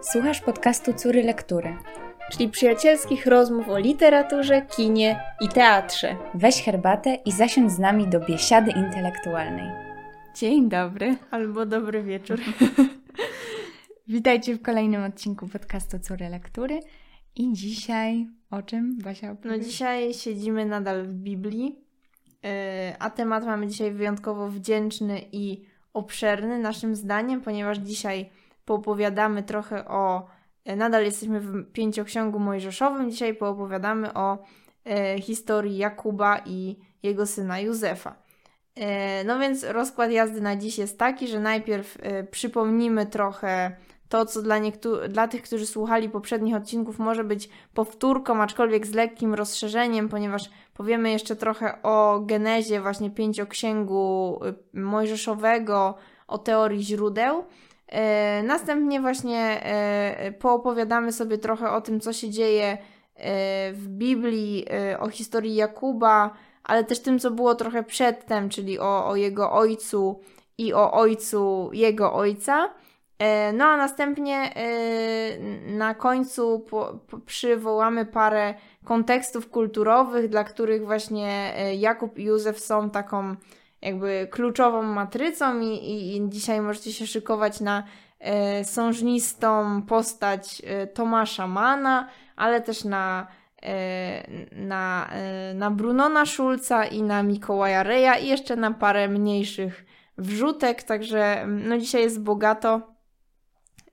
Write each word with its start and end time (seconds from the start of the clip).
Słuchasz 0.00 0.40
podcastu 0.40 0.94
Córy 0.94 1.22
Lektury, 1.22 1.76
czyli 2.32 2.48
przyjacielskich 2.48 3.26
rozmów 3.26 3.68
o 3.68 3.78
literaturze, 3.78 4.62
kinie 4.62 5.20
i 5.40 5.48
teatrze. 5.48 6.16
Weź 6.34 6.62
herbatę 6.62 7.14
i 7.14 7.32
zasiądź 7.32 7.72
z 7.72 7.78
nami 7.78 8.08
do 8.08 8.20
biesiady 8.20 8.70
intelektualnej. 8.70 9.70
Dzień 10.34 10.68
dobry 10.68 11.16
albo 11.30 11.66
dobry 11.66 12.02
wieczór. 12.02 12.40
Witajcie 14.08 14.54
w 14.54 14.62
kolejnym 14.62 15.04
odcinku 15.04 15.48
podcastu 15.48 15.98
Córy 15.98 16.28
Lektury. 16.28 16.80
I 17.36 17.52
dzisiaj 17.52 18.26
o 18.50 18.62
czym 18.62 18.98
Basia 18.98 19.30
opowie? 19.30 19.56
No 19.56 19.64
dzisiaj 19.64 20.14
siedzimy 20.14 20.66
nadal 20.66 21.04
w 21.04 21.14
Biblii, 21.14 21.78
yy, 22.42 22.50
a 22.98 23.10
temat 23.10 23.44
mamy 23.44 23.66
dzisiaj 23.66 23.92
wyjątkowo 23.92 24.48
wdzięczny 24.48 25.20
i 25.32 25.64
obszerny 25.94 26.58
naszym 26.58 26.96
zdaniem, 26.96 27.40
ponieważ 27.40 27.78
dzisiaj 27.78 28.30
poopowiadamy 28.68 29.42
trochę 29.42 29.88
o. 29.88 30.26
yy, 30.64 30.76
Nadal 30.76 31.04
jesteśmy 31.04 31.40
w 31.40 31.72
pięcioksięgu 31.72 32.38
mojżeszowym. 32.38 33.10
Dzisiaj 33.10 33.34
poopowiadamy 33.34 34.14
o 34.14 34.38
yy, 34.84 35.20
historii 35.20 35.76
Jakuba 35.76 36.40
i 36.46 36.76
jego 37.02 37.26
syna 37.26 37.60
Józefa. 37.60 38.14
Yy, 38.76 38.84
No 39.26 39.38
więc 39.38 39.64
rozkład 39.64 40.10
jazdy 40.10 40.40
na 40.40 40.56
dziś 40.56 40.78
jest 40.78 40.98
taki, 40.98 41.28
że 41.28 41.40
najpierw 41.40 41.98
yy, 42.04 42.24
przypomnimy 42.30 43.06
trochę 43.06 43.76
to, 44.08 44.26
co 44.26 44.42
dla, 44.42 44.58
niektó- 44.58 45.08
dla 45.08 45.28
tych, 45.28 45.42
którzy 45.42 45.66
słuchali 45.66 46.08
poprzednich 46.08 46.56
odcinków, 46.56 46.98
może 46.98 47.24
być 47.24 47.48
powtórką, 47.74 48.42
aczkolwiek 48.42 48.86
z 48.86 48.94
lekkim 48.94 49.34
rozszerzeniem, 49.34 50.08
ponieważ 50.08 50.50
powiemy 50.74 51.10
jeszcze 51.10 51.36
trochę 51.36 51.82
o 51.82 52.20
genezie 52.20 52.80
właśnie 52.80 53.10
pięcioksięgu 53.10 54.40
y, 54.74 54.80
mojżeszowego, 54.80 55.94
o 56.28 56.38
teorii 56.38 56.82
źródeł. 56.82 57.44
E, 57.88 58.42
Następnie 58.42 59.00
właśnie 59.00 59.64
e, 59.64 60.32
poopowiadamy 60.32 61.12
sobie 61.12 61.38
trochę 61.38 61.70
o 61.70 61.80
tym, 61.80 62.00
co 62.00 62.12
się 62.12 62.30
dzieje 62.30 62.66
e, 62.72 62.78
w 63.72 63.88
Biblii, 63.88 64.66
e, 64.70 65.00
o 65.00 65.08
historii 65.08 65.54
Jakuba, 65.54 66.30
ale 66.64 66.84
też 66.84 67.00
tym, 67.00 67.18
co 67.18 67.30
było 67.30 67.54
trochę 67.54 67.82
przedtem, 67.82 68.48
czyli 68.48 68.78
o, 68.78 69.06
o 69.08 69.16
jego 69.16 69.52
ojcu 69.52 70.20
i 70.58 70.74
o 70.74 70.92
ojcu 70.92 71.70
jego 71.72 72.12
ojca. 72.14 72.70
E, 73.18 73.52
No 73.52 73.64
a 73.64 73.76
następnie 73.76 74.36
e, 74.56 75.38
na 75.66 75.94
końcu 75.94 76.66
przywołamy 77.26 78.06
parę 78.06 78.54
kontekstów 78.84 79.50
kulturowych, 79.50 80.28
dla 80.28 80.44
których 80.44 80.86
właśnie 80.86 81.52
e, 81.56 81.74
Jakub 81.74 82.18
i 82.18 82.24
Józef 82.24 82.60
są 82.60 82.90
taką 82.90 83.36
jakby 83.82 84.28
kluczową 84.30 84.82
matrycą 84.82 85.60
i, 85.60 86.16
i, 86.16 86.28
dzisiaj 86.28 86.60
możecie 86.60 86.92
się 86.92 87.06
szykować 87.06 87.60
na 87.60 87.84
e, 88.20 88.64
sążnistą 88.64 89.82
postać 89.82 90.62
e, 90.64 90.86
Tomasza 90.86 91.46
Mana, 91.46 92.08
ale 92.36 92.60
też 92.60 92.84
na, 92.84 93.26
e, 93.62 94.30
na, 94.52 95.08
e, 95.12 95.54
na 95.54 95.70
Brunona 95.70 96.26
Schulza 96.26 96.84
i 96.84 97.02
na 97.02 97.22
Mikołaja 97.22 97.82
Reja 97.82 98.18
i 98.18 98.28
jeszcze 98.28 98.56
na 98.56 98.70
parę 98.70 99.08
mniejszych 99.08 99.84
wrzutek, 100.18 100.82
także 100.82 101.46
no 101.48 101.78
dzisiaj 101.78 102.02
jest 102.02 102.22
bogato. 102.22 102.80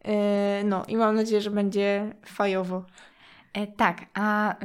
E, 0.03 0.63
No 0.63 0.85
i 0.87 0.97
mam 0.97 1.15
nadzieję, 1.15 1.41
że 1.41 1.51
będzie 1.51 2.15
fajowo. 2.25 2.85
E, 3.53 3.67
tak, 3.67 4.05
a 4.13 4.55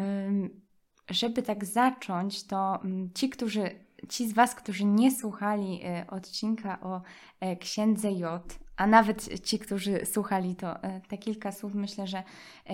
żeby 1.10 1.42
tak 1.42 1.64
zacząć, 1.64 2.46
to 2.46 2.78
ym, 2.84 3.10
ci, 3.14 3.30
którzy, 3.30 3.70
ci 4.08 4.28
z 4.28 4.32
Was, 4.32 4.54
którzy 4.54 4.84
nie 4.84 5.10
słuchali 5.10 5.80
e, 5.84 6.06
odcinka 6.10 6.80
o 6.80 7.02
e, 7.40 7.56
księdze 7.56 8.12
J, 8.12 8.58
a 8.76 8.86
nawet 8.86 9.44
ci, 9.44 9.58
którzy 9.58 10.06
słuchali, 10.06 10.56
to 10.56 10.82
e, 10.82 11.00
te 11.00 11.18
kilka 11.18 11.52
słów 11.52 11.74
myślę, 11.74 12.06
że 12.06 12.22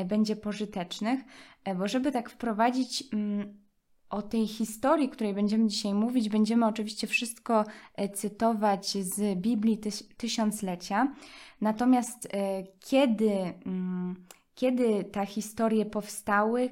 będzie 0.05 0.37
pożytecznych, 0.37 1.21
bo 1.77 1.89
żeby 1.89 2.13
tak 2.13 2.31
wprowadzić 2.31 3.05
ym, 3.13 3.67
o 4.11 4.23
tej 4.23 4.47
historii, 4.47 5.09
której 5.09 5.35
będziemy 5.35 5.67
dzisiaj 5.67 5.95
mówić, 5.95 6.29
będziemy 6.29 6.67
oczywiście 6.67 7.07
wszystko 7.07 7.65
cytować 8.15 8.89
z 8.89 9.39
Biblii 9.39 9.81
Tysiąclecia. 10.17 11.15
Natomiast 11.61 12.29
kiedy, 12.81 13.31
mm, 13.67 14.27
kiedy 14.55 15.05
te 15.05 15.27
historie 15.27 15.87
powstały, 15.87 16.71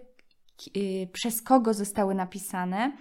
przez 1.12 1.42
kogo 1.42 1.75
zostały 1.75 2.15
napisane, 2.15 2.92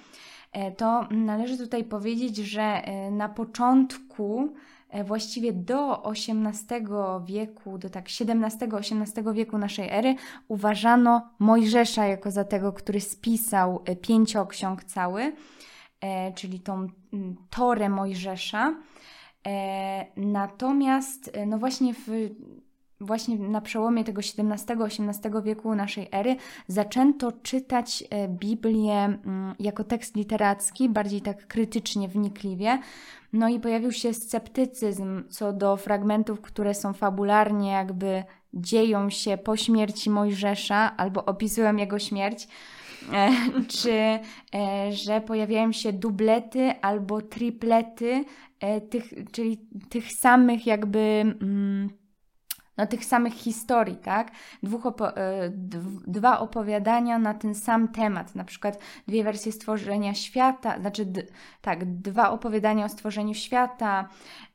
to 0.78 1.08
należy 1.12 1.58
tutaj 1.58 1.84
powiedzieć, 1.84 2.38
że 2.38 2.62
e, 2.62 3.12
na 3.12 3.30
początku, 3.30 4.54
e, 4.90 5.04
właściwie 5.04 5.54
do 5.54 6.04
XVIII 6.12 6.86
wieku, 7.26 7.78
do 7.78 7.90
tak 7.90 8.06
XVII-XVIII 8.06 9.34
wieku 9.34 9.58
naszej 9.58 9.90
ery, 9.90 10.16
uważano 10.48 11.30
Mojżesza 11.40 12.06
jako 12.06 12.32
za 12.32 12.44
tego, 12.44 12.74
który 12.74 13.02
spisał 13.02 13.82
e, 13.86 13.96
pięcioksiąg 13.96 14.84
cały, 14.84 15.34
e, 16.02 16.34
czyli 16.34 16.60
tą 16.60 16.88
Torę 17.50 17.90
Mojżesza. 17.90 18.76
E, 19.48 20.06
Natomiast, 20.18 21.32
e, 21.34 21.46
no 21.46 21.58
właśnie 21.58 21.94
w 21.94 22.30
właśnie 23.04 23.40
na 23.40 23.62
przełomie 23.62 24.04
tego 24.04 24.22
XVII-XVIII 24.22 25.44
wieku 25.44 25.76
naszej 25.76 26.08
ery 26.12 26.36
zaczęto 26.68 27.32
czytać 27.32 28.04
e, 28.10 28.28
Biblię 28.28 29.04
mm, 29.04 29.56
jako 29.60 29.84
tekst 29.84 30.16
literacki, 30.16 30.90
bardziej 30.90 31.22
tak 31.22 31.48
krytycznie, 31.48 32.08
wnikliwie. 32.08 32.80
No 33.34 33.50
i 33.50 33.60
pojawił 33.60 33.92
się 33.92 34.14
sceptycyzm 34.14 35.24
co 35.30 35.54
do 35.54 35.78
fragmentów, 35.78 36.42
które 36.42 36.74
są 36.74 36.94
fabularnie 36.94 37.72
jakby 37.72 38.24
dzieją 38.54 39.10
się 39.10 39.38
po 39.38 39.58
śmierci 39.58 40.10
Mojżesza 40.10 40.98
albo 40.98 41.26
opisują 41.26 41.76
jego 41.76 42.00
śmierć. 42.00 42.48
E, 43.14 43.32
czy 43.80 43.92
e, 43.92 44.20
że 44.92 45.22
pojawiają 45.22 45.72
się 45.72 45.94
dublety 45.94 46.72
albo 46.82 47.22
triplety 47.22 48.26
tych, 48.90 49.14
czyli 49.32 49.58
tych 49.90 50.12
samych 50.12 50.66
jakby 50.68 51.00
mm, 51.00 51.90
no, 52.78 52.88
tych 52.88 53.06
samych 53.06 53.34
historii, 53.34 53.96
tak? 53.96 54.32
Opo- 54.64 55.12
e, 55.16 55.50
dw- 55.50 56.02
dwa 56.08 56.40
opowiadania 56.40 57.20
na 57.20 57.34
ten 57.34 57.56
sam 57.56 57.88
temat, 57.88 58.36
na 58.36 58.44
przykład 58.44 58.80
dwie 59.08 59.24
wersje 59.24 59.52
stworzenia 59.52 60.14
świata, 60.14 60.80
znaczy 60.80 61.14
tak, 61.62 61.86
dwa 61.86 62.32
opowiadania 62.32 62.86
o 62.86 62.90
stworzeniu 62.90 63.34
świata, 63.34 64.10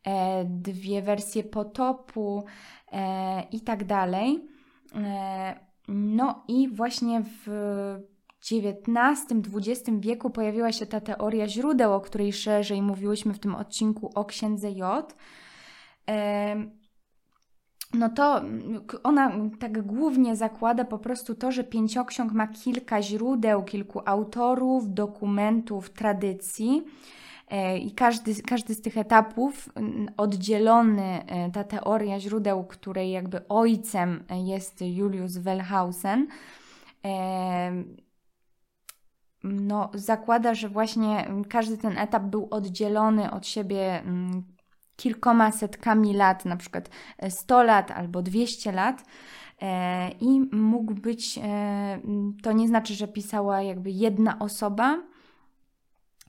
e, 0.04 0.44
dwie 0.44 1.02
wersje 1.02 1.44
potopu 1.44 2.44
e, 2.92 3.42
i 3.42 3.60
tak 3.60 3.84
dalej. 3.84 4.48
E, 4.94 5.68
no 5.88 6.44
i 6.48 6.68
właśnie 6.68 7.22
w 7.22 7.48
XIX-XX 8.52 9.90
wieku 10.00 10.30
pojawiła 10.30 10.72
się 10.72 10.86
ta 10.86 11.00
teoria 11.00 11.48
źródeł, 11.48 11.94
o 11.94 12.00
której 12.00 12.32
szerzej 12.32 12.82
mówiłyśmy 12.82 13.34
w 13.34 13.38
tym 13.38 13.54
odcinku 13.54 14.10
o 14.14 14.24
księdze 14.24 14.70
J. 14.70 15.14
No 17.94 18.08
to 18.08 18.42
ona 19.02 19.32
tak 19.60 19.82
głównie 19.82 20.36
zakłada 20.36 20.84
po 20.84 20.98
prostu 20.98 21.34
to, 21.34 21.52
że 21.52 21.64
pięcioksiąg 21.64 22.32
ma 22.32 22.46
kilka 22.46 23.02
źródeł, 23.02 23.62
kilku 23.62 24.00
autorów, 24.04 24.94
dokumentów, 24.94 25.90
tradycji. 25.90 26.84
E, 27.50 27.78
I 27.78 27.92
każdy, 27.92 28.42
każdy 28.42 28.74
z 28.74 28.80
tych 28.80 28.98
etapów 28.98 29.68
mm, 29.74 30.08
oddzielony, 30.16 31.26
e, 31.26 31.50
ta 31.50 31.64
teoria 31.64 32.20
źródeł, 32.20 32.64
której 32.64 33.10
jakby 33.10 33.48
ojcem 33.48 34.24
jest 34.44 34.80
Julius 34.80 35.36
Wellhausen, 35.36 36.26
e, 37.04 37.84
no, 39.44 39.90
zakłada, 39.94 40.54
że 40.54 40.68
właśnie 40.68 41.28
każdy 41.48 41.78
ten 41.78 41.98
etap 41.98 42.22
był 42.22 42.48
oddzielony 42.50 43.30
od 43.30 43.46
siebie 43.46 44.00
mm, 44.00 44.57
kilkoma 44.98 45.52
setkami 45.52 46.14
lat, 46.14 46.44
na 46.44 46.56
przykład 46.56 46.90
e, 47.18 47.30
100 47.30 47.62
lat 47.62 47.90
albo 47.90 48.22
200 48.22 48.72
lat. 48.72 49.04
E, 49.62 50.10
I 50.20 50.40
mógł 50.52 50.94
być, 50.94 51.38
e, 51.42 52.00
to 52.42 52.52
nie 52.52 52.68
znaczy, 52.68 52.94
że 52.94 53.08
pisała 53.08 53.62
jakby 53.62 53.90
jedna 53.90 54.38
osoba 54.38 54.98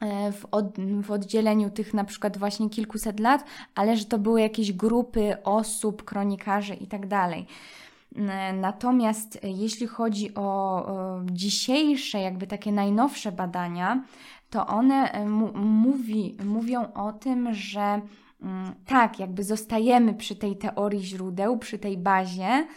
e, 0.01 0.31
w, 0.31 0.45
od, 0.51 0.77
w 1.01 1.11
oddzieleniu 1.11 1.69
tych 1.69 1.93
na 1.93 2.03
przykład 2.03 2.37
właśnie 2.37 2.69
kilkuset 2.69 3.19
lat, 3.19 3.43
ale 3.75 3.97
że 3.97 4.05
to 4.05 4.19
były 4.19 4.41
jakieś 4.41 4.73
grupy 4.73 5.43
osób, 5.43 6.03
kronikarzy 6.03 6.73
i 6.73 6.87
tak 6.87 7.07
dalej. 7.07 7.45
E, 8.15 8.53
Natomiast 8.53 9.39
e, 9.43 9.49
jeśli 9.49 9.87
chodzi 9.87 10.35
o, 10.35 10.85
dzisiejsze, 11.31 12.19
jakby 12.19 12.47
takie 12.47 12.71
najnowsze 12.71 13.31
badania, 13.31 14.03
to 14.49 14.67
one 14.67 15.11
e, 15.11 15.29
mówi, 15.55 16.37
mówią 16.45 16.93
o 16.93 17.11
tym, 17.11 17.53
że 17.53 18.01
tak, 18.85 19.19
jakby 19.19 19.43
zostajemy 19.43 20.13
przy 20.13 20.35
tej 20.35 20.57
teorii 20.57 21.03
źródeł, 21.03 21.57
przy 21.57 21.79
tej 21.79 21.97
bazie, 21.97 22.67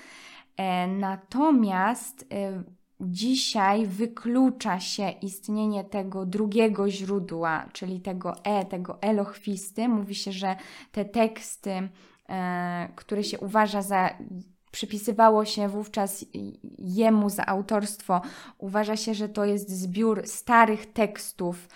e, 0.56 0.87
natomiast 0.87 2.26
e, 2.32 2.62
dzisiaj 3.00 3.87
wyklucza 3.87 4.81
się 4.81 5.11
istnienie 5.11 5.85
tego 5.85 6.26
drugiego 6.26 6.91
źródła, 6.91 7.69
czyli 7.73 8.00
tego 8.00 8.44
E, 8.44 8.64
tego 8.64 9.03
elochwisty. 9.03 9.88
Mówi 9.88 10.14
się, 10.14 10.32
że 10.32 10.56
te 10.93 11.05
teksty, 11.05 11.88
e, 12.29 12.88
które 12.97 13.25
się 13.25 13.38
uważa 13.38 13.82
za 13.82 14.11
przypisywało 14.73 15.44
się 15.44 15.69
wówczas 15.69 16.25
jemu 16.79 17.31
za 17.31 17.47
autorstwo. 17.47 18.20
Uważa 18.58 18.97
się, 18.97 19.15
że 19.15 19.29
to 19.29 19.44
jest 19.44 19.70
zbiór 19.70 20.23
starych 20.26 20.93
tekstów, 20.93 21.69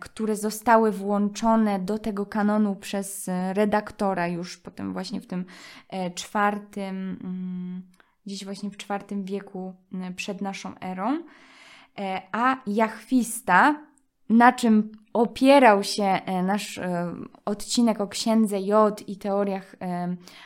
które 0.00 0.36
zostały 0.36 0.92
włączone 0.92 1.78
do 1.78 1.98
tego 1.98 2.26
kanonu 2.26 2.76
przez 2.76 3.30
redaktora 3.52 4.28
już 4.28 4.58
potem 4.58 4.92
właśnie 4.92 5.20
w 5.20 5.26
tym 5.26 5.44
e, 5.88 6.10
czwartym, 6.10 7.18
mm, 7.24 7.82
gdzieś 8.26 8.44
właśnie 8.44 8.70
w 8.70 8.76
czwartym 8.76 9.24
wieku 9.24 9.74
przed 10.16 10.40
naszą 10.40 10.78
erą. 10.80 11.22
E, 11.98 12.22
a 12.32 12.56
Jachwista, 12.66 13.74
na 14.28 14.52
czym 14.52 14.92
opierał 15.12 15.84
się 15.84 16.04
e, 16.04 16.42
nasz 16.42 16.78
e, 16.78 17.14
odcinek 17.44 18.00
o 18.00 18.08
księdze 18.08 18.60
J 18.60 19.08
i 19.08 19.16
teoriach 19.16 19.76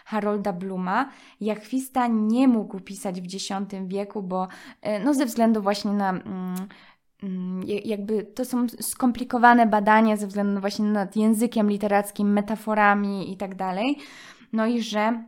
Harolda 0.04 0.52
Bluma, 0.52 1.08
Jachwista 1.40 2.06
nie 2.06 2.48
mógł 2.48 2.80
pisać 2.80 3.20
w 3.20 3.24
X 3.24 3.48
wieku, 3.86 4.22
bo 4.22 4.48
no 5.04 5.14
ze 5.14 5.26
względu 5.26 5.62
właśnie 5.62 5.92
na 5.92 6.10
mm, 6.10 6.68
jakby 7.84 8.22
to 8.22 8.44
są 8.44 8.68
skomplikowane 8.68 9.66
badania 9.66 10.16
ze 10.16 10.26
względu 10.26 10.60
właśnie 10.60 10.84
nad 10.84 11.16
językiem 11.16 11.70
literackim, 11.70 12.32
metaforami 12.32 13.32
i 13.32 13.36
tak 13.36 13.54
dalej. 13.54 13.98
No 14.52 14.66
i 14.66 14.82
że 14.82 15.24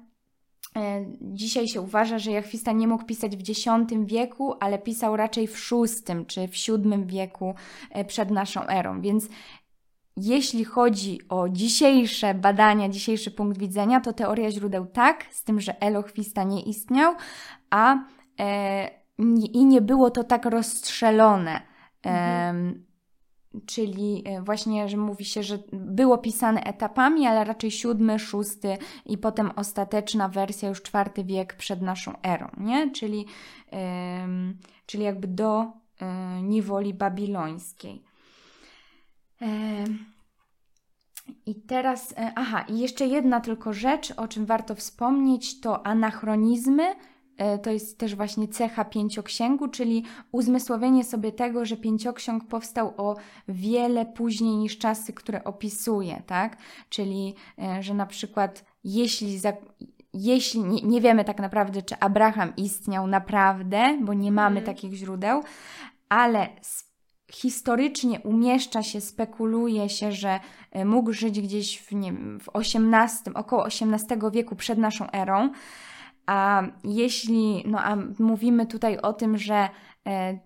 E, 0.76 1.04
dzisiaj 1.20 1.68
się 1.68 1.80
uważa, 1.80 2.18
że 2.18 2.30
Jachwista 2.30 2.72
nie 2.72 2.88
mógł 2.88 3.04
pisać 3.04 3.36
w 3.36 3.50
X 3.50 3.64
wieku, 4.04 4.54
ale 4.60 4.78
pisał 4.78 5.16
raczej 5.16 5.46
w 5.46 5.70
VI 5.70 6.26
czy 6.26 6.48
w 6.48 6.52
VII 6.52 7.06
wieku 7.06 7.54
e, 7.90 8.04
przed 8.04 8.30
naszą 8.30 8.66
erą. 8.66 9.00
Więc 9.00 9.28
jeśli 10.16 10.64
chodzi 10.64 11.18
o 11.28 11.48
dzisiejsze 11.48 12.34
badania, 12.34 12.88
dzisiejszy 12.88 13.30
punkt 13.30 13.58
widzenia, 13.58 14.00
to 14.00 14.12
teoria 14.12 14.50
źródeł 14.50 14.86
tak, 14.86 15.24
z 15.30 15.44
tym, 15.44 15.60
że 15.60 15.80
Elochwista 15.80 16.42
nie 16.42 16.62
istniał, 16.62 17.14
a 17.70 17.98
e, 18.40 18.90
i 19.52 19.64
nie 19.64 19.80
było 19.80 20.10
to 20.10 20.24
tak 20.24 20.46
rozstrzelone. 20.46 21.73
Mhm 22.10 22.84
czyli 23.66 24.22
e, 24.26 24.42
właśnie, 24.42 24.88
że 24.88 24.96
mówi 24.96 25.24
się, 25.24 25.42
że 25.42 25.58
było 25.72 26.18
pisane 26.18 26.62
etapami, 26.64 27.26
ale 27.26 27.44
raczej 27.44 27.70
siódmy, 27.70 28.18
szósty 28.18 28.78
i 29.06 29.18
potem 29.18 29.50
ostateczna 29.56 30.28
wersja 30.28 30.68
już 30.68 30.82
czwarty 30.82 31.24
wiek 31.24 31.54
przed 31.54 31.82
naszą 31.82 32.12
erą, 32.22 32.50
nie? 32.56 32.90
Czyli, 32.90 33.26
czyli 34.86 35.04
jakby 35.04 35.28
do 35.28 35.64
yy, 36.00 36.42
niewoli 36.42 36.94
babilońskiej. 36.94 38.02
I 41.46 41.54
teraz, 41.54 42.14
aha, 42.34 42.64
i 42.68 42.78
jeszcze 42.78 43.06
jedna 43.06 43.40
tylko 43.40 43.72
rzecz, 43.72 44.10
o 44.10 44.28
czym 44.28 44.46
warto 44.46 44.74
wspomnieć, 44.74 45.60
to 45.60 45.86
anachronizmy, 45.86 46.84
E, 46.84 47.13
to 47.62 47.70
jest 47.70 47.98
też 47.98 48.14
właśnie 48.14 48.48
cecha 48.48 48.84
pięcioksięgu, 48.84 49.68
czyli 49.68 50.04
uzmysłowienie 50.32 51.04
sobie 51.04 51.32
tego, 51.32 51.64
że 51.64 51.76
pięcioksiąg 51.76 52.48
powstał 52.48 52.94
o 52.96 53.16
wiele 53.48 54.06
później 54.06 54.56
niż 54.56 54.78
czasy, 54.78 55.12
które 55.12 55.44
opisuje, 55.44 56.22
tak? 56.26 56.56
Czyli, 56.88 57.34
e, 57.58 57.82
że 57.82 57.94
na 57.94 58.06
przykład 58.06 58.64
jeśli, 58.84 59.38
za, 59.38 59.52
jeśli 60.12 60.64
nie, 60.64 60.82
nie, 60.82 61.00
wiemy 61.00 61.24
tak 61.24 61.38
naprawdę, 61.38 61.82
czy 61.82 61.98
Abraham 62.00 62.56
istniał 62.56 63.06
naprawdę, 63.06 63.98
bo 64.02 64.14
nie 64.14 64.32
mamy 64.32 64.60
mm. 64.60 64.66
takich 64.66 64.94
źródeł, 64.94 65.42
ale 66.08 66.48
historycznie 67.32 68.20
umieszcza 68.20 68.82
się, 68.82 69.00
spekuluje 69.00 69.88
się, 69.88 70.12
że 70.12 70.40
e, 70.70 70.84
mógł 70.84 71.12
żyć 71.12 71.40
gdzieś 71.40 71.78
w, 71.78 71.92
nie 71.92 72.12
wiem, 72.12 72.40
w 72.40 72.48
XVIII, 72.54 73.34
około 73.34 73.66
XVIII 73.66 74.20
wieku 74.32 74.56
przed 74.56 74.78
naszą 74.78 75.10
erą, 75.10 75.50
a 76.26 76.62
jeśli, 76.84 77.64
no 77.66 77.78
a 77.80 77.96
mówimy 78.18 78.66
tutaj 78.66 78.98
o 78.98 79.12
tym, 79.12 79.38
że 79.38 79.68
e, 80.06 80.38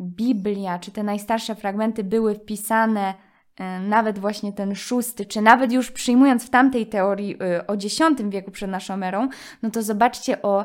Biblia, 0.00 0.78
czy 0.78 0.90
te 0.90 1.02
najstarsze 1.02 1.54
fragmenty 1.54 2.04
były 2.04 2.34
wpisane, 2.34 3.14
e, 3.56 3.80
nawet 3.80 4.18
właśnie 4.18 4.52
ten 4.52 4.74
szósty, 4.74 5.26
czy 5.26 5.40
nawet 5.40 5.72
już 5.72 5.90
przyjmując 5.90 6.46
w 6.46 6.50
tamtej 6.50 6.86
teorii 6.86 7.36
e, 7.42 7.66
o 7.66 7.74
X 7.74 8.00
wieku 8.28 8.50
przed 8.50 8.70
naszą 8.70 9.02
erą, 9.02 9.28
no 9.62 9.70
to 9.70 9.82
zobaczcie 9.82 10.42
o, 10.42 10.64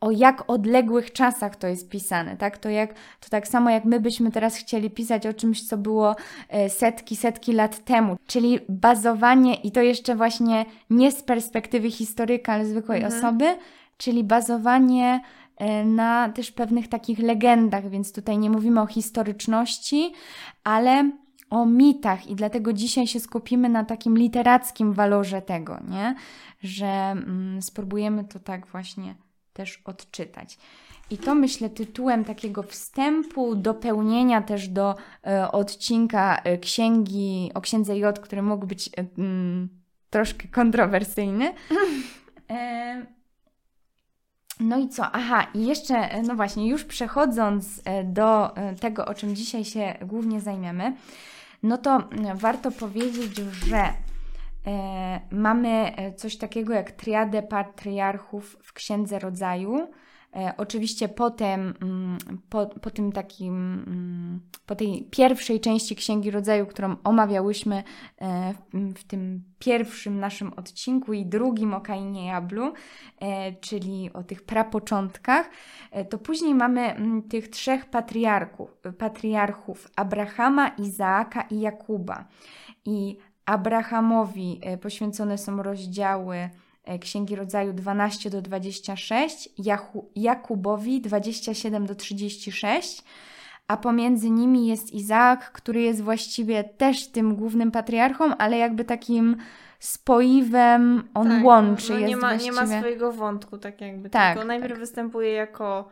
o 0.00 0.10
jak 0.10 0.50
odległych 0.50 1.12
czasach 1.12 1.56
to 1.56 1.66
jest 1.66 1.88
pisane, 1.88 2.36
tak? 2.36 2.58
To, 2.58 2.68
jak, 2.68 2.94
to 2.94 3.28
tak 3.30 3.48
samo 3.48 3.70
jak 3.70 3.84
my 3.84 4.00
byśmy 4.00 4.32
teraz 4.32 4.56
chcieli 4.56 4.90
pisać 4.90 5.26
o 5.26 5.32
czymś, 5.32 5.68
co 5.68 5.78
było 5.78 6.16
setki, 6.68 7.16
setki 7.16 7.52
lat 7.52 7.84
temu, 7.84 8.16
czyli 8.26 8.58
bazowanie 8.68 9.54
i 9.54 9.72
to 9.72 9.80
jeszcze 9.80 10.16
właśnie 10.16 10.64
nie 10.90 11.12
z 11.12 11.22
perspektywy 11.22 11.90
historyka, 11.90 12.52
ale 12.52 12.66
zwykłej 12.66 13.02
mhm. 13.02 13.18
osoby, 13.18 13.56
czyli 14.02 14.24
bazowanie 14.24 15.20
e, 15.56 15.84
na 15.84 16.28
też 16.28 16.52
pewnych 16.52 16.88
takich 16.88 17.18
legendach, 17.18 17.90
więc 17.90 18.12
tutaj 18.12 18.38
nie 18.38 18.50
mówimy 18.50 18.80
o 18.80 18.86
historyczności, 18.86 20.12
ale 20.64 21.10
o 21.50 21.66
mitach 21.66 22.26
i 22.26 22.34
dlatego 22.34 22.72
dzisiaj 22.72 23.06
się 23.06 23.20
skupimy 23.20 23.68
na 23.68 23.84
takim 23.84 24.18
literackim 24.18 24.92
walorze 24.92 25.42
tego, 25.42 25.78
nie? 25.88 26.14
Że 26.62 26.86
mm, 26.86 27.62
spróbujemy 27.62 28.24
to 28.24 28.38
tak 28.38 28.66
właśnie 28.66 29.14
też 29.52 29.82
odczytać. 29.84 30.58
I 31.10 31.18
to 31.18 31.34
myślę 31.34 31.70
tytułem 31.70 32.24
takiego 32.24 32.62
wstępu, 32.62 33.54
dopełnienia 33.54 34.42
też 34.42 34.68
do 34.68 34.94
e, 35.26 35.52
odcinka 35.52 36.36
e, 36.36 36.58
księgi 36.58 37.50
o 37.54 37.60
księdze 37.60 37.98
J, 37.98 38.18
który 38.18 38.42
mógł 38.42 38.66
być 38.66 38.90
mm, 39.18 39.68
troszkę 40.10 40.48
kontrowersyjny. 40.48 41.52
No 44.60 44.78
i 44.78 44.88
co? 44.88 45.04
Aha, 45.12 45.46
i 45.54 45.66
jeszcze, 45.66 45.94
e, 45.94 46.22
no 46.22 46.34
właśnie, 46.34 46.68
już 46.68 46.84
przechodząc 46.84 47.82
e, 47.84 48.04
do 48.04 48.56
e, 48.56 48.74
tego, 48.74 49.06
o 49.06 49.14
czym 49.14 49.36
dzisiaj 49.36 49.64
się 49.64 49.94
głównie 50.02 50.40
zajmiemy, 50.40 50.96
no 51.62 51.78
to 51.78 52.08
warto 52.34 52.70
powiedzieć, 52.70 53.36
że 53.66 53.92
mamy 55.30 55.92
coś 56.16 56.36
takiego 56.36 56.74
jak 56.74 56.90
triadę 56.90 57.42
patriarchów 57.42 58.56
w 58.62 58.72
Księdze 58.72 59.18
Rodzaju. 59.18 59.88
E, 60.36 60.54
oczywiście 60.56 61.08
potem, 61.08 61.74
mm, 61.82 62.18
po, 62.48 62.66
po 62.66 62.90
tym 62.90 63.12
takim, 63.12 63.54
mm, 63.86 64.40
po 64.66 64.74
tej 64.74 65.08
pierwszej 65.10 65.60
części 65.60 65.96
Księgi 65.96 66.30
Rodzaju, 66.30 66.66
którą 66.66 66.96
omawiałyśmy 67.04 67.82
e, 68.20 68.54
w 68.96 69.04
tym 69.04 69.42
pierwszym 69.58 70.20
naszym 70.20 70.52
odcinku 70.52 71.12
i 71.12 71.26
drugim 71.26 71.74
o 71.74 71.80
Kainie 71.80 72.26
Jablu, 72.26 72.72
e, 73.20 73.52
czyli 73.52 74.10
o 74.12 74.22
tych 74.22 74.42
prapoczątkach, 74.42 75.50
to 76.10 76.18
później 76.18 76.54
mamy 76.54 76.80
mm, 76.80 77.22
tych 77.22 77.48
trzech 77.48 77.90
patriarchów, 77.90 78.76
patriarchów 78.98 79.90
Abrahama, 79.96 80.68
Izaaka 80.68 81.42
i 81.42 81.60
Jakuba. 81.60 82.24
I 82.84 83.16
Abrahamowi 83.46 84.60
poświęcone 84.80 85.38
są 85.38 85.62
rozdziały 85.62 86.50
Księgi 87.00 87.36
Rodzaju 87.36 87.72
12 87.72 88.30
do 88.30 88.42
26, 88.42 89.48
Jakubowi 90.16 91.00
27 91.00 91.86
do 91.86 91.94
36, 91.94 93.02
a 93.68 93.76
pomiędzy 93.76 94.30
nimi 94.30 94.66
jest 94.66 94.94
Izaak, 94.94 95.52
który 95.52 95.82
jest 95.82 96.00
właściwie 96.00 96.64
też 96.64 97.08
tym 97.08 97.34
głównym 97.34 97.70
patriarchą, 97.70 98.36
ale 98.36 98.58
jakby 98.58 98.84
takim 98.84 99.36
spoiwem 99.78 101.08
on 101.14 101.28
tak, 101.28 101.44
łączy. 101.44 101.92
No 101.92 101.98
nie, 101.98 102.16
ma, 102.16 102.28
właściwie... 102.28 102.44
nie 102.44 102.60
ma 102.60 102.66
swojego 102.66 103.12
wątku, 103.12 103.58
tak 103.58 103.80
jakby. 103.80 104.10
Tak, 104.10 104.34
tylko 104.34 104.46
najpierw 104.46 104.72
tak. 104.72 104.80
występuje 104.80 105.32
jako, 105.32 105.88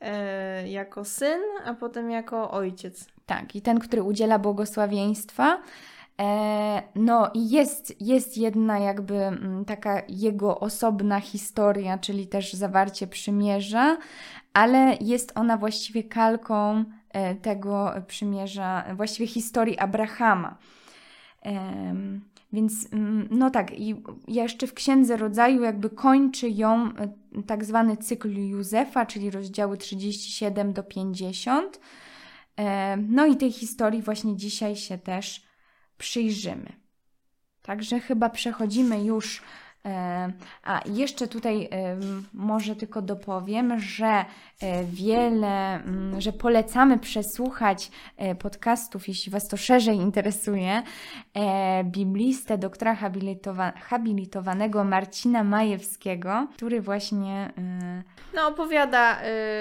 e, 0.00 0.68
jako 0.68 1.04
syn, 1.04 1.40
a 1.64 1.74
potem 1.74 2.10
jako 2.10 2.50
ojciec. 2.50 3.06
Tak, 3.26 3.56
i 3.56 3.62
ten, 3.62 3.78
który 3.78 4.02
udziela 4.02 4.38
błogosławieństwa. 4.38 5.62
E, 6.20 6.82
no 6.94 7.30
jest, 7.34 8.02
jest 8.02 8.38
jedna 8.38 8.78
jakby 8.78 9.14
mm, 9.14 9.64
taka 9.64 10.02
jego 10.08 10.60
osobna 10.60 11.20
historia, 11.20 11.98
czyli 11.98 12.26
też 12.26 12.52
zawarcie 12.52 13.06
przymierza, 13.06 13.98
ale 14.52 14.96
jest 15.00 15.32
ona 15.34 15.56
właściwie 15.56 16.04
kalką 16.04 16.84
e, 17.10 17.34
tego 17.34 17.92
przymierza, 18.06 18.84
właściwie 18.96 19.26
historii 19.26 19.78
Abrahama. 19.78 20.58
Więc 22.52 22.92
mm, 22.92 23.28
no 23.30 23.50
tak, 23.50 23.78
i 23.80 24.02
jeszcze 24.28 24.66
w 24.66 24.74
Księdze 24.74 25.16
Rodzaju 25.16 25.62
jakby 25.62 25.90
kończy 25.90 26.50
ją 26.50 26.88
e, 26.88 27.08
tak 27.46 27.64
zwany 27.64 27.96
cykl 27.96 28.38
Józefa, 28.38 29.06
czyli 29.06 29.30
rozdziały 29.30 29.76
37 29.76 30.72
do 30.72 30.82
50. 30.82 31.80
No 33.08 33.26
i 33.26 33.36
tej 33.36 33.52
historii 33.52 34.02
właśnie 34.02 34.36
dzisiaj 34.36 34.76
się 34.76 34.98
też 34.98 35.51
przyjrzymy. 36.02 36.72
Także 37.62 38.00
chyba 38.00 38.30
przechodzimy 38.30 39.04
już 39.04 39.42
E, 39.86 40.32
a 40.64 40.80
jeszcze 40.86 41.28
tutaj 41.28 41.68
e, 41.72 41.96
może 42.34 42.76
tylko 42.76 43.02
dopowiem, 43.02 43.80
że 43.80 44.24
e, 44.60 44.84
wiele, 44.84 45.74
mm, 45.74 46.20
że 46.20 46.32
polecamy 46.32 46.98
przesłuchać 46.98 47.90
podcastów, 48.38 49.08
jeśli 49.08 49.32
Was 49.32 49.48
to 49.48 49.56
szerzej 49.56 49.96
interesuje, 49.96 50.82
biblistę 51.84 52.58
doktora 52.58 52.94
habilitowa 52.94 53.72
habilitowanego 53.72 54.84
Marcina 54.84 55.44
Majewskiego, 55.44 56.46
który 56.54 56.80
właśnie 56.80 57.52
no, 58.34 58.48
opowiada, 58.48 59.18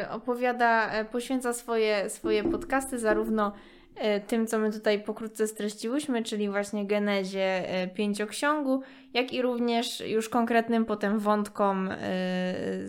opowiada, 0.09 0.89
poświęca 1.11 1.53
swoje, 1.53 2.09
swoje 2.09 2.43
podcasty 2.43 2.99
zarówno 2.99 3.51
tym, 4.27 4.47
co 4.47 4.59
my 4.59 4.71
tutaj 4.71 5.03
pokrótce 5.03 5.47
streściłyśmy, 5.47 6.23
czyli 6.23 6.49
właśnie 6.49 6.85
genezie 6.85 7.69
e, 7.69 7.87
pięcioksiągu, 7.87 8.81
jak 9.13 9.33
i 9.33 9.41
również 9.41 10.03
już 10.07 10.29
konkretnym 10.29 10.85
potem 10.85 11.19
wątkom 11.19 11.89
e, 11.91 11.97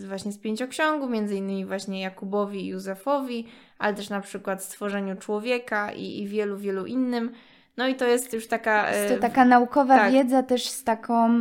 właśnie 0.07 0.31
z 0.31 0.37
pięcioksiągu, 0.37 1.09
między 1.09 1.35
innymi 1.35 1.65
właśnie 1.65 2.01
Jakubowi 2.01 2.65
i 2.65 2.67
Józefowi, 2.67 3.47
ale 3.79 3.93
też 3.93 4.09
na 4.09 4.21
przykład 4.21 4.63
stworzeniu 4.63 5.15
człowieka 5.15 5.91
i, 5.91 6.21
i 6.21 6.27
wielu, 6.27 6.57
wielu 6.57 6.85
innym. 6.85 7.31
No 7.77 7.87
i 7.87 7.95
to 7.95 8.05
jest 8.05 8.33
już 8.33 8.47
taka... 8.47 8.91
Jest 8.91 9.13
to 9.13 9.21
taka 9.21 9.45
naukowa 9.45 9.97
tak. 9.97 10.11
wiedza 10.11 10.43
też 10.43 10.67
z 10.67 10.83
taką, 10.83 11.39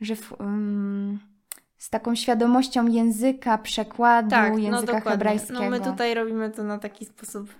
że... 0.00 0.16
W, 0.16 0.36
z 1.78 1.90
taką 1.90 2.14
świadomością 2.14 2.86
języka, 2.86 3.58
przekładu 3.58 4.30
tak, 4.30 4.52
no 4.52 4.58
języka 4.58 4.92
no 4.92 5.10
hebrajskiego. 5.10 5.60
No 5.60 5.70
my 5.70 5.80
tutaj 5.80 6.14
robimy 6.14 6.50
to 6.50 6.64
na 6.64 6.78
taki 6.78 7.04
sposób 7.04 7.54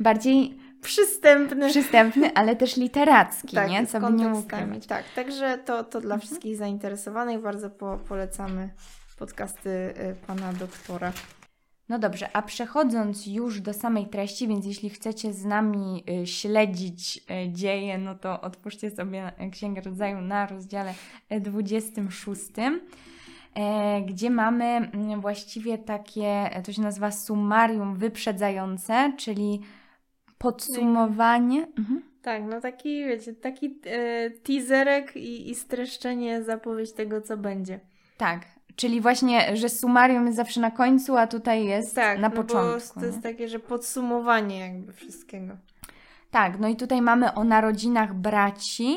bardziej 0.00 0.58
przystępny. 0.82 1.68
Przystępny, 1.70 2.34
ale 2.34 2.56
też 2.56 2.76
literacki, 2.76 3.56
tak, 3.56 3.70
nie? 3.70 3.86
Co 3.86 4.00
by 4.00 4.12
nie 4.12 4.28
ukrywać. 4.28 4.86
Tak, 4.86 5.04
także 5.14 5.58
to, 5.58 5.84
to 5.84 6.00
dla 6.00 6.14
mhm. 6.14 6.20
wszystkich 6.20 6.56
zainteresowanych 6.56 7.42
bardzo 7.42 7.70
po, 7.70 7.98
polecamy 8.08 8.70
podcasty 9.18 9.70
y, 9.70 10.26
pana 10.26 10.52
doktora. 10.52 11.12
No 11.88 11.98
dobrze, 11.98 12.28
a 12.32 12.42
przechodząc 12.42 13.26
już 13.26 13.60
do 13.60 13.74
samej 13.74 14.06
treści, 14.06 14.48
więc 14.48 14.66
jeśli 14.66 14.90
chcecie 14.90 15.32
z 15.32 15.44
nami 15.44 16.04
y, 16.22 16.26
śledzić 16.26 17.16
y, 17.18 17.52
dzieje, 17.52 17.98
no 17.98 18.14
to 18.14 18.40
otwórzcie 18.40 18.90
sobie 18.90 19.32
Księgę 19.52 19.80
Rodzaju 19.80 20.20
na 20.20 20.46
rozdziale 20.46 20.94
26 21.40 22.42
E, 23.54 24.02
gdzie 24.02 24.30
mamy 24.30 24.64
mm, 24.64 25.20
właściwie 25.20 25.78
takie, 25.78 26.50
to 26.64 26.72
się 26.72 26.82
nazywa 26.82 27.10
summarium 27.10 27.96
wyprzedzające, 27.96 29.12
czyli 29.16 29.60
podsumowanie. 30.38 31.66
Mhm. 31.78 32.02
Tak, 32.22 32.42
no 32.50 32.60
taki, 32.60 33.04
wiecie, 33.04 33.34
taki 33.34 33.80
e, 33.86 34.30
teaserek 34.30 35.16
i, 35.16 35.50
i 35.50 35.54
streszczenie, 35.54 36.42
zapowiedź 36.42 36.92
tego, 36.92 37.20
co 37.20 37.36
będzie. 37.36 37.80
Tak, 38.16 38.46
czyli 38.76 39.00
właśnie, 39.00 39.56
że 39.56 39.68
summarium 39.68 40.26
jest 40.26 40.36
zawsze 40.36 40.60
na 40.60 40.70
końcu, 40.70 41.16
a 41.16 41.26
tutaj 41.26 41.64
jest 41.64 41.94
tak, 41.94 42.18
na 42.18 42.28
no 42.28 42.36
początku. 42.36 42.94
Bo 42.94 43.00
to 43.00 43.06
jest 43.06 43.22
takie, 43.22 43.48
że 43.48 43.58
podsumowanie 43.58 44.58
jakby 44.58 44.92
wszystkiego. 44.92 45.56
Tak, 46.30 46.58
no 46.58 46.68
i 46.68 46.76
tutaj 46.76 47.02
mamy 47.02 47.34
o 47.34 47.44
narodzinach 47.44 48.14
braci, 48.14 48.96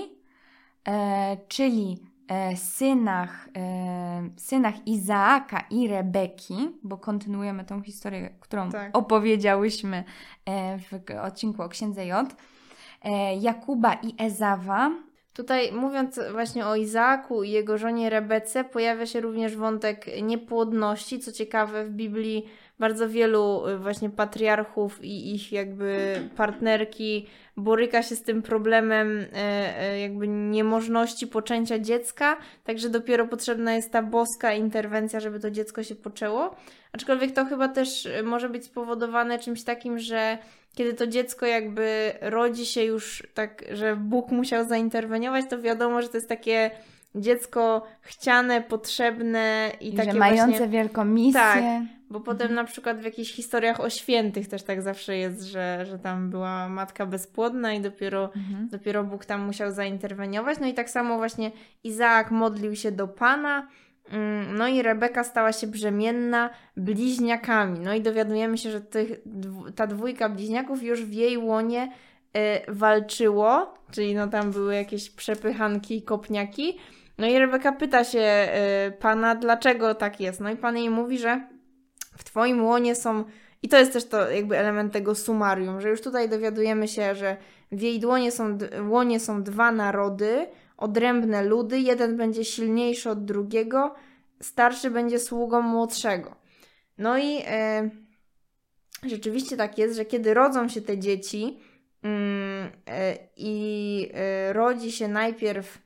e, 0.88 1.38
czyli 1.48 2.11
synach, 2.56 3.50
e, 3.56 4.30
synach 4.38 4.88
Izaaka 4.88 5.64
i 5.70 5.88
Rebeki, 5.88 6.70
bo 6.84 6.98
kontynuujemy 6.98 7.66
tą 7.66 7.82
historię, 7.82 8.30
którą 8.40 8.72
tak. 8.72 8.98
opowiedziałyśmy 8.98 10.04
e, 10.46 10.78
w 10.80 10.90
odcinku 11.24 11.64
o 11.64 11.70
księdze 11.70 12.06
J, 12.06 12.36
Jakuba 13.40 13.94
i 13.94 14.16
Ezawa. 14.18 14.92
Tutaj 15.34 15.72
mówiąc 15.72 16.20
właśnie 16.32 16.66
o 16.66 16.76
Izaaku 16.76 17.44
i 17.44 17.52
jego 17.52 17.78
żonie 17.78 18.10
Rebece, 18.10 18.64
pojawia 18.64 19.06
się 19.06 19.22
również 19.22 19.58
wątek 19.58 20.06
niepłodności. 20.22 21.20
Co 21.20 21.32
ciekawe, 21.32 21.86
w 21.86 21.90
Biblii 21.90 22.46
bardzo 22.82 23.10
wielu 23.10 23.68
y, 23.68 23.78
właśnie 23.78 24.10
patriarchów 24.10 25.04
i 25.04 25.36
ich 25.36 25.52
jakby 25.52 26.16
partnerki 26.36 27.28
boryka 27.58 28.04
się 28.04 28.16
z 28.16 28.24
tym 28.24 28.42
problemem 28.42 29.26
e, 29.34 29.38
e, 29.80 30.00
jakby 30.00 30.28
niemożności 30.28 31.28
poczęcia 31.28 31.80
dziecka, 31.80 32.38
także 32.64 32.90
dopiero 32.90 33.28
potrzebna 33.28 33.74
jest 33.74 33.92
ta 33.92 34.04
boska 34.04 34.54
interwencja, 34.54 35.20
żeby 35.20 35.40
to 35.40 35.52
dziecko 35.52 35.84
się 35.84 35.96
poczęło. 35.96 36.56
Aczkolwiek 36.92 37.32
to 37.32 37.46
chyba 37.46 37.68
też 37.68 38.06
y, 38.06 38.24
może 38.24 38.50
być 38.50 38.66
spowodowane 38.66 39.40
czymś 39.40 39.64
takim, 39.64 40.00
że 40.00 40.38
kiedy 40.76 40.94
to 40.94 41.08
dziecko 41.08 41.46
jakby 41.46 42.14
rodzi 42.22 42.66
się 42.66 42.84
już 42.84 43.24
tak, 43.34 43.64
że 43.74 43.96
Bóg 43.96 44.32
musiał 44.32 44.68
zainterweniować, 44.68 45.46
to 45.50 45.62
wiadomo, 45.62 46.02
że 46.02 46.10
to 46.10 46.18
jest 46.18 46.30
takie 46.30 46.72
dziecko 47.16 47.84
chciane, 48.02 48.62
potrzebne 48.62 49.72
i, 49.82 49.94
I 49.94 49.94
takie 49.94 50.12
że 50.12 50.20
mające 50.20 50.48
właśnie... 50.48 50.68
wielką 50.68 51.06
misję. 51.06 51.42
Tak, 51.42 51.64
bo 52.12 52.20
potem 52.20 52.48
mhm. 52.48 52.56
na 52.56 52.64
przykład 52.64 53.00
w 53.00 53.04
jakichś 53.04 53.34
historiach 53.34 53.80
o 53.80 53.90
świętych 53.90 54.48
też 54.48 54.64
tak 54.64 54.82
zawsze 54.82 55.18
jest, 55.18 55.44
że, 55.44 55.86
że 55.86 56.00
tam 56.00 56.30
była 56.30 56.70
matka 56.70 57.06
bezpłodna 57.06 57.74
i 57.74 57.82
dopiero, 57.82 58.24
mhm. 58.36 58.70
dopiero 58.70 59.04
Bóg 59.04 59.26
tam 59.26 59.42
musiał 59.42 59.72
zainterweniować. 59.72 60.60
No 60.60 60.68
i 60.68 60.74
tak 60.74 60.90
samo 60.90 61.18
właśnie 61.18 61.52
Izaak 61.84 62.32
modlił 62.32 62.76
się 62.76 62.92
do 62.92 63.08
Pana, 63.08 63.68
mm, 64.10 64.58
no 64.58 64.68
i 64.68 64.82
Rebeka 64.82 65.24
stała 65.24 65.52
się 65.52 65.68
brzemienna 65.68 66.50
bliźniakami. 66.78 67.80
No 67.80 67.94
i 67.94 68.02
dowiadujemy 68.02 68.58
się, 68.58 68.72
że 68.72 68.82
tych, 68.82 69.12
ta 69.76 69.88
dwójka 69.88 70.30
bliźniaków 70.30 70.84
już 70.84 71.06
w 71.06 71.14
jej 71.14 71.38
łonie 71.38 71.92
y, 72.38 72.74
walczyło, 72.74 73.74
czyli 73.92 74.16
no 74.16 74.28
tam 74.28 74.52
były 74.52 74.76
jakieś 74.76 75.10
przepychanki 75.10 75.98
i 75.98 76.02
kopniaki. 76.02 76.78
No 77.18 77.28
i 77.28 77.40
Rebeka 77.40 77.72
pyta 77.72 78.04
się 78.04 78.48
y, 78.88 78.92
pana, 78.92 79.36
dlaczego 79.36 79.96
tak 79.96 80.20
jest. 80.20 80.42
No 80.42 80.50
i 80.50 80.56
pan 80.56 80.78
jej 80.78 80.90
mówi, 80.90 81.18
że 81.18 81.51
w 82.22 82.24
twoim 82.24 82.66
łonie 82.66 82.96
są. 82.96 83.24
I 83.64 83.70
to 83.70 83.78
jest 83.78 83.94
też 83.94 84.06
to 84.06 84.30
jakby 84.30 84.58
element 84.58 84.94
tego 84.94 85.16
sumarium, 85.16 85.82
że 85.82 85.90
już 85.90 86.02
tutaj 86.02 86.30
dowiadujemy 86.30 86.88
się, 86.88 87.16
że 87.16 87.38
w 87.72 87.82
jej 87.82 88.00
dłonie 88.00 88.32
są, 88.32 88.58
łonie 88.90 89.20
są 89.20 89.44
dwa 89.44 89.72
narody, 89.72 90.48
odrębne 90.78 91.44
ludy, 91.44 91.80
jeden 91.80 92.18
będzie 92.18 92.46
silniejszy 92.46 93.10
od 93.10 93.26
drugiego, 93.26 93.96
starszy 94.42 94.92
będzie 94.92 95.20
sługą 95.20 95.62
młodszego. 95.62 96.36
No 96.98 97.18
i 97.18 97.42
e, 97.48 97.90
rzeczywiście 99.06 99.58
tak 99.58 99.78
jest, 99.78 99.96
że 99.96 100.06
kiedy 100.06 100.34
rodzą 100.34 100.70
się 100.70 100.82
te 100.82 100.98
dzieci 100.98 101.60
mm, 102.04 102.72
e, 102.88 103.18
i 103.38 104.08
e, 104.14 104.54
rodzi 104.54 104.92
się 104.92 105.08
najpierw 105.08 105.82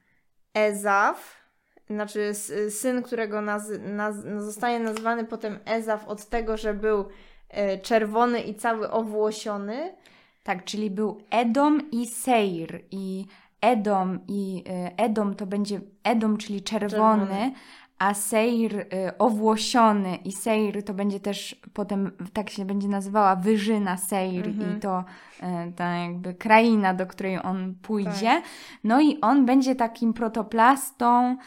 Ezaf, 0.53 1.44
znaczy 1.89 2.33
syn, 2.69 3.01
którego 3.03 3.41
naz, 3.41 3.71
naz, 3.83 4.15
zostaje 4.37 4.79
nazwany 4.79 5.25
potem 5.25 5.59
Ezaf 5.65 6.07
od 6.07 6.25
tego, 6.25 6.57
że 6.57 6.73
był 6.73 7.05
e, 7.49 7.77
czerwony 7.77 8.41
i 8.41 8.55
cały 8.55 8.91
owłosiony. 8.91 9.95
Tak, 10.43 10.63
czyli 10.63 10.91
był 10.91 11.21
Edom 11.29 11.91
i 11.91 12.05
Seir 12.05 12.81
i 12.91 13.25
Edom 13.61 14.19
i 14.27 14.63
e, 14.69 14.97
Edom 14.97 15.35
to 15.35 15.45
będzie 15.45 15.81
Edom, 16.03 16.37
czyli 16.37 16.61
czerwony, 16.61 17.27
czerwony. 17.27 17.51
a 17.99 18.13
Seir 18.13 18.75
y, 18.75 19.17
owłosiony 19.17 20.15
i 20.15 20.31
Seir 20.31 20.83
to 20.83 20.93
będzie 20.93 21.19
też 21.19 21.61
potem 21.73 22.11
tak 22.33 22.49
się 22.49 22.65
będzie 22.65 22.87
nazywała 22.87 23.35
Wyżyna 23.35 23.97
Seir 23.97 24.47
mhm. 24.47 24.77
i 24.77 24.79
to 24.79 25.03
y, 25.39 25.73
ta 25.75 25.95
jakby 25.95 26.33
kraina, 26.33 26.93
do 26.93 27.07
której 27.07 27.39
on 27.43 27.75
pójdzie. 27.81 28.25
Tak. 28.25 28.43
No 28.83 29.01
i 29.01 29.21
on 29.21 29.45
będzie 29.45 29.75
takim 29.75 30.13
protoplastą 30.13 31.31
e, 31.31 31.37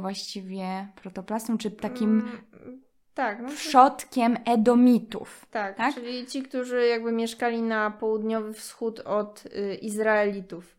właściwie 0.00 0.88
protoplastą, 0.96 1.58
czy 1.58 1.70
takim 1.70 2.10
mm, 2.10 2.82
tak, 3.14 3.40
no 3.42 3.48
przodkiem 3.48 4.36
Edomitów. 4.44 5.46
Tak, 5.50 5.76
tak, 5.76 5.94
czyli 5.94 6.26
ci, 6.26 6.42
którzy 6.42 6.86
jakby 6.86 7.12
mieszkali 7.12 7.62
na 7.62 7.90
południowy 7.90 8.52
wschód 8.52 9.00
od 9.00 9.44
y, 9.46 9.74
Izraelitów. 9.74 10.76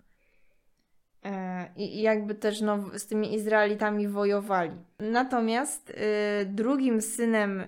E, 1.25 1.69
I 1.75 2.01
jakby 2.01 2.35
też 2.35 2.61
no, 2.61 2.79
z 2.93 3.07
tymi 3.07 3.33
Izraelitami 3.33 4.07
wojowali. 4.07 4.71
Natomiast 4.99 5.89
y, 5.89 5.93
drugim 6.45 7.01
synem, 7.01 7.59
y, 7.61 7.65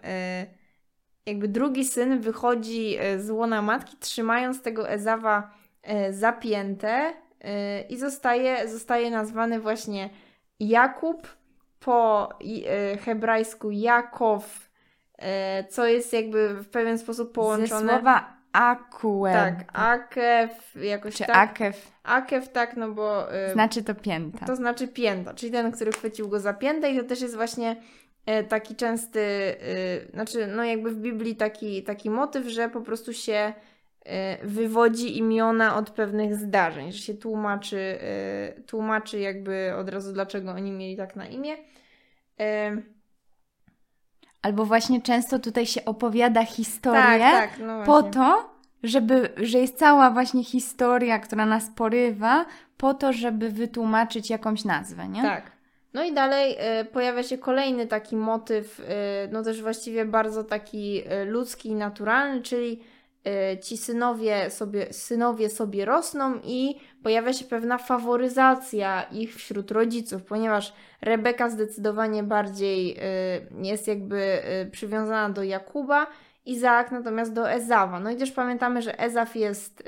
jakby 1.25 1.47
drugi 1.47 1.85
syn 1.85 2.19
wychodzi 2.19 2.97
y, 3.15 3.21
z 3.23 3.29
łona 3.29 3.61
matki, 3.61 3.97
trzymając 3.99 4.61
tego 4.61 4.89
Ezawa 4.89 5.57
zapięte 6.09 7.13
i 7.89 7.97
zostaje, 7.97 8.67
zostaje 8.67 9.11
nazwany 9.11 9.59
właśnie 9.59 10.09
Jakub 10.59 11.27
po 11.79 12.29
y, 12.93 12.97
hebrajsku 12.97 13.71
Jakow, 13.71 14.69
y, 15.19 15.23
co 15.69 15.85
jest 15.85 16.13
jakby 16.13 16.63
w 16.63 16.69
pewien 16.69 16.97
sposób 16.97 17.31
połączone. 17.31 17.81
Ze 17.81 17.87
słowa 17.87 18.37
akuew. 18.51 19.33
Tak, 19.33 19.65
akew, 19.73 20.75
jakoś 20.75 21.15
Czy 21.15 21.25
tak. 21.25 21.35
akew. 21.35 21.91
Akew, 22.03 22.49
tak, 22.49 22.77
no 22.77 22.91
bo... 22.91 23.35
Y, 23.35 23.53
znaczy 23.53 23.83
to 23.83 23.95
pięta. 23.95 24.45
To 24.45 24.55
znaczy 24.55 24.87
pięta, 24.87 25.33
czyli 25.33 25.51
ten, 25.51 25.71
który 25.71 25.91
chwycił 25.91 26.29
go 26.29 26.39
za 26.39 26.53
piętę 26.53 26.91
i 26.91 26.97
to 26.97 27.03
też 27.03 27.21
jest 27.21 27.35
właśnie 27.35 27.75
taki 28.49 28.75
częsty, 28.75 29.55
znaczy 30.13 30.47
no 30.47 30.63
jakby 30.63 30.91
w 30.91 30.97
Biblii 30.97 31.35
taki, 31.35 31.83
taki 31.83 32.09
motyw, 32.09 32.47
że 32.47 32.69
po 32.69 32.81
prostu 32.81 33.13
się 33.13 33.33
e, 33.33 33.53
wywodzi 34.43 35.17
imiona 35.17 35.75
od 35.75 35.89
pewnych 35.89 36.35
zdarzeń, 36.35 36.91
że 36.91 36.97
się 36.97 37.13
tłumaczy, 37.13 37.99
e, 38.01 38.61
tłumaczy 38.61 39.19
jakby 39.19 39.73
od 39.77 39.89
razu, 39.89 40.13
dlaczego 40.13 40.51
oni 40.51 40.71
mieli 40.71 40.97
tak 40.97 41.15
na 41.15 41.25
imię. 41.27 41.55
E, 42.39 42.77
Albo 44.41 44.65
właśnie 44.65 45.01
często 45.01 45.39
tutaj 45.39 45.65
się 45.65 45.85
opowiada 45.85 46.45
historię 46.45 47.19
tak, 47.19 47.49
tak, 47.49 47.59
no 47.59 47.83
po 47.83 48.03
to, 48.03 48.49
żeby, 48.83 49.29
że 49.37 49.57
jest 49.59 49.77
cała 49.77 50.11
właśnie 50.11 50.43
historia, 50.43 51.19
która 51.19 51.45
nas 51.45 51.69
porywa, 51.75 52.45
po 52.77 52.93
to, 52.93 53.13
żeby 53.13 53.49
wytłumaczyć 53.49 54.29
jakąś 54.29 54.65
nazwę, 54.65 55.07
nie? 55.07 55.21
Tak. 55.21 55.51
No 55.93 56.03
i 56.03 56.13
dalej 56.13 56.57
pojawia 56.91 57.23
się 57.23 57.37
kolejny 57.37 57.87
taki 57.87 58.15
motyw, 58.15 58.81
no 59.31 59.43
też 59.43 59.61
właściwie 59.61 60.05
bardzo 60.05 60.43
taki 60.43 61.03
ludzki 61.25 61.69
i 61.69 61.75
naturalny, 61.75 62.41
czyli 62.41 62.83
ci 63.61 63.77
synowie 63.77 64.49
sobie, 64.49 64.93
synowie 64.93 65.49
sobie 65.49 65.85
rosną 65.85 66.39
i 66.43 66.75
pojawia 67.03 67.33
się 67.33 67.45
pewna 67.45 67.77
faworyzacja 67.77 69.03
ich 69.03 69.35
wśród 69.35 69.71
rodziców, 69.71 70.23
ponieważ 70.23 70.73
Rebeka 71.01 71.49
zdecydowanie 71.49 72.23
bardziej 72.23 72.97
e, 72.97 73.01
jest 73.61 73.87
jakby 73.87 74.43
e, 74.43 74.65
przywiązana 74.65 75.29
do 75.29 75.43
Jakuba, 75.43 76.07
Izaak 76.45 76.91
natomiast 76.91 77.33
do 77.33 77.51
Ezawa. 77.51 77.99
No 77.99 78.11
i 78.11 78.15
też 78.15 78.31
pamiętamy, 78.31 78.81
że 78.81 78.99
Ezaf 78.99 79.35
jest 79.35 79.83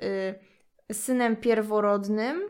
synem 0.92 1.36
pierworodnym, 1.36 2.42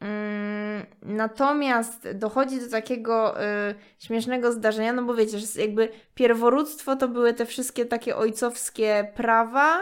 Mm, 0.00 0.86
Natomiast 1.02 2.10
dochodzi 2.10 2.60
do 2.60 2.70
takiego 2.70 3.42
y, 3.42 3.74
śmiesznego 3.98 4.52
zdarzenia, 4.52 4.92
no 4.92 5.02
bo 5.02 5.14
wiecie, 5.14 5.38
że 5.38 5.60
jakby 5.60 5.88
pierworództwo 6.14 6.96
to 6.96 7.08
były 7.08 7.34
te 7.34 7.46
wszystkie 7.46 7.86
takie 7.86 8.16
ojcowskie 8.16 9.12
prawa. 9.14 9.80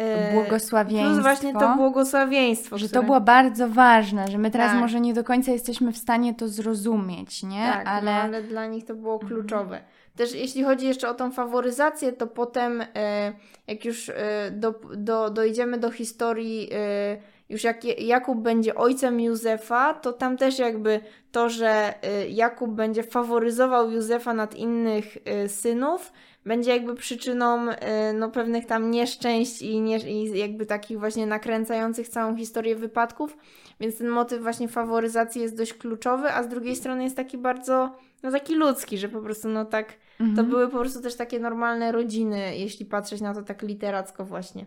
Y, 0.00 0.32
Błogosławieństwo. 0.32 1.10
Plus 1.12 1.22
właśnie 1.22 1.52
to 1.52 1.74
błogosławieństwo. 1.76 2.78
Że 2.78 2.86
które... 2.86 3.00
to 3.00 3.06
było 3.06 3.20
bardzo 3.20 3.68
ważne, 3.68 4.28
że 4.28 4.38
my 4.38 4.50
teraz 4.50 4.70
Tak. 4.70 4.80
może 4.80 5.00
nie 5.00 5.14
do 5.14 5.24
końca 5.24 5.52
jesteśmy 5.52 5.92
w 5.92 5.98
stanie 5.98 6.34
to 6.34 6.48
zrozumieć, 6.48 7.42
nie? 7.42 7.70
Tak, 7.72 7.86
ale... 7.88 8.04
no, 8.04 8.10
ale 8.10 8.42
dla 8.42 8.66
nich 8.66 8.84
to 8.84 8.94
było 8.94 9.14
Mhm. 9.14 9.32
kluczowe. 9.32 9.80
Też 10.16 10.34
jeśli 10.34 10.64
chodzi 10.64 10.86
jeszcze 10.86 11.08
o 11.08 11.14
tą 11.14 11.30
faworyzację, 11.30 12.12
to 12.12 12.26
potem 12.26 12.82
e, 12.94 13.32
jak 13.66 13.84
już 13.84 14.08
e, 14.08 14.14
do, 14.52 14.74
do, 14.96 15.30
dojdziemy 15.30 15.78
do 15.78 15.90
historii, 15.90 16.70
e, 16.72 17.16
już 17.48 17.64
jak 17.64 18.00
Jakub 18.00 18.38
będzie 18.38 18.74
ojcem 18.74 19.20
Józefa, 19.20 19.94
to 19.94 20.12
tam 20.12 20.36
też 20.36 20.58
jakby 20.58 21.00
to, 21.32 21.48
że 21.48 21.94
e, 22.02 22.28
Jakub 22.28 22.70
będzie 22.70 23.02
faworyzował 23.02 23.90
Józefa 23.90 24.34
nad 24.34 24.54
innych 24.54 25.16
e, 25.24 25.48
synów, 25.48 26.12
będzie 26.46 26.70
jakby 26.70 26.94
przyczyną 26.94 27.70
e, 27.70 28.12
no, 28.12 28.30
pewnych 28.30 28.66
tam 28.66 28.90
nieszczęść 28.90 29.62
i, 29.62 29.80
nie, 29.80 29.98
i 29.98 30.38
jakby 30.38 30.66
takich 30.66 30.98
właśnie 30.98 31.26
nakręcających 31.26 32.08
całą 32.08 32.36
historię 32.36 32.76
wypadków. 32.76 33.36
Więc 33.80 33.98
ten 33.98 34.08
motyw 34.08 34.42
właśnie 34.42 34.68
faworyzacji 34.68 35.42
jest 35.42 35.56
dość 35.56 35.74
kluczowy, 35.74 36.30
a 36.30 36.42
z 36.42 36.48
drugiej 36.48 36.76
strony 36.76 37.04
jest 37.04 37.16
taki 37.16 37.38
bardzo, 37.38 37.96
no 38.22 38.30
taki 38.30 38.54
ludzki, 38.54 38.98
że 38.98 39.08
po 39.08 39.20
prostu 39.20 39.48
no 39.48 39.64
tak, 39.64 39.92
to 40.18 40.24
Mhm. 40.24 40.48
były 40.48 40.68
po 40.68 40.78
prostu 40.78 41.02
też 41.02 41.16
takie 41.16 41.38
normalne 41.40 41.92
rodziny, 41.92 42.56
jeśli 42.56 42.86
patrzeć 42.86 43.20
na 43.20 43.34
to 43.34 43.42
tak 43.42 43.62
literacko 43.62 44.24
właśnie. 44.24 44.66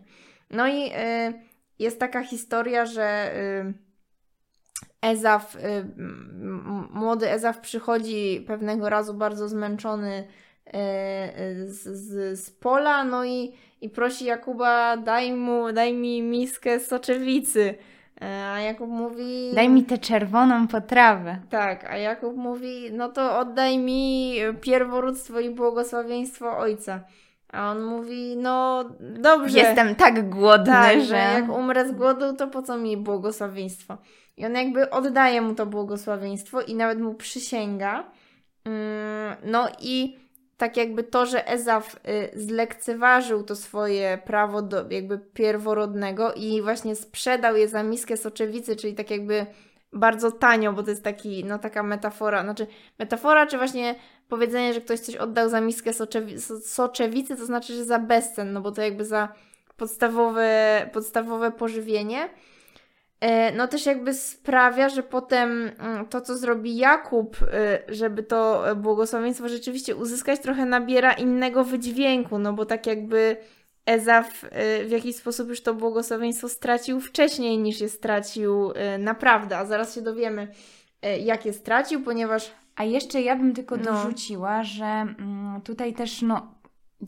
No 0.50 0.68
i 0.68 0.86
y, 0.86 0.92
jest 1.78 2.00
taka 2.00 2.22
historia, 2.22 2.86
że 2.86 3.32
y, 3.36 3.74
Ezaf, 5.02 5.56
y, 5.56 5.60
młody 6.90 7.30
Ezaf 7.30 7.60
przychodzi 7.60 8.44
pewnego 8.46 8.88
razu 8.88 9.14
bardzo 9.14 9.48
zmęczony 9.48 10.12
y, 10.18 10.22
y, 10.22 10.47
z, 11.66 11.82
z, 11.82 12.40
z 12.40 12.50
pola, 12.50 13.04
no 13.04 13.24
i, 13.24 13.52
i 13.80 13.88
prosi 13.90 14.24
Jakuba, 14.24 14.96
daj 14.96 15.32
mu, 15.32 15.72
daj 15.72 15.92
mi 15.92 16.22
miskę 16.22 16.80
soczewicy. 16.80 17.74
E, 18.22 18.46
A 18.46 18.60
Jakub 18.60 18.90
mówi... 18.90 19.50
Daj 19.54 19.68
mi 19.68 19.84
tę 19.84 19.98
czerwoną 19.98 20.68
potrawę. 20.68 21.38
Tak, 21.50 21.84
a 21.90 21.96
Jakub 21.96 22.36
mówi, 22.36 22.92
no 22.92 23.08
to 23.08 23.38
oddaj 23.38 23.78
mi 23.78 24.34
pierworództwo 24.60 25.40
i 25.40 25.50
błogosławieństwo 25.50 26.58
ojca. 26.58 27.00
A 27.52 27.70
on 27.70 27.84
mówi, 27.84 28.36
no 28.36 28.84
dobrze. 29.00 29.58
Jestem 29.58 29.94
tak 29.94 30.30
głodny, 30.30 30.72
tak, 30.72 31.00
że... 31.00 31.06
że 31.06 31.16
jak 31.16 31.48
umrę 31.48 31.88
z 31.88 31.92
głodu, 31.92 32.36
to 32.36 32.48
po 32.48 32.62
co 32.62 32.76
mi 32.76 32.96
błogosławieństwo? 32.96 33.98
I 34.36 34.46
on 34.46 34.54
jakby 34.54 34.90
oddaje 34.90 35.40
mu 35.40 35.54
to 35.54 35.66
błogosławieństwo 35.66 36.62
i 36.62 36.74
nawet 36.74 37.00
mu 37.00 37.14
przysięga. 37.14 38.04
Mm, 38.64 39.36
No 39.44 39.68
i 39.80 40.16
tak 40.58 40.76
jakby 40.76 41.04
to, 41.04 41.26
że 41.26 41.48
Ezaf 41.48 41.96
y, 41.96 42.40
zlekceważył 42.40 43.42
to 43.42 43.56
swoje 43.56 44.18
prawo 44.24 44.62
do 44.62 44.84
jakby 44.90 45.18
pierworodnego 45.18 46.32
i 46.32 46.62
właśnie 46.62 46.96
sprzedał 46.96 47.56
je 47.56 47.68
za 47.68 47.82
miskę 47.82 48.16
soczewicy, 48.16 48.76
czyli 48.76 48.94
tak 48.94 49.10
jakby 49.10 49.46
bardzo 49.92 50.32
tanio, 50.32 50.72
bo 50.72 50.82
to 50.82 50.90
jest 50.90 51.04
taki, 51.04 51.44
no 51.44 51.58
taka 51.58 51.82
metafora, 51.82 52.42
znaczy 52.42 52.66
metafora, 52.98 53.46
czy 53.46 53.58
właśnie 53.58 53.94
powiedzenie, 54.28 54.74
że 54.74 54.80
ktoś 54.80 55.00
coś 55.00 55.16
oddał 55.16 55.48
za 55.48 55.60
miskę 55.60 55.90
soczewi- 55.90 56.38
so- 56.38 56.60
soczewicy, 56.60 57.36
to 57.36 57.46
znaczy, 57.46 57.74
że 57.74 57.84
za 57.84 57.98
bezcen, 57.98 58.52
no 58.52 58.60
bo 58.60 58.72
to 58.72 58.82
jakby 58.82 59.04
za 59.04 59.28
podstawowe, 59.76 60.90
podstawowe 60.92 61.50
pożywienie. 61.50 62.28
E, 63.20 63.52
No 63.52 63.68
też 63.68 63.86
jakby 63.86 64.14
sprawia, 64.14 64.88
że 64.88 65.02
potem 65.02 65.70
mm, 65.78 66.06
to, 66.06 66.20
co 66.20 66.36
zrobi 66.36 66.76
Jakub, 66.76 67.36
y, 67.42 67.46
żeby 67.94 68.22
to 68.22 68.64
błogosławieństwo 68.76 69.48
rzeczywiście 69.48 69.96
uzyskać, 69.96 70.40
trochę 70.40 70.66
nabiera 70.66 71.12
innego 71.12 71.64
wydźwięku, 71.64 72.38
no 72.38 72.52
bo 72.52 72.66
tak 72.66 72.86
jakby 72.86 73.36
Ezaf 73.86 74.44
y, 74.44 74.48
w 74.86 74.90
jakiś 74.90 75.16
sposób 75.16 75.48
już 75.48 75.60
to 75.62 75.74
błogosławieństwo 75.74 76.48
stracił 76.48 77.00
wcześniej 77.00 77.58
niż 77.58 77.80
je 77.80 77.88
stracił 77.88 78.72
naprawdę, 78.98 79.58
a 79.58 79.64
zaraz 79.64 79.94
się 79.94 80.02
dowiemy, 80.02 80.48
jak 81.24 81.46
je 81.46 81.52
stracił, 81.52 82.02
ponieważ 82.02 82.50
A 82.76 82.84
jeszcze 82.84 83.20
ja 83.22 83.36
bym 83.36 83.54
tylko 83.54 83.76
No. 83.76 83.82
dorzuciła, 83.84 84.64
że 84.64 84.84
mm, 84.84 85.60
tutaj 85.64 85.94
też 85.94 86.22
no 86.22 86.54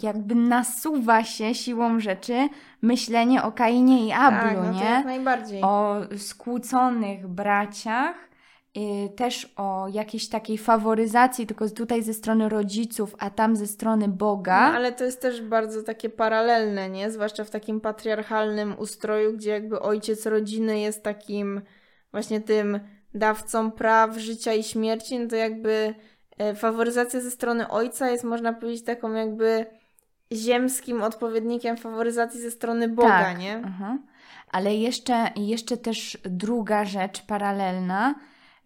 jakby 0.03 0.35
nasuwa 0.35 1.25
się 1.25 1.55
siłą 1.55 2.01
rzeczy 2.01 2.49
myślenie 2.83 3.43
o 3.43 3.53
Kainie 3.53 4.07
i 4.07 4.13
Ablu, 4.13 4.41
tak, 4.41 4.57
no 4.57 4.73
nie? 4.73 4.85
jak 4.85 5.05
najbardziej. 5.05 5.63
O 5.63 5.97
skłóconych 6.19 7.29
braciach, 7.29 8.17
y, 8.77 9.09
też 9.17 9.53
o 9.57 9.89
jakiejś 9.89 10.29
takiej 10.29 10.59
faworyzacji, 10.59 11.47
tylko 11.47 11.69
tutaj 11.69 12.03
ze 12.03 12.15
strony 12.15 12.49
rodziców, 12.49 13.15
a 13.19 13.31
tam 13.31 13.57
ze 13.57 13.67
strony 13.67 14.09
Boga. 14.09 14.71
No, 14.71 14.77
ale 14.77 14.93
to 14.93 15.05
jest 15.05 15.21
też 15.21 15.43
bardzo 15.43 15.83
takie 15.83 16.11
paralelne, 16.11 16.91
nie? 16.91 17.11
Zwłaszcza 17.11 17.45
w 17.45 17.51
takim 17.51 17.81
patriarchalnym 17.81 18.79
ustroju, 18.79 19.33
gdzie 19.33 19.51
jakby 19.51 19.81
ojciec 19.81 20.27
rodziny 20.27 20.81
jest 20.81 21.03
takim 21.03 21.61
właśnie 22.13 22.41
tym 22.41 22.81
dawcą 23.15 23.71
praw 23.71 24.17
życia 24.17 24.53
i 24.53 24.63
śmierci, 24.63 25.19
no 25.19 25.29
to 25.29 25.37
jakby 25.37 25.95
e, 26.39 26.55
faworyzacja 26.55 27.21
ze 27.21 27.31
strony 27.31 27.69
ojca 27.69 28.11
jest, 28.11 28.25
można 28.25 28.53
powiedzieć, 28.53 28.85
taką 28.85 29.13
jakby 29.13 29.67
ziemskim 30.33 31.03
odpowiednikiem 31.03 31.77
faworyzacji 31.77 32.41
ze 32.41 32.51
strony 32.51 32.89
Boga, 32.89 33.09
Tak. 33.09 33.39
nie? 33.39 33.63
Aha. 33.65 33.99
Ale 34.53 34.75
jeszcze, 34.75 35.31
jeszcze 35.37 35.77
też 35.77 36.19
druga 36.25 36.85
rzecz 36.85 37.23
paralelna, 37.23 38.15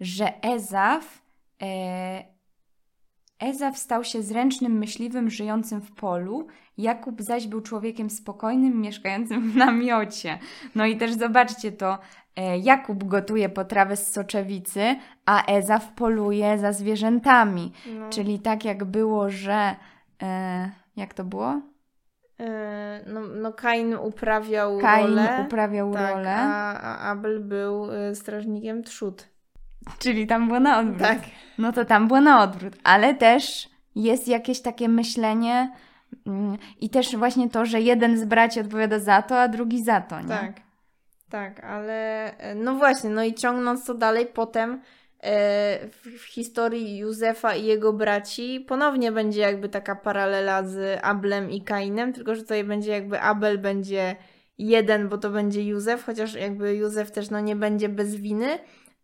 że 0.00 0.42
Ezaf, 0.42 1.22
e, 1.62 2.24
Ezaf 3.40 3.78
stał 3.78 4.04
się 4.04 4.22
zręcznym 4.22 4.72
myśliwym 4.78 5.30
żyjącym 5.30 5.80
w 5.80 5.92
polu, 5.92 6.46
Jakub 6.78 7.22
zaś 7.22 7.46
był 7.46 7.60
człowiekiem 7.60 8.10
spokojnym, 8.10 8.80
mieszkającym 8.80 9.50
w 9.50 9.56
namiocie. 9.56 10.38
No 10.74 10.86
i 10.86 10.96
też 10.96 11.12
zobaczcie 11.12 11.72
to, 11.72 11.98
e, 12.36 12.58
Jakub 12.58 13.04
gotuje 13.04 13.48
potrawę 13.48 13.96
z 13.96 14.12
soczewicy, 14.12 14.96
a 15.26 15.46
Ezaf 15.46 15.92
poluje 15.92 16.58
za 16.58 16.72
zwierzętami. 16.72 17.72
No. 17.98 18.10
Czyli 18.10 18.38
tak 18.38 18.64
jak 18.64 18.84
było, 18.84 19.30
że... 19.30 19.76
E, 20.22 20.83
jak 20.96 21.14
to 21.14 21.24
było? 21.24 21.60
E, 22.40 23.04
no, 23.06 23.20
no 23.20 23.52
Kain 23.52 23.94
uprawiał 23.94 24.78
Kain 24.78 25.06
rolę, 25.06 25.44
uprawiał 25.46 25.92
tak, 25.92 26.14
rolę. 26.14 26.36
a, 26.36 26.80
a 26.80 27.10
Abel 27.10 27.40
był 27.40 27.92
e, 27.92 28.14
strażnikiem 28.14 28.82
trzód. 28.82 29.28
Czyli 29.98 30.26
tam 30.26 30.46
było 30.46 30.60
na 30.60 30.78
odwrót. 30.78 30.98
Tak. 30.98 31.18
No 31.58 31.72
to 31.72 31.84
tam 31.84 32.08
było 32.08 32.20
na 32.20 32.42
odwrót, 32.42 32.76
ale 32.84 33.14
też 33.14 33.68
jest 33.94 34.28
jakieś 34.28 34.60
takie 34.60 34.88
myślenie 34.88 35.72
mm, 36.26 36.58
i 36.80 36.90
też 36.90 37.16
właśnie 37.16 37.50
to, 37.50 37.66
że 37.66 37.80
jeden 37.80 38.18
z 38.18 38.24
braci 38.24 38.60
odpowiada 38.60 38.98
za 38.98 39.22
to, 39.22 39.40
a 39.40 39.48
drugi 39.48 39.84
za 39.84 40.00
to, 40.00 40.20
nie? 40.20 40.28
Tak, 40.28 40.60
tak, 41.30 41.64
ale 41.64 42.30
e, 42.38 42.54
no 42.54 42.74
właśnie, 42.74 43.10
no 43.10 43.24
i 43.24 43.34
ciągnąc 43.34 43.86
to 43.86 43.94
dalej, 43.94 44.26
potem 44.26 44.80
w, 45.24 46.18
w 46.18 46.24
historii 46.24 46.96
Józefa 46.96 47.54
i 47.54 47.64
jego 47.64 47.92
braci 47.92 48.64
ponownie 48.68 49.12
będzie 49.12 49.40
jakby 49.40 49.68
taka 49.68 49.96
paralela 49.96 50.62
z 50.62 51.00
Ablem 51.02 51.50
i 51.50 51.62
Kainem, 51.62 52.12
tylko 52.12 52.34
że 52.34 52.42
tutaj 52.42 52.64
będzie 52.64 52.90
jakby 52.90 53.20
Abel 53.20 53.58
będzie 53.58 54.16
jeden, 54.58 55.08
bo 55.08 55.18
to 55.18 55.30
będzie 55.30 55.64
Józef, 55.64 56.04
chociaż 56.04 56.34
jakby 56.34 56.76
Józef 56.76 57.10
też 57.10 57.30
no 57.30 57.40
nie 57.40 57.56
będzie 57.56 57.88
bez 57.88 58.16
winy, 58.16 58.58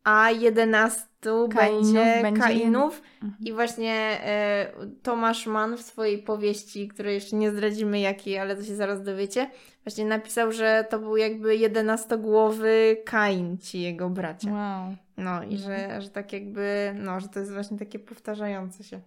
a 0.04 0.30
11 0.30 1.10
będzie 1.54 2.18
będzie 2.22 2.40
Kainów. 2.40 3.02
Mhm. 3.22 3.44
I 3.44 3.52
właśnie 3.52 3.94
e, 4.24 4.72
Tomasz 5.02 5.46
Mann 5.46 5.76
w 5.76 5.82
swojej 5.82 6.18
powieści, 6.18 6.88
której 6.88 7.14
jeszcze 7.14 7.36
nie 7.36 7.50
zdradzimy 7.50 8.00
jakiej, 8.00 8.38
ale 8.38 8.56
to 8.56 8.64
się 8.64 8.76
zaraz 8.76 9.02
dowiecie, 9.02 9.50
właśnie 9.84 10.04
napisał, 10.04 10.52
że 10.52 10.86
to 10.90 10.98
był 10.98 11.16
jakby 11.16 11.56
jedenastogłowy 11.56 12.96
Kain, 13.04 13.58
ci 13.58 13.80
jego 13.80 14.10
bracia. 14.10 14.52
Wow. 14.52 14.96
No 15.16 15.42
i 15.42 15.58
że, 15.58 16.02
że 16.02 16.08
tak 16.08 16.32
jakby, 16.32 16.94
no, 16.98 17.20
że 17.20 17.28
to 17.28 17.40
jest 17.40 17.52
właśnie 17.52 17.78
takie 17.78 17.98
powtarzające 17.98 18.84
się. 18.84 19.00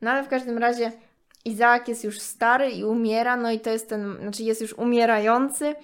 No 0.00 0.10
ale 0.10 0.24
w 0.24 0.28
każdym 0.28 0.58
razie 0.58 0.92
Izaak 1.44 1.88
jest 1.88 2.04
już 2.04 2.20
stary 2.20 2.70
i 2.70 2.84
umiera, 2.84 3.36
no 3.36 3.50
i 3.50 3.60
to 3.60 3.70
jest 3.70 3.88
ten, 3.88 4.16
znaczy 4.20 4.42
jest 4.42 4.60
już 4.60 4.72
umierający 4.72 5.74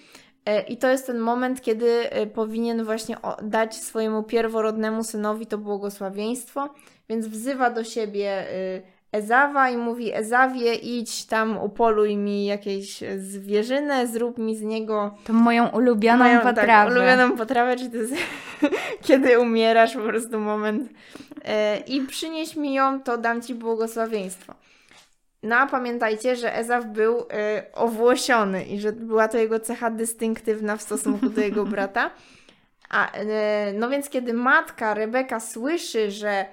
i 0.69 0.77
to 0.77 0.89
jest 0.89 1.07
ten 1.07 1.19
moment, 1.19 1.61
kiedy 1.61 2.11
e, 2.11 2.27
powinien 2.27 2.85
właśnie 2.85 3.17
dać 3.43 3.77
swojemu 3.77 4.23
pierworodnemu 4.23 5.05
synowi 5.05 5.47
to 5.47 5.59
błogosławieństwo, 5.59 6.69
więc 7.09 7.27
wzywa 7.27 7.71
do 7.71 7.85
siebie 7.85 8.29
e, 8.29 8.83
Ezawa 9.13 9.71
i 9.71 9.77
mówi 9.77 10.15
Ezawie 10.15 10.75
idź 10.75 11.27
tam 11.27 11.59
upoluj 11.59 12.17
mi 12.17 12.47
jakieś 12.47 13.01
zwierzynę, 13.19 14.07
zrób 14.07 14.39
mi 14.39 14.57
z 14.57 14.63
niego 14.63 15.15
To 15.25 15.33
moją 15.33 15.69
ulubioną 15.69 16.25
Moją, 16.25 16.41
potrawę. 16.41 16.67
Tak, 16.67 16.91
ulubioną 16.91 17.37
potrawę, 17.37 17.77
czyli 17.77 17.91
to 17.91 17.97
jest 17.97 18.15
kiedy 19.07 19.41
umierasz, 19.41 19.95
po 19.95 20.03
prostu 20.03 20.41
moment. 20.41 20.91
E, 21.45 21.79
I 21.79 22.01
przynieś 22.01 22.57
mi 22.57 22.75
ją, 22.75 23.03
to 23.03 23.19
dam 23.19 23.43
ci 23.43 23.55
błogosławieństwo. 23.55 24.55
No 25.43 25.57
a 25.57 25.67
pamiętajcie, 25.67 26.37
że 26.37 26.57
Ezaw 26.57 26.87
był 26.87 27.19
e, 27.31 27.65
owłosiony 27.75 28.65
i 28.65 28.81
że 28.81 28.93
była 28.93 29.29
to 29.29 29.39
jego 29.39 29.61
cecha 29.61 29.91
dystynktywna 29.91 30.77
w 30.77 30.83
stosunku 30.83 31.31
do 31.31 31.41
jego 31.41 31.65
brata. 31.75 32.11
A, 32.91 33.13
e, 33.13 33.73
no 33.73 33.91
więc 33.91 34.09
kiedy 34.09 34.33
matka 34.33 34.95
Rebeka 34.95 35.41
słyszy, 35.41 36.11
że 36.11 36.47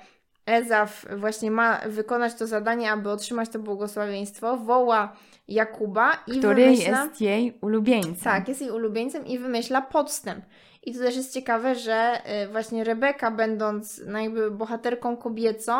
Ezaw 0.45 1.05
właśnie 1.17 1.51
ma 1.51 1.81
wykonać 1.85 2.33
to 2.33 2.47
zadanie, 2.47 2.91
aby 2.91 3.09
otrzymać 3.09 3.49
to 3.49 3.59
błogosławieństwo, 3.59 4.57
woła 4.57 5.15
Jakuba 5.47 6.23
i 6.27 6.39
który 6.39 6.63
wymyśla... 6.63 7.03
jest 7.03 7.21
jej 7.21 7.57
ulubieńcem. 7.61 8.15
Tak, 8.23 8.47
jest 8.47 8.61
jej 8.61 8.71
ulubieńcem 8.71 9.25
i 9.25 9.39
wymyśla 9.39 9.81
podstęp. 9.81 10.45
I 10.83 10.93
to 10.93 10.99
też 10.99 11.15
jest 11.15 11.33
ciekawe, 11.33 11.75
że 11.75 12.21
y, 12.43 12.47
właśnie 12.47 12.83
Rebeka, 12.83 13.31
będąc 13.31 14.01
no 14.07 14.19
jakby 14.19 14.51
bohaterką 14.51 15.17
kobiecą, 15.17 15.73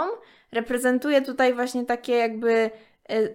reprezentuje 0.52 1.22
tutaj 1.22 1.54
właśnie 1.54 1.86
takie 1.86 2.14
jakby 2.16 2.52
y, 2.52 2.72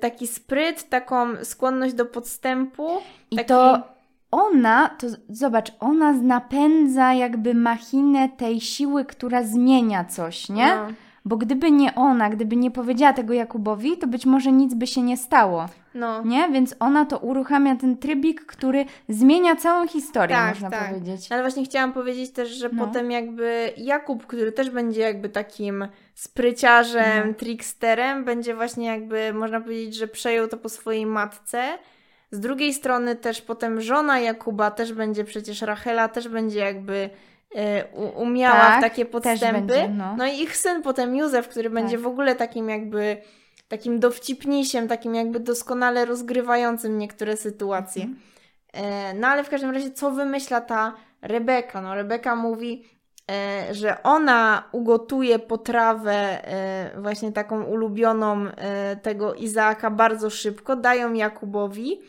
taki 0.00 0.26
spryt, 0.26 0.88
taką 0.88 1.44
skłonność 1.44 1.94
do 1.94 2.06
podstępu. 2.06 2.88
I 3.30 3.36
taki... 3.36 3.48
to 3.48 3.82
ona, 4.30 4.88
to 4.88 5.06
zobacz, 5.28 5.72
ona 5.80 6.12
napędza 6.12 7.14
jakby 7.14 7.54
machinę 7.54 8.28
tej 8.28 8.60
siły, 8.60 9.04
która 9.04 9.42
zmienia 9.42 10.04
coś, 10.04 10.48
nie? 10.48 10.74
No, 10.74 10.86
Bo 11.26 11.36
gdyby 11.36 11.70
nie 11.70 11.94
ona, 11.94 12.30
gdyby 12.30 12.56
nie 12.56 12.70
powiedziała 12.70 13.12
tego 13.12 13.34
Jakubowi, 13.34 13.96
to 13.98 14.06
być 14.06 14.26
może 14.26 14.52
nic 14.52 14.74
by 14.74 14.86
się 14.86 15.02
nie 15.02 15.16
stało, 15.16 15.66
no. 15.94 16.22
nie? 16.24 16.48
Więc 16.52 16.74
ona 16.80 17.04
to 17.04 17.18
uruchamia 17.18 17.76
ten 17.76 17.96
trybik, 17.96 18.46
który 18.46 18.84
zmienia 19.08 19.56
całą 19.56 19.86
historię, 19.88 20.36
Tak, 20.36 20.48
można 20.54 20.70
tak. 20.70 20.88
powiedzieć. 20.88 21.32
Ale 21.32 21.42
właśnie 21.42 21.64
chciałam 21.64 21.92
powiedzieć 21.92 22.30
też, 22.32 22.48
że 22.48 22.68
No. 22.72 22.86
potem 22.86 23.10
jakby 23.10 23.72
Jakub, 23.76 24.26
który 24.26 24.52
też 24.52 24.70
będzie 24.70 25.00
jakby 25.00 25.28
takim 25.28 25.88
spryciarzem, 26.14 27.28
No. 27.28 27.34
tricksterem, 27.34 28.24
będzie 28.24 28.54
właśnie 28.54 28.86
jakby, 28.86 29.32
można 29.34 29.60
powiedzieć, 29.60 29.94
że 29.96 30.08
przejął 30.08 30.48
to 30.48 30.56
po 30.56 30.68
swojej 30.68 31.06
matce. 31.06 31.78
Z 32.30 32.40
drugiej 32.40 32.74
strony 32.74 33.16
też 33.16 33.42
potem 33.42 33.80
żona 33.80 34.20
Jakuba 34.20 34.70
też 34.70 34.92
będzie 34.92 35.24
przecież, 35.24 35.62
Rachela 35.62 36.08
też 36.08 36.28
będzie 36.28 36.58
jakby 36.58 37.10
umiała 38.16 38.54
Tak, 38.60 38.78
w 38.78 38.82
takie 38.82 39.04
podstępy. 39.04 39.52
będzie, 39.52 39.88
no. 39.88 40.16
no 40.16 40.26
i 40.26 40.40
ich 40.40 40.56
syn 40.56 40.82
potem 40.82 41.16
Józef, 41.16 41.48
który 41.48 41.70
będzie 41.70 41.96
Tak. 41.96 42.00
w 42.04 42.06
ogóle 42.06 42.34
takim 42.36 42.68
jakby 42.68 43.16
takim 43.68 44.00
dowcipnisiem, 44.00 44.88
takim 44.88 45.14
jakby 45.14 45.40
doskonale 45.40 46.04
rozgrywającym 46.04 46.98
niektóre 46.98 47.36
sytuacje. 47.36 48.02
Mhm. 48.04 48.20
E, 48.72 49.14
No 49.14 49.28
ale 49.28 49.44
w 49.44 49.48
każdym 49.48 49.70
razie, 49.70 49.90
co 49.90 50.10
wymyśla 50.10 50.60
ta 50.60 50.94
Rebeka? 51.22 51.80
No, 51.80 51.94
Rebeka 51.94 52.36
mówi, 52.36 52.84
e, 53.30 53.74
że 53.74 54.02
ona 54.02 54.68
ugotuje 54.72 55.38
potrawę 55.38 56.12
e, 56.12 56.90
właśnie 57.00 57.32
taką 57.32 57.62
ulubioną 57.62 58.46
tego 59.02 59.34
Izaaka 59.34 59.90
bardzo 59.90 60.30
szybko, 60.30 60.76
dają 60.76 61.12
Jakubowi 61.12 62.00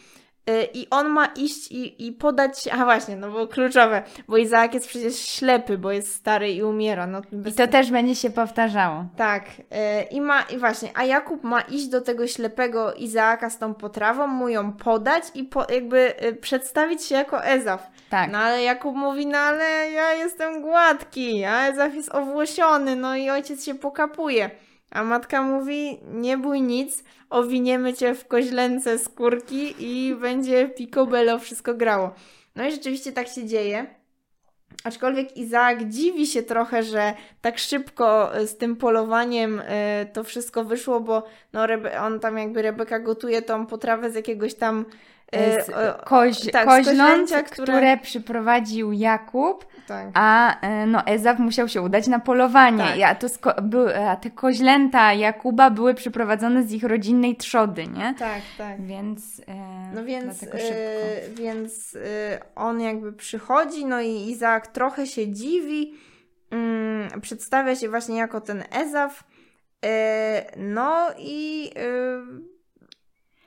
i 0.73 0.87
on 0.91 1.09
ma 1.09 1.25
iść 1.25 1.71
i, 1.71 2.07
i 2.07 2.11
podać, 2.11 2.67
a 2.71 2.85
właśnie, 2.85 3.15
no 3.15 3.31
bo 3.31 3.47
kluczowe, 3.47 4.03
bo 4.27 4.37
Izaak 4.37 4.73
jest 4.73 4.87
przecież 4.87 5.15
ślepy, 5.19 5.77
bo 5.77 5.91
jest 5.91 6.15
stary 6.15 6.51
i 6.51 6.63
umiera. 6.63 7.07
No, 7.07 7.21
I 7.31 7.35
bez- 7.35 7.55
to 7.55 7.67
też 7.67 7.91
będzie 7.91 8.15
się 8.15 8.29
powtarzało. 8.29 9.05
tak, 9.17 9.43
e, 9.71 10.03
i 10.03 10.21
ma, 10.21 10.41
i 10.41 10.57
właśnie, 10.57 10.89
a 10.95 11.03
Jakub 11.03 11.43
ma 11.43 11.61
iść 11.61 11.87
do 11.87 12.01
tego 12.01 12.27
ślepego 12.27 12.93
Izaaka 12.93 13.49
z 13.49 13.57
tą 13.57 13.73
potrawą, 13.73 14.27
mu 14.27 14.49
ją 14.49 14.71
podać 14.73 15.23
i 15.35 15.43
po, 15.43 15.65
jakby 15.73 16.15
e, 16.17 16.33
przedstawić 16.33 17.05
się 17.05 17.15
jako 17.15 17.45
Ezaf. 17.45 17.87
Tak. 18.09 18.31
No 18.31 18.37
ale 18.37 18.63
Jakub 18.63 18.95
mówi, 18.95 19.25
no 19.27 19.37
ale 19.37 19.91
ja 19.91 20.13
jestem 20.13 20.61
gładki, 20.61 21.43
a 21.45 21.67
Ezaf 21.67 21.95
jest 21.95 22.15
owłosiony, 22.15 22.95
no 22.95 23.15
i 23.15 23.29
ojciec 23.29 23.65
się 23.65 23.75
pokapuje. 23.75 24.49
A 24.95 25.03
matka 25.03 25.41
mówi, 25.41 25.99
nie 26.13 26.37
bój 26.37 26.61
nic, 26.61 27.03
owiniemy 27.29 27.93
cię 27.93 28.15
w 28.15 28.27
koźlęce 28.27 28.99
skórki 28.99 29.75
i 29.79 30.15
będzie 30.15 30.69
picobello 30.69 31.39
wszystko 31.39 31.73
grało. 31.73 32.13
No 32.55 32.67
i 32.67 32.71
rzeczywiście 32.71 33.11
tak 33.11 33.27
się 33.27 33.45
dzieje. 33.45 33.85
Aczkolwiek 34.83 35.37
Izaak 35.37 35.89
dziwi 35.89 36.27
się 36.27 36.43
trochę, 36.43 36.83
że 36.83 37.13
tak 37.41 37.57
szybko 37.57 38.35
e, 38.35 38.47
z 38.47 38.57
tym 38.57 38.75
polowaniem 38.75 39.61
e, 39.65 40.05
to 40.13 40.23
wszystko 40.23 40.63
wyszło, 40.63 40.99
bo 40.99 41.23
no, 41.53 41.67
on 42.01 42.19
tam 42.19 42.37
jakby 42.37 42.61
Rebeka 42.61 42.99
gotuje 42.99 43.41
tą 43.41 43.65
potrawę 43.65 44.11
z 44.11 44.15
jakiegoś 44.15 44.53
tam 44.53 44.85
Z 45.33 45.69
e, 45.69 45.93
koź, 46.05 46.51
tak, 46.51 46.63
z 46.63 46.65
koźląt, 46.67 47.31
które... 47.31 47.73
które- 47.73 47.97
przyprowadził 47.97 48.91
Jakub, 48.91 49.65
tak. 49.87 50.07
a 50.13 50.59
e, 50.61 50.85
no, 50.85 51.05
Ezaf 51.05 51.39
musiał 51.39 51.67
się 51.67 51.81
udać 51.81 52.07
na 52.07 52.19
polowanie. 52.19 52.83
Tak. 52.83 53.01
A, 53.11 53.15
to 53.15 53.27
sko- 53.27 53.61
by, 53.61 53.97
a 54.09 54.15
te 54.15 54.29
koźlęta 54.29 55.13
Jakuba 55.13 55.69
były 55.69 55.93
przyprowadzone 55.93 56.63
z 56.63 56.71
ich 56.71 56.83
rodzinnej 56.83 57.35
trzody, 57.35 57.87
nie? 57.87 58.13
Tak, 58.19 58.41
tak. 58.57 58.81
Więc, 58.81 59.41
e, 59.47 59.53
No 59.95 60.05
więc, 60.05 60.43
e, 60.43 60.47
więc 61.29 61.95
e, 61.95 62.39
on 62.55 62.81
jakby 62.81 63.13
przychodzi, 63.13 63.85
no 63.85 64.01
i 64.01 64.29
Izaak 64.29 64.67
trochę 64.67 65.07
się 65.07 65.27
dziwi, 65.31 65.93
mm, 66.51 67.21
przedstawia 67.21 67.75
się 67.75 67.89
właśnie 67.89 68.17
jako 68.17 68.41
ten 68.41 68.63
Ezaf, 68.71 69.23
e, 69.85 70.45
no 70.57 71.07
i 71.17 71.71
e, 71.75 72.54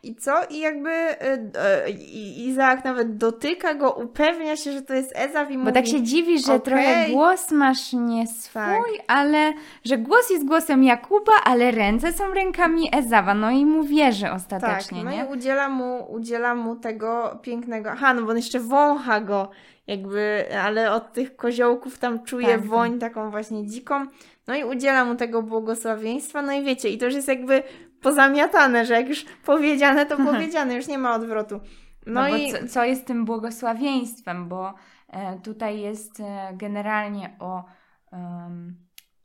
i 0.02 0.14
co? 0.14 0.32
I 0.50 0.58
jakby 0.61 0.90
e, 0.90 1.90
Izaak 2.37 2.84
nawet 2.84 3.16
dotyka 3.16 3.74
go, 3.74 3.92
upewnia 3.92 4.56
się, 4.56 4.72
że 4.72 4.82
to 4.82 4.94
jest 4.94 5.12
Ezaf 5.16 5.50
i 5.50 5.54
Bo 5.54 5.61
mówi... 5.61 5.72
tak 5.72 5.87
się 5.87 6.02
dziwi, 6.02 6.38
że 6.38 6.54
okej. 6.54 6.61
trochę 6.61 7.06
głos 7.11 7.50
masz 7.50 7.92
nie 7.92 8.26
swój, 8.26 8.62
Tak. 8.62 8.84
ale 9.08 9.52
że 9.84 9.98
głos 9.98 10.30
jest 10.30 10.44
głosem 10.46 10.84
Jakuba, 10.84 11.32
ale 11.44 11.70
ręce 11.70 12.12
są 12.12 12.34
rękami 12.34 12.90
Ezawa. 12.96 13.34
No 13.34 13.50
i 13.50 13.66
mu 13.66 13.82
wierzy 13.84 14.22
Tak, 14.24 14.34
ostatecznie, 14.34 15.04
no 15.04 15.11
nie? 15.11 15.24
i 15.24 15.32
udziela 15.32 15.68
mu, 15.68 16.12
udziela 16.12 16.54
mu 16.54 16.76
tego 16.76 17.38
pięknego. 17.42 17.90
Aha, 17.90 18.14
no 18.14 18.22
bo 18.22 18.30
on 18.30 18.37
jeszcze 18.37 18.61
wącha 18.61 19.20
go, 19.20 19.50
jakby, 19.87 20.44
ale 20.64 20.92
od 20.92 21.12
tych 21.12 21.37
koziołków 21.37 21.98
tam 21.98 22.24
czuje 22.24 22.46
Tak, 22.48 22.64
woń 22.66 22.98
taką 22.98 23.30
właśnie 23.30 23.66
dziką. 23.66 24.06
No 24.46 24.54
i 24.56 24.64
udziela 24.64 25.04
mu 25.04 25.14
tego 25.14 25.42
błogosławieństwa. 25.42 26.42
No 26.42 26.52
i 26.52 26.62
wiecie, 26.62 26.88
i 26.88 26.98
to 26.98 27.04
już 27.04 27.14
jest 27.14 27.28
jakby 27.28 27.62
pozamiatane, 28.02 28.87
że 28.87 28.94
jak 28.94 29.08
już 29.08 29.24
powiedziane, 29.44 30.06
to 30.06 30.16
powiedziane, 30.32 30.74
już 30.74 30.87
nie 30.87 30.98
ma 30.98 31.14
odwrotu. 31.14 31.61
No, 32.06 32.20
No, 32.20 32.37
i. 32.37 32.52
co, 32.52 32.58
co 32.68 32.84
jest 32.84 33.06
tym 33.06 33.24
błogosławieństwem, 33.24 34.48
bo 34.48 34.74
e, 35.08 35.38
tutaj 35.40 35.80
jest 35.80 36.20
e, 36.20 36.52
generalnie 36.56 37.37
o, 37.40 37.64
em, 38.12 38.76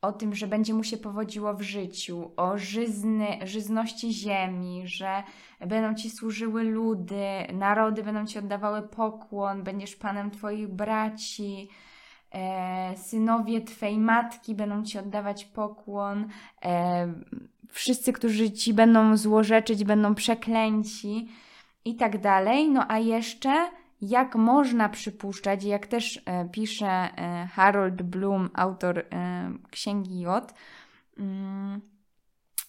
o 0.02 0.12
tym, 0.12 0.36
że 0.36 0.48
będzie 0.48 0.74
mu 0.74 0.84
się 0.84 0.98
powodziło 0.98 1.54
w 1.54 1.62
życiu, 1.62 2.32
o 2.38 2.58
żyzny, 2.58 3.28
żyzności 3.44 4.14
ziemi, 4.14 4.82
że 4.86 5.24
będą 5.60 5.96
ci 5.96 6.10
służyły 6.10 6.64
ludy, 6.64 7.26
narody 7.54 8.04
będą 8.04 8.26
ci 8.26 8.40
oddawały 8.40 8.82
pokłon, 8.82 9.64
będziesz 9.64 9.96
panem 9.96 10.32
twoich 10.32 10.68
braci. 10.68 11.70
E, 12.34 12.98
synowie 12.98 13.62
Twej 13.62 13.98
matki 14.00 14.56
będą 14.56 14.84
Ci 14.84 15.00
oddawać 15.00 15.46
pokłon, 15.46 16.28
e, 16.66 17.14
wszyscy, 17.74 18.14
którzy 18.14 18.52
Ci 18.52 18.74
będą 18.74 19.18
złorzeczyć, 19.18 19.84
będą 19.84 20.16
przeklęci 20.16 21.30
i 21.86 21.96
tak 21.96 22.22
dalej. 22.22 22.70
No 22.70 22.86
a 22.88 23.00
jeszcze, 23.00 23.70
jak 24.02 24.36
można 24.36 24.90
przypuszczać, 24.90 25.64
jak 25.64 25.88
też 25.88 26.22
e, 26.26 26.50
pisze 26.50 26.88
e, 26.88 27.48
Harold 27.54 28.02
Bloom, 28.02 28.50
autor 28.54 29.00
e, 29.00 29.04
Księgi 29.72 30.20
Jot, 30.20 30.54
mm, 31.18 31.82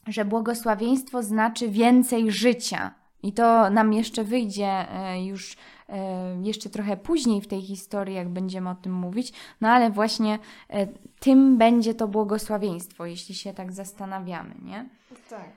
że 0.06 0.24
błogosławieństwo 0.24 1.22
znaczy 1.22 1.68
więcej 1.68 2.32
życia. 2.32 2.94
I 3.24 3.32
to 3.32 3.70
nam 3.70 3.92
jeszcze 3.92 4.24
wyjdzie 4.24 4.66
e, 4.66 5.24
już 5.24 5.56
e, 5.88 5.96
jeszcze 6.42 6.70
trochę 6.70 6.96
później 6.96 7.40
w 7.40 7.46
tej 7.46 7.62
historii, 7.62 8.14
jak 8.14 8.28
będziemy 8.28 8.70
o 8.70 8.74
tym 8.74 8.92
mówić, 8.92 9.32
no 9.60 9.68
ale 9.68 9.90
właśnie 9.90 10.38
e, 10.70 10.86
tym 11.20 11.58
będzie 11.58 11.94
to 11.94 12.08
błogosławieństwo, 12.08 13.06
jeśli 13.06 13.34
się 13.34 13.54
tak 13.54 13.72
zastanawiamy, 13.72 14.54
nie? 14.62 14.88
Tak. 15.30 15.48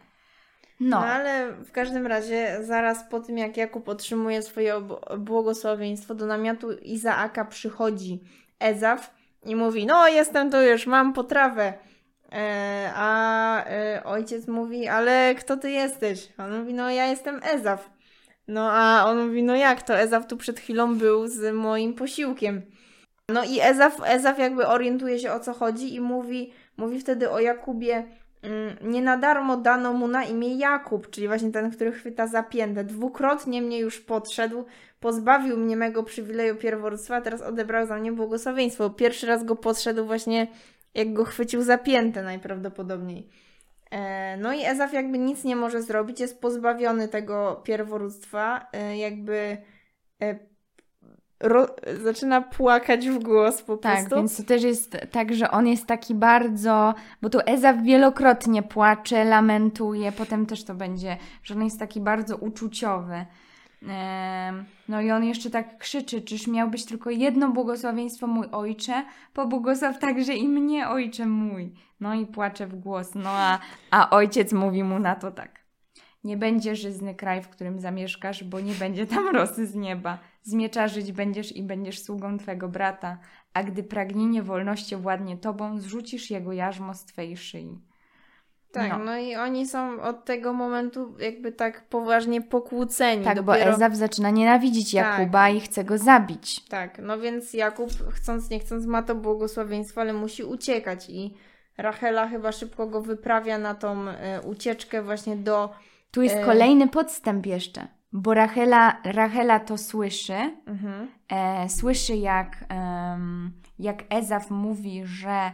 No, 0.79 0.99
No 0.99 1.05
ale 1.05 1.51
w 1.53 1.71
każdym 1.71 2.07
razie, 2.07 2.57
zaraz 2.63 3.03
po 3.09 3.19
tym 3.19 3.37
jak 3.37 3.57
Jakub 3.57 3.89
otrzymuje 3.89 4.41
swoje 4.41 4.73
błogosławieństwo, 5.17 6.15
do 6.15 6.25
namiotu 6.25 6.71
Izaaka 6.71 7.45
przychodzi 7.45 8.19
Ezaf 8.59 9.13
i 9.45 9.55
mówi: 9.55 9.85
No, 9.85 10.07
jestem 10.07 10.51
tu 10.51 10.61
już, 10.61 10.87
mam 10.87 11.13
potrawę. 11.13 11.73
E, 12.31 12.91
a 12.95 13.65
e, 13.65 14.03
ojciec 14.03 14.47
mówi: 14.47 14.87
Ale 14.87 15.35
kto 15.35 15.57
ty 15.57 15.71
jesteś? 15.71 16.33
On 16.37 16.59
mówi: 16.59 16.73
No, 16.73 16.89
ja 16.89 17.05
jestem 17.05 17.41
Ezaf. 17.43 17.89
No, 18.47 18.71
a 18.71 19.05
on 19.05 19.27
mówi: 19.27 19.43
No, 19.43 19.55
jak 19.55 19.83
to? 19.83 19.99
Ezaf 19.99 20.27
tu 20.27 20.37
przed 20.37 20.59
chwilą 20.59 20.97
był 20.97 21.27
z 21.27 21.55
moim 21.55 21.93
posiłkiem. 21.93 22.61
No 23.31 23.43
i 23.43 23.59
Ezaf, 23.61 24.01
Ezaf 24.05 24.39
jakby 24.39 24.67
orientuje 24.67 25.19
się 25.19 25.31
o 25.31 25.39
co 25.39 25.53
chodzi 25.53 25.95
i 25.95 26.01
mówi, 26.01 26.53
mówi 26.77 26.99
wtedy 26.99 27.29
o 27.29 27.39
Jakubie. 27.39 28.03
Mm, 28.41 28.75
Nie 28.81 29.01
na 29.01 29.17
darmo 29.17 29.57
dano 29.57 29.93
mu 29.93 30.07
na 30.07 30.23
imię 30.23 30.57
Jakub, 30.57 31.09
czyli 31.09 31.27
właśnie 31.27 31.51
ten, 31.51 31.71
który 31.71 31.91
chwyta 31.91 32.27
za 32.27 32.43
piętę. 32.43 32.83
Dwukrotnie 32.83 33.61
mnie 33.61 33.79
już 33.79 33.99
podszedł, 33.99 34.65
pozbawił 34.99 35.57
mnie 35.57 35.77
mego 35.77 36.03
przywileju 36.03 36.55
pierworództwa, 36.55 37.21
teraz 37.21 37.41
odebrał 37.41 37.85
za 37.85 37.97
mnie 37.97 38.11
błogosławieństwo. 38.11 38.89
Pierwszy 38.89 39.27
raz 39.27 39.43
go 39.43 39.55
podszedł 39.55 40.05
właśnie, 40.05 40.47
jak 40.93 41.13
go 41.13 41.25
chwycił 41.25 41.61
za 41.61 41.77
piętę 41.77 42.23
najprawdopodobniej. 42.23 43.29
E, 43.91 44.37
no 44.37 44.53
i 44.53 44.65
Ezaf 44.65 44.93
jakby 44.93 45.17
nic 45.17 45.43
nie 45.43 45.55
może 45.55 45.81
zrobić, 45.81 46.19
jest 46.19 46.41
pozbawiony 46.41 47.07
tego 47.07 47.61
pierworództwa, 47.63 48.67
e, 48.73 48.97
jakby 48.97 49.57
e, 50.21 50.39
ro, 51.39 51.67
zaczyna 52.03 52.41
płakać 52.41 53.09
w 53.09 53.23
głos 53.23 53.61
po 53.61 53.77
tak, 53.77 53.97
prostu. 53.97 54.15
więc 54.15 54.37
to 54.37 54.43
też 54.43 54.63
jest 54.63 54.97
tak, 55.11 55.33
że 55.33 55.51
on 55.51 55.67
jest 55.67 55.85
taki 55.85 56.15
bardzo, 56.15 56.93
bo 57.21 57.29
tu 57.29 57.39
Ezaf 57.45 57.83
wielokrotnie 57.83 58.63
płacze, 58.63 59.25
lamentuje, 59.25 60.11
potem 60.11 60.45
też 60.45 60.63
to 60.63 60.75
będzie, 60.75 61.17
że 61.43 61.53
on 61.53 61.63
jest 61.63 61.79
taki 61.79 62.01
bardzo 62.01 62.37
uczuciowy. 62.37 63.25
No 64.89 65.01
i 65.01 65.11
on 65.11 65.23
jeszcze 65.23 65.49
tak 65.49 65.77
krzyczy, 65.77 66.21
czyż 66.21 66.47
miałbyś 66.47 66.85
tylko 66.85 67.09
jedno 67.09 67.51
błogosławieństwo, 67.51 68.27
mój 68.27 68.47
ojcze? 68.51 69.05
Pobłogosław 69.33 69.99
także 69.99 70.35
i 70.35 70.47
mnie, 70.47 70.89
ojcze 70.89 71.25
mój. 71.25 71.73
No 71.99 72.13
i 72.13 72.25
płacze 72.25 72.67
w 72.67 72.75
głos, 72.75 73.15
no 73.15 73.29
a, 73.29 73.59
a 73.91 74.09
ojciec 74.09 74.53
mówi 74.53 74.83
mu 74.83 74.99
na 74.99 75.15
to 75.15 75.31
tak. 75.31 75.67
Nie 76.23 76.37
będzie 76.37 76.75
żyzny 76.75 77.15
kraj, 77.15 77.41
w 77.41 77.49
którym 77.49 77.79
zamieszkasz, 77.79 78.43
bo 78.43 78.59
nie 78.59 78.73
będzie 78.73 79.07
tam 79.07 79.27
rosy 79.35 79.67
z 79.67 79.75
nieba. 79.75 80.19
Z 80.43 80.53
miecza 80.53 80.87
żyć 80.87 81.11
będziesz 81.11 81.55
i 81.55 81.63
będziesz 81.63 82.03
sługą 82.03 82.37
twego 82.37 82.69
brata, 82.69 83.17
a 83.53 83.63
gdy 83.63 83.83
pragnienie 83.83 84.43
wolności 84.43 84.95
władnie 84.95 85.37
tobą, 85.37 85.79
zrzucisz 85.79 86.29
jego 86.31 86.53
jarzmo 86.53 86.93
z 86.93 87.05
twej 87.05 87.37
szyi. 87.37 87.79
Tak, 88.77 88.89
No. 88.91 88.97
no. 88.97 89.17
i 89.17 89.35
oni 89.35 89.67
są 89.67 90.01
od 90.01 90.25
tego 90.25 90.53
momentu 90.53 91.15
jakby 91.19 91.51
tak 91.51 91.85
poważnie 91.89 92.41
pokłóceni. 92.41 93.23
Tak, 93.23 93.41
bo 93.41 93.51
Dopiero... 93.53 93.71
Ezaf 93.71 93.95
zaczyna 93.95 94.29
nienawidzić 94.29 94.91
Tak. 94.93 95.19
Jakuba 95.19 95.49
i 95.49 95.59
chce 95.59 95.83
go 95.83 95.97
zabić. 95.97 96.65
Tak, 96.65 96.99
no 97.03 97.19
więc 97.19 97.53
Jakub 97.53 97.89
chcąc 98.11 98.49
nie 98.49 98.59
chcąc 98.59 98.85
ma 98.85 99.01
to 99.03 99.15
błogosławieństwo, 99.15 100.01
ale 100.01 100.13
musi 100.13 100.43
uciekać 100.43 101.09
i 101.09 101.33
Rachela 101.77 102.27
chyba 102.27 102.51
szybko 102.51 102.87
go 102.87 103.01
wyprawia 103.01 103.57
na 103.57 103.75
tą 103.75 104.07
e, 104.09 104.41
ucieczkę 104.41 105.01
właśnie 105.03 105.35
do... 105.35 105.69
Tu 106.11 106.21
jest 106.21 106.35
E. 106.35 106.45
kolejny 106.45 106.87
podstęp 106.87 107.45
jeszcze, 107.45 107.87
bo 108.11 108.33
Rachela, 108.33 108.97
Rachela 109.03 109.59
to 109.59 109.77
słyszy, 109.77 110.33
Mhm. 110.67 111.07
e, 111.29 111.69
słyszy 111.69 112.15
jak, 112.15 112.65
jak 113.79 114.03
Ezaf 114.09 114.49
mówi, 114.51 115.01
że, 115.05 115.51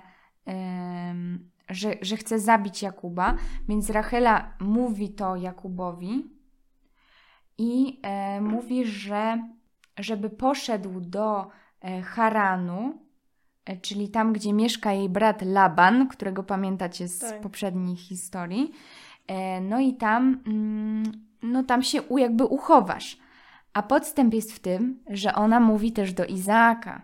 że, 1.70 1.94
że 2.02 2.18
chce 2.18 2.40
zabić 2.40 2.82
Jakuba, 2.82 3.36
więc 3.70 3.90
Rachela 3.90 4.54
mówi 4.60 5.10
to 5.10 5.36
Jakubowi 5.36 6.30
i 7.58 8.00
e, 8.04 8.42
mówi, 8.42 8.86
że 8.86 9.48
żeby 10.00 10.30
poszedł 10.30 11.02
do 11.02 11.48
e, 11.82 12.02
Haranu, 12.02 12.98
e, 13.66 13.78
czyli 13.78 14.10
tam, 14.10 14.34
gdzie 14.34 14.54
mieszka 14.54 14.94
jej 14.94 15.10
brat 15.10 15.42
Laban, 15.42 16.08
którego 16.08 16.44
pamiętacie 16.44 17.08
z 17.08 17.20
Tak. 17.20 17.42
poprzednich 17.42 18.00
historii. 18.00 18.72
E, 19.28 19.62
no 19.62 19.80
i 19.80 19.94
tam, 19.94 20.44
mm, 20.48 21.04
no 21.44 21.64
tam 21.64 21.84
się 21.84 22.02
u, 22.02 22.18
jakby 22.18 22.46
uchowasz. 22.46 23.18
A 23.74 23.84
podstęp 23.84 24.34
jest 24.34 24.54
w 24.54 24.60
tym, 24.60 25.04
że 25.10 25.36
ona 25.36 25.60
mówi 25.60 25.92
też 25.92 26.14
do 26.14 26.26
Izaaka. 26.26 27.02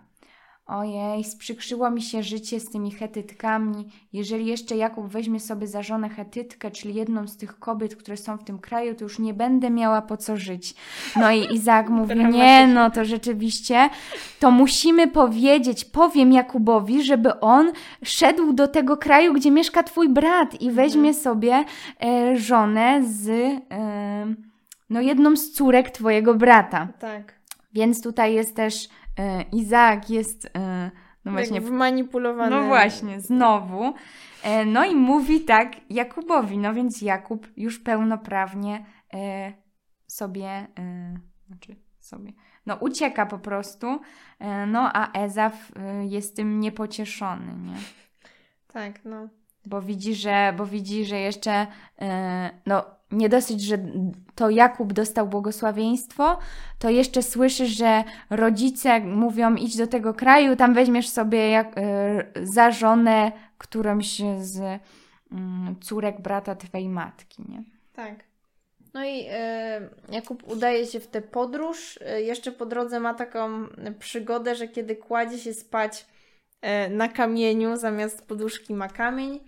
Ojej, 0.70 1.24
sprzykrzyło 1.24 1.90
mi 1.90 2.02
się 2.02 2.22
życie 2.22 2.60
z 2.60 2.70
tymi 2.70 2.90
Hetytkami. 2.90 3.86
Jeżeli 4.12 4.46
jeszcze 4.46 4.76
Jakub 4.76 5.06
weźmie 5.06 5.40
sobie 5.40 5.66
za 5.66 5.82
żonę 5.82 6.08
Hetytkę, 6.08 6.70
czyli 6.70 6.94
jedną 6.94 7.28
z 7.28 7.36
tych 7.36 7.58
kobiet, 7.58 7.96
które 7.96 8.16
są 8.16 8.36
w 8.36 8.44
tym 8.44 8.58
kraju, 8.58 8.94
to 8.94 9.04
już 9.04 9.18
nie 9.18 9.34
będę 9.34 9.70
miała 9.70 10.02
po 10.02 10.16
co 10.16 10.36
żyć. 10.36 10.74
No 11.16 11.30
i 11.30 11.54
Izaak 11.54 11.88
mówi, 11.98 12.24
nie 12.24 12.66
no, 12.66 12.90
to 12.90 13.04
rzeczywiście, 13.04 13.90
to 14.40 14.50
musimy 14.50 15.08
powiedzieć, 15.08 15.84
powiem 15.84 16.32
Jakubowi, 16.32 17.02
żeby 17.02 17.40
on 17.40 17.72
szedł 18.04 18.52
do 18.52 18.68
tego 18.68 18.96
kraju, 18.96 19.34
gdzie 19.34 19.50
mieszka 19.50 19.82
twój 19.82 20.08
brat 20.08 20.60
i 20.60 20.70
weźmie 20.70 21.14
sobie 21.14 21.64
e, 22.02 22.36
żonę 22.36 23.00
z, 23.04 23.28
e, 23.28 24.34
no 24.90 25.00
jedną 25.00 25.36
z 25.36 25.50
córek 25.50 25.90
twojego 25.90 26.34
brata. 26.34 26.88
Tak. 27.00 27.40
Więc 27.72 28.02
tutaj 28.02 28.34
jest 28.34 28.56
też 28.56 28.88
Izaak 29.52 30.10
jest 30.10 30.50
e, 30.56 30.90
no 31.24 31.32
właśnie 31.32 31.56
Jak 31.56 31.64
wmanipulowany. 31.64 32.50
no 32.56 32.62
właśnie, 32.66 33.20
znowu. 33.20 33.94
E, 34.42 34.64
No 34.64 34.84
i 34.84 34.94
mówi 34.94 35.40
tak 35.40 35.72
Jakubowi. 35.90 36.58
No 36.58 36.74
więc 36.74 37.02
Jakub 37.02 37.46
już 37.56 37.78
pełnoprawnie 37.78 38.84
e, 39.14 39.52
sobie, 40.06 40.48
e, 40.48 40.66
znaczy 41.46 41.76
sobie, 42.00 42.32
no 42.66 42.74
ucieka 42.76 43.26
po 43.26 43.38
prostu. 43.38 44.00
E, 44.38 44.66
No 44.66 44.90
a 44.94 45.12
Ezaf 45.12 45.72
e, 45.76 46.06
jest 46.06 46.36
tym 46.36 46.60
niepocieszony, 46.60 47.54
nie? 47.70 47.76
Tak, 48.72 49.04
no. 49.04 49.28
Bo 49.66 49.82
widzi, 49.82 50.14
że, 50.14 50.54
bo 50.56 50.66
widzi, 50.66 51.04
że 51.04 51.16
jeszcze 51.20 51.66
e, 52.00 52.50
no 52.66 52.84
nie 53.12 53.28
dosyć, 53.28 53.62
że 53.62 53.78
to 54.34 54.50
Jakub 54.50 54.92
dostał 54.92 55.28
błogosławieństwo, 55.28 56.38
to 56.78 56.90
jeszcze 56.90 57.22
słyszy, 57.22 57.66
że 57.66 58.04
rodzice 58.30 59.00
mówią 59.00 59.54
idź 59.54 59.76
do 59.76 59.86
tego 59.86 60.14
kraju, 60.14 60.56
tam 60.56 60.74
weźmiesz 60.74 61.08
sobie 61.08 61.50
jak, 61.50 61.78
e, 61.78 62.26
za 62.42 62.70
żonę 62.70 63.32
którąś 63.58 64.22
z 64.38 64.80
mm, 65.32 65.76
córek 65.80 66.20
brata 66.20 66.54
twej 66.54 66.88
matki, 66.88 67.42
nie? 67.48 67.62
Tak. 67.92 68.14
No 68.94 69.04
i 69.04 69.24
e, 69.28 69.88
Jakub 70.12 70.52
udaje 70.52 70.86
się 70.86 71.00
w 71.00 71.06
tę 71.06 71.22
podróż. 71.22 71.98
E, 72.02 72.22
jeszcze 72.22 72.52
po 72.52 72.66
drodze 72.66 73.00
ma 73.00 73.14
taką 73.14 73.66
przygodę, 73.98 74.54
że 74.54 74.68
kiedy 74.68 74.96
kładzie 74.96 75.38
się 75.38 75.54
spać 75.54 76.06
na 76.90 77.08
kamieniu, 77.08 77.76
zamiast 77.76 78.26
poduszki 78.26 78.74
ma 78.74 78.88
kamień, 78.88 79.40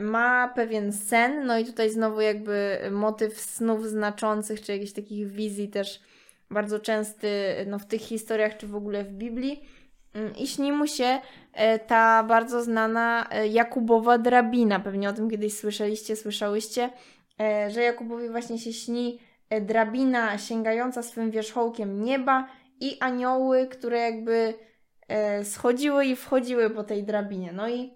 ma 0.00 0.48
pewien 0.48 0.92
sen. 0.92 1.46
No 1.46 1.58
i 1.58 1.64
tutaj 1.64 1.90
znowu 1.90 2.20
jakby 2.20 2.78
motyw 2.90 3.40
snów 3.40 3.88
znaczących, 3.88 4.60
czy 4.60 4.72
jakichś 4.72 4.92
takich 4.92 5.28
wizji 5.28 5.68
też 5.68 6.00
bardzo 6.50 6.78
częsty 6.78 7.28
no, 7.66 7.78
w 7.78 7.86
tych 7.86 8.00
historiach, 8.00 8.56
czy 8.56 8.66
w 8.66 8.74
ogóle 8.74 9.04
w 9.04 9.12
Biblii. 9.12 9.68
Mm, 10.14 10.36
I 10.36 10.46
śni 10.46 10.72
mu 10.72 10.86
się 10.86 11.20
e, 11.52 11.78
ta 11.78 12.24
bardzo 12.24 12.62
znana 12.62 13.28
Jakubowa 13.50 14.18
drabina. 14.18 14.80
Pewnie 14.80 15.08
o 15.08 15.12
tym 15.12 15.30
kiedyś 15.30 15.56
słyszeliście, 15.56 16.16
słyszałyście 16.16 16.90
że 17.68 17.82
Jakubowi 17.82 18.28
właśnie 18.28 18.58
się 18.58 18.72
śni 18.72 19.18
drabina 19.60 20.38
sięgająca 20.38 21.02
swym 21.02 21.30
wierzchołkiem 21.30 22.04
nieba 22.04 22.48
i 22.80 22.96
anioły, 23.00 23.66
które 23.66 23.98
jakby 23.98 24.54
schodziły 25.42 26.06
i 26.06 26.16
wchodziły 26.16 26.70
po 26.70 26.84
tej 26.84 27.04
drabinie. 27.04 27.52
No 27.52 27.68
i 27.68 27.94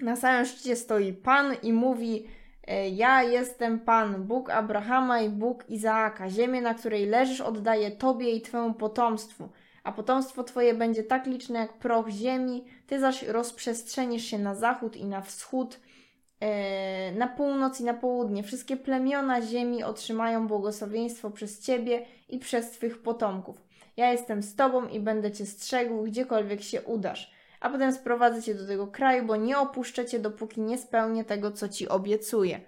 na 0.00 0.16
samym 0.16 0.44
szczycie 0.44 0.76
stoi 0.76 1.12
Pan 1.12 1.54
i 1.62 1.72
mówi: 1.72 2.26
e, 2.66 2.88
Ja 2.88 3.22
jestem 3.22 3.80
Pan, 3.80 4.24
Bóg 4.24 4.50
Abrahama 4.50 5.20
i 5.20 5.28
Bóg 5.28 5.70
Izaaka. 5.70 6.30
Ziemię, 6.30 6.60
na 6.60 6.74
której 6.74 7.06
leżysz, 7.06 7.40
oddaję 7.40 7.90
Tobie 7.90 8.30
i 8.30 8.40
Twemu 8.40 8.74
potomstwu. 8.74 9.48
A 9.84 9.92
potomstwo 9.92 10.44
Twoje 10.44 10.74
będzie 10.74 11.02
tak 11.02 11.26
liczne 11.26 11.58
jak 11.58 11.72
proch 11.72 12.08
ziemi, 12.08 12.64
Ty 12.86 13.00
zaś 13.00 13.22
rozprzestrzenisz 13.22 14.24
się 14.24 14.38
na 14.38 14.54
zachód 14.54 14.96
i 14.96 15.04
na 15.04 15.20
wschód, 15.20 15.80
e, 16.40 17.12
na 17.12 17.28
północ 17.28 17.80
i 17.80 17.84
na 17.84 17.94
południe. 17.94 18.42
Wszystkie 18.42 18.76
plemiona 18.76 19.42
ziemi 19.42 19.84
otrzymają 19.84 20.46
błogosławieństwo 20.46 21.30
przez 21.30 21.60
Ciebie 21.60 22.06
i 22.28 22.38
przez 22.38 22.70
Twych 22.70 23.02
potomków. 23.02 23.60
Ja 23.96 24.12
jestem 24.12 24.42
z 24.42 24.54
Tobą 24.54 24.88
i 24.88 25.00
będę 25.00 25.32
Cię 25.32 25.46
strzegł, 25.46 26.02
gdziekolwiek 26.02 26.62
się 26.62 26.82
udasz. 26.82 27.35
A 27.60 27.70
potem 27.70 27.92
sprowadzę 27.92 28.42
Cię 28.42 28.54
do 28.54 28.66
tego 28.66 28.86
kraju, 28.86 29.24
bo 29.24 29.36
nie 29.36 29.58
opuszczę 29.58 30.06
Cię, 30.06 30.18
dopóki 30.18 30.60
nie 30.60 30.78
spełnię 30.78 31.24
tego, 31.24 31.52
co 31.52 31.68
Ci 31.68 31.88
obiecuję. 31.88 32.60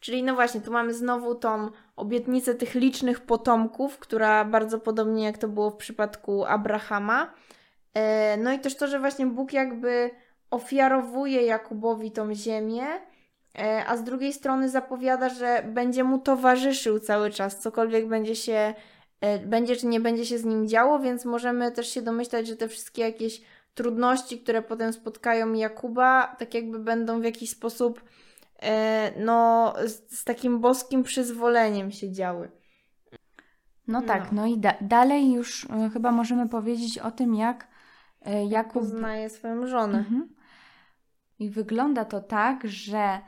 Czyli 0.00 0.22
no 0.22 0.34
właśnie, 0.34 0.60
tu 0.60 0.72
mamy 0.72 0.94
znowu 0.94 1.34
tą 1.34 1.70
obietnicę 1.96 2.54
tych 2.54 2.74
licznych 2.74 3.20
potomków, 3.20 3.98
która 3.98 4.44
bardzo 4.44 4.78
podobnie 4.78 5.24
jak 5.24 5.38
to 5.38 5.48
było 5.48 5.70
w 5.70 5.76
przypadku 5.76 6.44
Abrahama. 6.44 7.34
E, 7.94 8.36
no 8.36 8.52
i 8.52 8.58
też 8.58 8.76
to, 8.76 8.86
że 8.86 8.98
właśnie 8.98 9.26
Bóg 9.26 9.52
jakby 9.52 10.10
ofiarowuje 10.50 11.42
Jakubowi 11.42 12.10
tą 12.10 12.34
ziemię, 12.34 12.84
e, 13.58 13.84
a 13.86 13.96
z 13.96 14.04
drugiej 14.04 14.32
strony 14.32 14.68
zapowiada, 14.68 15.28
że 15.28 15.62
będzie 15.66 16.04
mu 16.04 16.18
towarzyszył 16.18 17.00
cały 17.00 17.30
czas, 17.30 17.58
cokolwiek 17.58 18.08
będzie 18.08 18.36
się, 18.36 18.74
e, 19.20 19.38
będzie 19.38 19.76
czy 19.76 19.86
nie 19.86 20.00
będzie 20.00 20.26
się 20.26 20.38
z 20.38 20.44
nim 20.44 20.68
działo, 20.68 20.98
więc 20.98 21.24
możemy 21.24 21.72
też 21.72 21.88
się 21.88 22.02
domyślać, 22.02 22.46
że 22.46 22.56
te 22.56 22.68
wszystkie 22.68 23.02
jakieś 23.02 23.40
trudności, 23.74 24.40
które 24.40 24.62
potem 24.62 24.92
spotkają 24.92 25.52
Jakuba, 25.52 26.36
tak 26.38 26.54
jakby 26.54 26.78
będą 26.78 27.20
w 27.20 27.24
jakiś 27.24 27.50
sposób 27.50 28.04
no, 29.16 29.74
z, 29.84 30.18
z 30.18 30.24
takim 30.24 30.60
boskim 30.60 31.02
przyzwoleniem 31.02 31.90
się 31.90 32.12
działy. 32.12 32.50
No 33.88 34.02
tak, 34.02 34.32
no, 34.32 34.42
no 34.42 34.46
i 34.46 34.58
da 34.58 34.74
dalej 34.80 35.32
już 35.32 35.64
y, 35.64 35.90
chyba 35.92 36.12
możemy 36.12 36.48
powiedzieć 36.48 36.98
o 36.98 37.10
tym, 37.10 37.34
jak 37.34 37.68
y, 38.26 38.30
Jakub 38.48 38.82
poznaje 38.82 39.30
swoją 39.30 39.66
żonę. 39.66 39.98
Mhm. 39.98 40.34
I 41.38 41.50
wygląda 41.50 42.04
to 42.04 42.20
tak, 42.20 42.66
że, 42.68 43.18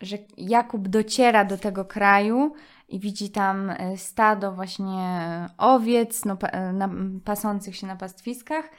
że 0.00 0.18
Jakub 0.36 0.88
dociera 0.88 1.44
do 1.44 1.58
tego 1.58 1.84
kraju 1.84 2.54
i 2.88 3.00
widzi 3.00 3.30
tam 3.30 3.70
e, 3.70 3.96
stado 3.96 4.52
właśnie 4.52 5.48
owiec 5.58 6.24
no, 6.24 6.36
e, 6.42 6.88
pasących 7.24 7.76
się 7.76 7.86
na 7.86 7.96
pastwiskach 7.96 8.70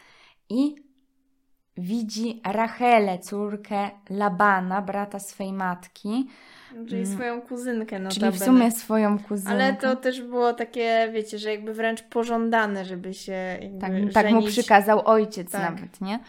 i 0.49 0.75
widzi 1.77 2.41
Rachelę, 2.45 3.19
córkę 3.19 3.89
Labana, 4.09 4.81
brata 4.81 5.19
swej 5.19 5.53
matki. 5.53 6.27
Czyli 6.87 7.01
mm. 7.01 7.13
swoją 7.13 7.41
kuzynkę. 7.41 7.99
No 7.99 8.09
Czyli 8.09 8.31
w 8.31 8.43
sumie 8.43 8.71
swoją 8.71 9.19
kuzynkę. 9.19 9.51
Ale 9.51 9.73
to 9.73 9.95
też 9.95 10.21
było 10.21 10.53
takie, 10.53 11.09
wiecie, 11.13 11.39
że 11.39 11.51
jakby 11.51 11.73
wręcz 11.73 12.03
pożądane, 12.03 12.85
żeby 12.85 13.13
się 13.13 13.59
tak, 13.81 13.91
tak 14.13 14.31
mu 14.31 14.41
przykazał 14.41 15.01
ojciec 15.05 15.51
tak. 15.51 15.61
nawet, 15.61 16.01
nie? 16.01 16.19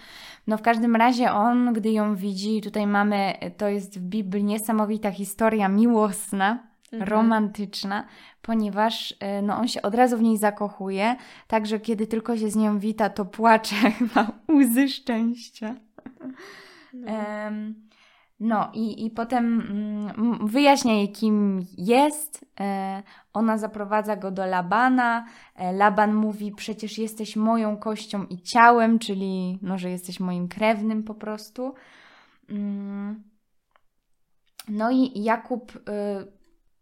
No 0.47 0.59
w 0.59 0.63
każdym 0.63 0.97
razie 0.97 1.33
on, 1.33 1.73
gdy 1.73 1.91
ją 1.91 2.17
widzi, 2.17 2.61
tutaj 2.61 2.87
mamy, 2.87 3.35
to 3.57 3.69
jest 3.69 3.99
w 3.99 4.03
Biblii 4.03 4.45
niesamowita 4.45 5.11
historia 5.11 5.69
miłosna, 5.69 6.67
mhm. 6.97 7.11
romantyczna, 7.11 8.07
ponieważ 8.43 9.15
e, 9.21 9.43
no, 9.43 9.57
on 9.57 9.69
się 9.69 9.83
od 9.83 9.95
razu 9.95 10.19
w 10.19 10.23
niej 10.23 10.39
zakochuje, 10.39 11.17
także 11.47 11.81
kiedy 11.81 12.07
tylko 12.07 12.37
się 12.37 12.51
z 12.51 12.57
nią 12.57 12.79
wita, 12.79 13.11
to 13.11 13.25
płacze, 13.25 13.77
ma 14.15 14.33
łzy 14.53 14.89
szczęścia. 14.89 15.75
No. 16.93 17.13
Um, 17.13 17.87
no 18.41 18.71
i, 18.75 19.07
i 19.07 19.11
potem 19.11 19.61
mm, 19.61 20.49
wyjaśnia 20.49 20.95
jej, 20.95 21.13
kim 21.13 21.67
jest. 21.79 22.45
E, 22.61 23.03
ona 23.33 23.59
zaprowadza 23.59 24.17
go 24.17 24.31
do 24.31 24.47
Labana. 24.47 25.27
E, 25.55 25.73
Laban 25.73 26.15
mówi: 26.15 26.53
Przecież 26.53 26.99
jesteś 26.99 27.37
moją 27.37 27.77
kością 27.77 28.25
i 28.25 28.43
ciałem, 28.43 28.99
czyli 28.99 29.59
no, 29.63 29.79
że 29.79 29.91
jesteś 29.91 30.21
moim 30.21 30.49
krewnym 30.49 31.03
po 31.03 31.15
prostu. 31.15 31.75
Mm. 32.49 33.23
No 34.69 34.91
i 34.91 35.23
Jakub, 35.23 35.77
y, 35.77 35.81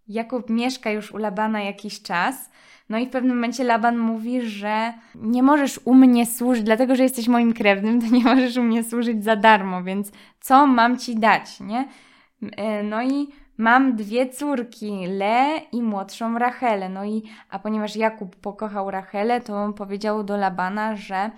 Jakub 0.09 0.51
mieszka 0.51 0.91
już 0.91 1.13
u 1.13 1.17
Labana 1.17 1.63
jakiś 1.63 2.03
czas. 2.03 2.51
No 2.89 2.99
i 2.99 3.07
w 3.07 3.11
pewnym 3.11 3.37
momencie 3.37 3.65
Laban 3.65 3.99
mówi, 3.99 4.43
że 4.43 4.93
nie 5.15 5.43
możesz 5.43 5.81
u 5.85 5.95
mnie 5.95 6.27
służyć, 6.27 6.63
dlatego 6.63 6.97
że 6.97 7.03
jesteś 7.03 7.29
moim 7.29 7.53
krewnym, 7.53 8.01
to 8.01 8.07
nie 8.07 8.25
możesz 8.25 8.57
u 8.57 8.63
mnie 8.63 8.85
służyć 8.85 9.25
za 9.25 9.37
darmo, 9.37 9.83
więc 9.83 10.13
co 10.41 10.67
mam 10.67 10.99
ci 10.99 11.17
dać, 11.17 11.61
nie? 11.61 11.89
E, 12.57 12.83
no 12.83 13.03
i 13.03 13.29
mam 13.59 13.97
dwie 13.97 14.29
córki, 14.29 15.07
Le 15.07 15.61
i 15.73 15.83
młodszą 15.83 16.39
Rachelę. 16.39 16.89
No 16.89 17.05
i, 17.05 17.23
a 17.51 17.59
ponieważ 17.59 17.97
Jakub 17.97 18.37
pokochał 18.37 18.91
Rachelę, 18.91 19.41
to 19.41 19.57
on 19.57 19.75
powiedział 19.75 20.25
do 20.25 20.37
Labana, 20.37 20.97
że 20.97 21.31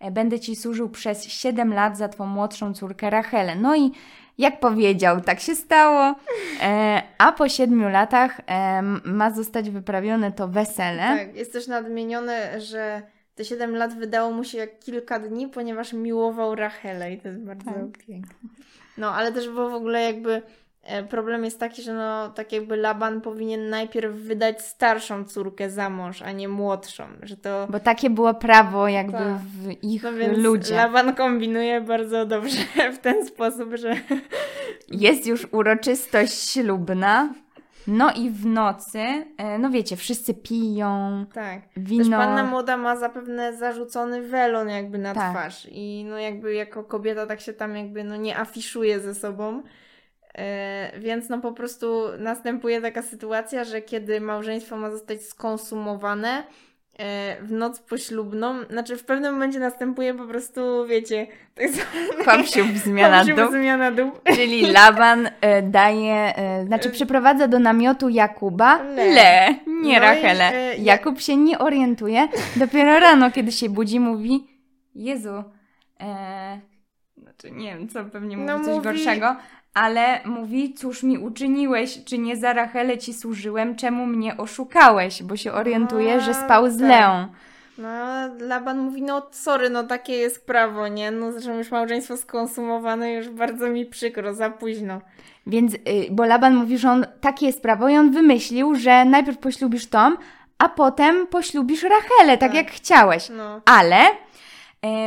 e, 0.00 0.10
będę 0.10 0.40
ci 0.40 0.56
służył 0.56 0.88
przez 0.88 1.24
7 1.24 1.74
lat 1.74 1.98
za 1.98 2.08
twą 2.08 2.26
młodszą 2.26 2.74
córkę 2.74 3.10
Rachelę. 3.10 3.56
No 3.56 3.76
i 3.76 3.90
jak 4.38 4.60
powiedział, 4.60 5.20
tak 5.20 5.40
się 5.40 5.56
stało. 5.56 6.14
E, 6.62 7.02
a 7.18 7.32
po 7.32 7.48
siedmiu 7.48 7.88
latach 7.88 8.40
e, 8.46 8.82
ma 9.04 9.30
zostać 9.30 9.70
wyprawione 9.70 10.32
to 10.32 10.48
wesele. 10.48 11.02
Tak, 11.02 11.36
jest 11.36 11.52
też 11.52 11.66
nadmienione, 11.66 12.60
że 12.60 13.02
te 13.34 13.44
siedem 13.44 13.76
lat 13.76 13.94
wydało 13.94 14.30
mu 14.30 14.44
się 14.44 14.58
jak 14.58 14.78
kilka 14.78 15.18
dni, 15.18 15.48
ponieważ 15.48 15.92
miłował 15.92 16.54
Rachelę 16.54 17.12
i 17.12 17.20
to 17.20 17.28
jest 17.28 17.40
bardzo 17.40 17.64
tak. 17.64 18.06
piękne. 18.06 18.48
No, 18.98 19.14
ale 19.14 19.32
też 19.32 19.48
było 19.48 19.70
w 19.70 19.74
ogóle 19.74 20.02
jakby 20.02 20.42
problem 21.08 21.44
jest 21.44 21.60
taki, 21.60 21.82
że 21.82 21.94
no, 21.94 22.28
tak 22.28 22.52
jakby 22.52 22.76
Laban 22.76 23.20
powinien 23.20 23.68
najpierw 23.70 24.14
wydać 24.14 24.62
starszą 24.62 25.24
córkę 25.24 25.70
za 25.70 25.90
mąż, 25.90 26.22
a 26.22 26.32
nie 26.32 26.48
młodszą, 26.48 27.04
że 27.22 27.36
to... 27.36 27.66
Bo 27.70 27.80
takie 27.80 28.10
było 28.10 28.34
prawo 28.34 28.88
jakby 28.88 29.12
tak. 29.12 29.38
w 29.38 29.84
ich 29.84 30.02
no 30.02 30.12
więc 30.12 30.38
ludzie. 30.38 30.74
Laban 30.74 31.14
kombinuje 31.14 31.80
bardzo 31.80 32.26
dobrze 32.26 32.58
w 32.96 32.98
ten 32.98 33.26
sposób, 33.26 33.74
że... 33.74 33.94
Jest 34.88 35.26
już 35.26 35.46
uroczystość 35.52 36.50
ślubna, 36.50 37.34
no 37.88 38.12
i 38.12 38.30
w 38.30 38.46
nocy, 38.46 38.98
e, 39.36 39.58
no 39.58 39.70
wiecie, 39.70 39.96
wszyscy 39.96 40.34
piją. 40.34 41.24
Tak. 41.34 41.62
Wino. 41.76 42.04
Też 42.04 42.12
panna 42.12 42.44
młoda 42.44 42.76
ma 42.76 42.96
zapewne 42.96 43.56
zarzucony 43.56 44.22
welon 44.22 44.68
jakby 44.68 44.98
na 44.98 45.14
tak. 45.14 45.30
twarz. 45.30 45.68
I 45.70 46.04
no 46.08 46.18
jakby 46.18 46.54
jako 46.54 46.84
kobieta 46.84 47.26
tak 47.26 47.40
się 47.40 47.52
tam 47.52 47.76
jakby 47.76 48.04
no 48.04 48.16
nie 48.16 48.38
afiszuje 48.38 49.00
ze 49.00 49.14
sobą. 49.14 49.62
E, 50.38 50.92
więc 50.98 51.28
no 51.28 51.40
po 51.40 51.52
prostu 51.52 52.04
następuje 52.18 52.80
taka 52.80 53.02
sytuacja, 53.02 53.64
że 53.64 53.82
kiedy 53.82 54.20
małżeństwo 54.20 54.76
ma 54.76 54.90
zostać 54.90 55.22
skonsumowane 55.22 56.42
e, 56.98 57.36
w 57.42 57.52
noc 57.52 57.80
poślubną, 57.80 58.64
znaczy 58.70 58.96
w 58.96 59.04
pewnym 59.04 59.32
momencie 59.32 59.58
następuje 59.58 60.14
po 60.14 60.24
prostu, 60.24 60.86
wiecie, 60.86 61.26
tak 61.54 62.46
zwany 62.46 62.78
zmiana 62.78 63.24
dup. 63.24 63.50
zmiana 63.50 63.90
dup. 63.90 64.22
Czyli 64.34 64.66
Laban 64.72 65.28
e, 65.40 65.62
daje, 65.62 66.34
znaczy 66.66 66.90
przyprowadza 66.90 67.48
do 67.48 67.58
namiotu 67.58 68.08
Jakuba 68.08 68.82
Le, 68.82 69.04
Le 69.04 69.54
nie 69.66 69.94
no 69.94 70.00
Rachelę. 70.00 70.54
E, 70.54 70.76
Jakub 70.76 71.20
się 71.20 71.36
nie 71.36 71.58
orientuje. 71.58 72.28
Dopiero 72.56 73.00
rano, 73.00 73.30
kiedy 73.30 73.52
się 73.52 73.68
budzi, 73.68 74.00
mówi 74.00 74.46
Jezu, 74.94 75.44
e, 76.00 76.60
znaczy 77.16 77.50
nie 77.50 77.74
wiem 77.76 77.88
co, 77.88 78.04
pewnie 78.04 78.36
mówi 78.36 78.48
no, 78.48 78.58
coś 78.58 78.68
mówi... 78.68 78.84
gorszego, 78.84 79.36
ale 79.74 80.20
mówi, 80.24 80.74
cóż 80.74 81.02
mi 81.02 81.18
uczyniłeś, 81.18 82.04
czy 82.04 82.18
nie 82.18 82.36
za 82.36 82.52
Rachelę 82.52 82.98
ci 82.98 83.14
służyłem, 83.14 83.76
czemu 83.76 84.06
mnie 84.06 84.36
oszukałeś, 84.36 85.22
bo 85.22 85.36
się 85.36 85.52
orientuje, 85.52 86.16
no, 86.16 86.20
że 86.20 86.34
spał 86.34 86.70
z 86.70 86.78
tak. 86.78 86.88
Leą. 86.88 87.26
No, 87.78 87.88
Laban 88.46 88.78
mówi, 88.78 89.02
no 89.02 89.26
sorry, 89.30 89.70
no 89.70 89.84
takie 89.84 90.12
jest 90.12 90.46
prawo, 90.46 90.88
nie? 90.88 91.10
No 91.10 91.32
zresztą 91.32 91.58
już 91.58 91.70
małżeństwo 91.70 92.16
skonsumowane, 92.16 93.12
już 93.12 93.28
bardzo 93.28 93.68
mi 93.68 93.86
przykro, 93.86 94.34
za 94.34 94.50
późno. 94.50 95.00
Więc, 95.46 95.74
y, 95.74 95.78
bo 96.10 96.24
Laban 96.24 96.54
mówi, 96.54 96.78
że 96.78 96.90
on 96.90 97.06
takie 97.20 97.46
jest 97.46 97.62
prawo 97.62 97.88
i 97.88 97.96
on 97.96 98.10
wymyślił, 98.10 98.74
że 98.74 99.04
najpierw 99.04 99.38
poślubisz 99.38 99.86
Tom, 99.86 100.16
a 100.58 100.68
potem 100.68 101.26
poślubisz 101.26 101.82
Rachelę, 101.82 102.38
tak, 102.38 102.40
tak 102.40 102.54
jak 102.54 102.70
chciałeś. 102.70 103.28
No. 103.28 103.60
Ale 103.64 104.00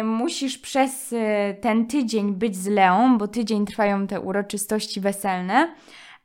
musisz 0.04 0.58
przez 0.58 1.14
e, 1.14 1.54
ten 1.54 1.88
tydzień 1.88 2.34
być 2.34 2.56
z 2.56 2.68
Leą, 2.68 3.18
bo 3.18 3.28
tydzień 3.28 3.66
trwają 3.66 4.08
te 4.08 4.22
uroczystości 4.22 5.02
weselne, 5.02 5.76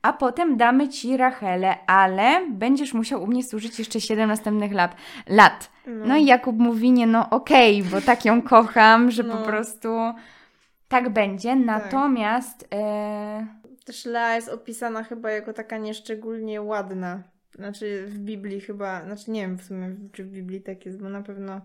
a 0.01 0.13
potem 0.13 0.57
damy 0.57 0.89
ci 0.89 1.17
Rachelę, 1.17 1.75
ale 1.87 2.47
będziesz 2.49 2.93
musiał 2.93 3.23
u 3.23 3.27
mnie 3.27 3.43
służyć 3.43 3.79
jeszcze 3.79 4.01
7 4.01 4.29
następnych 4.29 4.73
lat. 4.73 4.95
lat. 5.27 5.71
No. 5.87 6.05
no 6.05 6.17
i 6.17 6.25
Jakub 6.25 6.57
mówi, 6.57 6.91
nie 6.91 7.07
no 7.07 7.29
okej, 7.29 7.79
okay, 7.79 7.91
bo 7.91 8.01
tak 8.01 8.25
ją 8.25 8.41
kocham, 8.41 9.11
że 9.11 9.23
no. 9.23 9.37
po 9.37 9.43
prostu 9.43 9.89
tak 10.87 11.09
będzie. 11.09 11.49
Tak. 11.49 11.65
Natomiast... 11.65 12.67
E... 12.73 13.47
Też 13.85 14.05
Lea 14.05 14.35
jest 14.35 14.49
opisana 14.49 15.03
chyba 15.03 15.31
jako 15.31 15.53
taka 15.53 15.77
nieszczególnie 15.77 16.61
ładna. 16.61 17.23
Znaczy 17.55 18.05
w 18.07 18.19
Biblii 18.19 18.61
chyba, 18.61 19.05
znaczy 19.05 19.31
nie 19.31 19.41
wiem 19.41 19.57
w 19.57 19.63
sumie, 19.63 19.95
czy 20.13 20.23
w 20.23 20.27
Biblii 20.27 20.61
tak 20.61 20.85
jest, 20.85 21.01
bo 21.01 21.09
na 21.09 21.21
pewno 21.21 21.61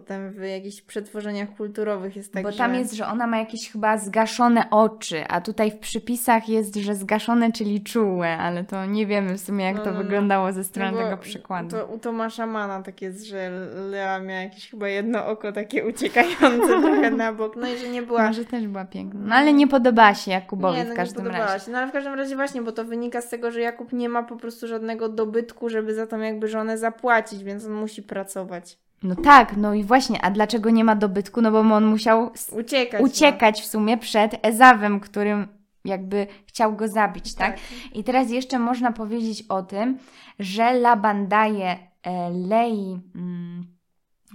potem 0.00 0.30
w 0.30 0.42
jakichś 0.42 0.82
przetworzeniach 0.82 1.56
kulturowych 1.56 2.16
jest 2.16 2.32
tak, 2.32 2.42
Bo 2.42 2.52
tam 2.52 2.74
że... 2.74 2.78
jest, 2.78 2.92
że 2.92 3.06
ona 3.06 3.26
ma 3.26 3.38
jakieś 3.38 3.72
chyba 3.72 3.98
zgaszone 3.98 4.70
oczy, 4.70 5.24
a 5.28 5.40
tutaj 5.40 5.70
w 5.70 5.78
przypisach 5.78 6.48
jest, 6.48 6.76
że 6.76 6.94
zgaszone, 6.94 7.52
czyli 7.52 7.82
czułe, 7.82 8.38
ale 8.38 8.64
to 8.64 8.86
nie 8.86 9.06
wiemy 9.06 9.38
w 9.38 9.40
sumie, 9.40 9.64
jak 9.64 9.76
no, 9.76 9.84
to 9.84 9.90
no, 9.90 9.96
no. 9.96 10.02
wyglądało 10.02 10.52
ze 10.52 10.64
strony 10.64 10.92
no 10.92 11.04
tego 11.04 11.16
przykładu. 11.16 11.70
To 11.70 11.86
u 11.86 11.98
Tomasza 11.98 12.46
Mana 12.46 12.82
tak 12.82 13.02
jest, 13.02 13.24
że 13.24 13.50
Lea 13.90 14.20
miała 14.20 14.40
jakieś 14.40 14.70
chyba 14.70 14.88
jedno 14.88 15.26
oko 15.26 15.52
takie 15.52 15.86
uciekające 15.86 16.66
trochę 16.82 17.10
na 17.10 17.32
bok, 17.32 17.56
no 17.56 17.68
i 17.68 17.78
że 17.78 17.88
nie 17.88 18.02
była... 18.02 18.26
Może 18.26 18.44
też 18.44 18.66
była 18.66 18.84
piękna. 18.84 19.20
No 19.24 19.34
ale 19.34 19.52
nie 19.52 19.68
podobała 19.68 20.14
się 20.14 20.30
Jakubowi 20.30 20.78
nie, 20.78 20.84
no, 20.84 20.94
w 20.94 20.96
każdym 20.96 21.24
nie 21.24 21.30
podobała 21.30 21.52
razie. 21.52 21.64
Się. 21.64 21.72
No 21.72 21.78
ale 21.78 21.86
w 21.86 21.92
każdym 21.92 22.14
razie 22.14 22.36
właśnie, 22.36 22.62
bo 22.62 22.72
to 22.72 22.84
wynika 22.84 23.20
z 23.20 23.28
tego, 23.28 23.50
że 23.50 23.60
Jakub 23.60 23.92
nie 23.92 24.08
ma 24.08 24.22
po 24.22 24.36
prostu 24.36 24.66
żadnego 24.66 25.08
dobytku, 25.08 25.68
żeby 25.68 25.94
za 25.94 26.06
tą 26.06 26.20
jakby 26.20 26.48
żonę 26.48 26.78
zapłacić, 26.78 27.44
więc 27.44 27.66
on 27.66 27.72
musi 27.72 28.02
pracować. 28.02 28.85
No 29.02 29.16
tak, 29.16 29.56
no 29.56 29.74
i 29.74 29.84
właśnie, 29.84 30.22
a 30.22 30.30
dlaczego 30.30 30.70
nie 30.70 30.84
ma 30.84 30.96
dobytku? 30.96 31.42
No 31.42 31.50
bo 31.50 31.60
on 31.60 31.86
musiał 31.86 32.30
uciekać, 32.52 33.02
uciekać 33.02 33.58
no. 33.58 33.62
w 33.62 33.66
sumie 33.66 33.98
przed 33.98 34.46
Ezawem, 34.46 35.00
którym 35.00 35.48
jakby 35.84 36.26
chciał 36.46 36.76
go 36.76 36.88
zabić, 36.88 37.34
tak? 37.34 37.56
I 37.94 38.04
teraz 38.04 38.30
jeszcze 38.30 38.58
można 38.58 38.92
powiedzieć 38.92 39.42
o 39.48 39.62
tym, 39.62 39.98
że 40.38 40.72
Laban 40.72 41.28
daje 41.28 41.78
e, 42.02 42.30
Lei, 42.30 43.00
mm, 43.14 43.66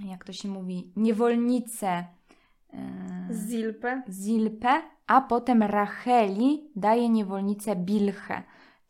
jak 0.04 0.24
to 0.24 0.32
się 0.32 0.48
mówi, 0.48 0.92
niewolnicę 0.96 1.88
e, 1.88 2.04
Zilpę. 3.48 4.02
Zilpę, 4.10 4.82
a 5.06 5.20
potem 5.20 5.62
Racheli 5.62 6.70
daje 6.76 7.08
niewolnicę 7.08 7.76
Bilchę. 7.76 8.42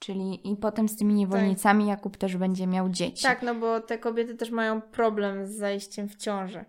Czyli 0.02 0.52
i 0.52 0.56
potem 0.56 0.88
z 0.88 0.96
tymi 0.96 1.14
niewolnicami 1.14 1.86
Jakub 1.86 2.16
też 2.16 2.36
będzie 2.36 2.66
miał 2.66 2.88
dzieci. 2.88 3.22
Tak, 3.22 3.42
no 3.42 3.54
bo 3.54 3.80
te 3.80 3.98
kobiety 3.98 4.34
też 4.34 4.50
mają 4.50 4.80
problem 4.80 5.46
z 5.46 5.50
zajściem 5.50 6.08
w 6.08 6.16
ciążę. 6.16 6.64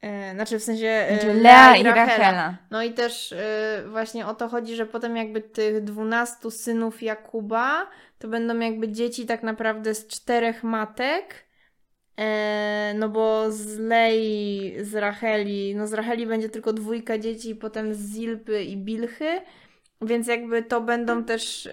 E, 0.00 0.34
znaczy 0.34 0.58
w 0.58 0.62
sensie 0.62 0.86
e, 0.86 1.18
Znaczy 1.18 1.34
Lea 1.34 1.76
i 1.76 1.80
i 1.80 1.82
Rachela. 1.82 2.06
Rachela. 2.06 2.56
No 2.70 2.82
i 2.82 2.92
też 2.92 3.32
e, 3.32 3.84
właśnie 3.88 4.26
o 4.26 4.34
to 4.34 4.48
chodzi, 4.48 4.76
że 4.76 4.86
potem 4.86 5.16
jakby 5.16 5.40
tych 5.40 5.84
dwunastu 5.84 6.50
synów 6.50 7.02
Jakuba 7.02 7.86
to 8.18 8.28
będą 8.28 8.58
jakby 8.58 8.88
dzieci 8.88 9.26
tak 9.26 9.42
naprawdę 9.42 9.94
z 9.94 10.06
czterech 10.06 10.64
matek. 10.64 11.44
No 12.94 13.08
bo 13.08 13.50
z 13.50 13.78
Lei, 13.78 14.74
z 14.80 14.94
Racheli, 14.94 15.74
no 15.76 15.86
z 15.86 15.92
Racheli 15.92 16.26
będzie 16.26 16.48
tylko 16.48 16.72
dwójka 16.72 17.18
dzieci 17.18 17.54
potem 17.54 17.94
z 17.94 17.98
Zilpy 17.98 18.64
i 18.64 18.76
Bilchy, 18.76 19.40
więc 20.02 20.26
jakby 20.26 20.62
to 20.62 20.80
będą 20.80 21.24
też 21.24 21.68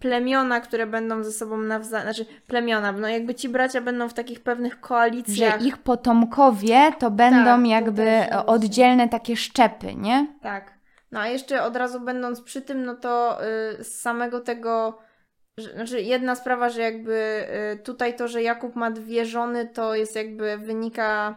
plemiona, 0.00 0.60
które 0.60 0.86
będą 0.86 1.24
ze 1.24 1.32
sobą 1.32 1.56
nawzajem, 1.58 2.04
znaczy 2.06 2.26
plemiona, 2.46 2.92
no 2.92 3.08
jakby 3.08 3.34
ci 3.34 3.48
bracia 3.48 3.80
będą 3.80 4.08
w 4.08 4.14
takich 4.14 4.40
pewnych 4.42 4.72
Że 4.74 4.80
koalicjach. 4.80 5.62
ich 5.62 5.78
potomkowie 5.78 6.92
to 6.98 7.10
będą 7.10 7.44
Tak, 7.44 7.66
jakby 7.66 8.26
oddzielne 8.46 9.08
takie 9.08 9.36
szczepy, 9.36 9.94
nie? 9.94 10.26
Tak. 10.42 10.76
No 11.12 11.20
a 11.20 11.28
jeszcze 11.28 11.62
od 11.62 11.76
razu 11.76 12.00
będąc 12.00 12.40
przy 12.40 12.62
tym, 12.62 12.84
no 12.84 12.94
to 12.94 13.38
y, 13.80 13.84
z 13.84 14.00
samego 14.00 14.40
tego, 14.40 14.98
że, 15.58 15.72
znaczy 15.72 16.00
jedna 16.02 16.34
sprawa, 16.34 16.68
że 16.68 16.80
jakby 16.80 17.46
y, 17.74 17.78
tutaj 17.78 18.16
to, 18.16 18.28
że 18.28 18.42
Jakub 18.42 18.76
ma 18.76 18.90
dwie 18.90 19.24
żony, 19.24 19.66
to 19.66 19.94
jest 19.94 20.16
jakby 20.16 20.58
wynika 20.58 21.36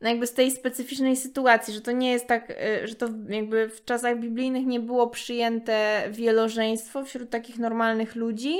jakby 0.00 0.26
z 0.26 0.32
tej 0.32 0.50
specyficznej 0.50 1.16
sytuacji, 1.16 1.74
że 1.74 1.80
to 1.80 1.92
nie 1.92 2.12
jest 2.12 2.26
tak, 2.26 2.50
y, 2.50 2.88
że 2.88 2.94
to 2.94 3.08
jakby 3.28 3.68
w 3.68 3.84
czasach 3.84 4.18
biblijnych 4.18 4.66
nie 4.66 4.80
było 4.80 5.06
przyjęte 5.06 6.04
wielożeństwo 6.10 7.04
wśród 7.04 7.30
takich 7.30 7.58
normalnych 7.58 8.14
ludzi, 8.14 8.56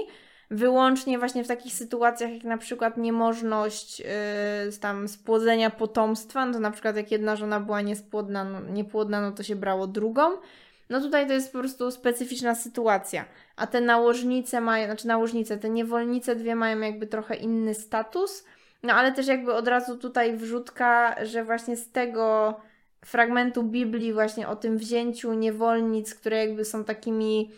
wyłącznie 0.50 1.18
właśnie 1.18 1.44
w 1.44 1.48
takich 1.48 1.72
sytuacjach 1.72 2.32
jak 2.32 2.44
na 2.44 2.58
przykład 2.58 2.96
niemożność 2.96 4.00
yy, 4.00 4.06
tam 4.80 5.08
spłodzenia 5.08 5.70
potomstwa, 5.70 6.46
no 6.46 6.52
to 6.52 6.60
na 6.60 6.70
przykład 6.70 6.96
jak 6.96 7.10
jedna 7.10 7.36
żona 7.36 7.60
była 7.60 7.80
niespłodna, 7.80 8.44
no, 8.44 8.60
niepłodna, 8.60 9.20
no 9.20 9.32
to 9.32 9.42
się 9.42 9.56
brało 9.56 9.86
drugą. 9.86 10.22
No 10.90 11.00
tutaj 11.00 11.26
to 11.26 11.32
jest 11.32 11.52
po 11.52 11.58
prostu 11.58 11.90
specyficzna 11.90 12.54
sytuacja. 12.54 13.24
A 13.56 13.66
te 13.66 13.80
nałożnice 13.80 14.60
mają, 14.60 14.86
znaczy 14.86 15.06
nałożnice, 15.06 15.58
te 15.58 15.70
niewolnice 15.70 16.36
dwie 16.36 16.54
mają 16.54 16.80
jakby 16.80 17.06
trochę 17.06 17.34
inny 17.36 17.74
status. 17.74 18.44
No 18.82 18.92
ale 18.94 19.12
też 19.12 19.26
jakby 19.26 19.54
od 19.54 19.68
razu 19.68 19.96
tutaj 19.96 20.36
wrzutka, 20.36 21.16
że 21.24 21.44
właśnie 21.44 21.76
z 21.76 21.90
tego 21.90 22.56
fragmentu 23.04 23.62
Biblii 23.62 24.12
właśnie 24.12 24.48
o 24.48 24.56
tym 24.56 24.78
wzięciu 24.78 25.32
niewolnic, 25.32 26.14
które 26.14 26.46
jakby 26.46 26.64
są 26.64 26.84
takimi 26.84 27.50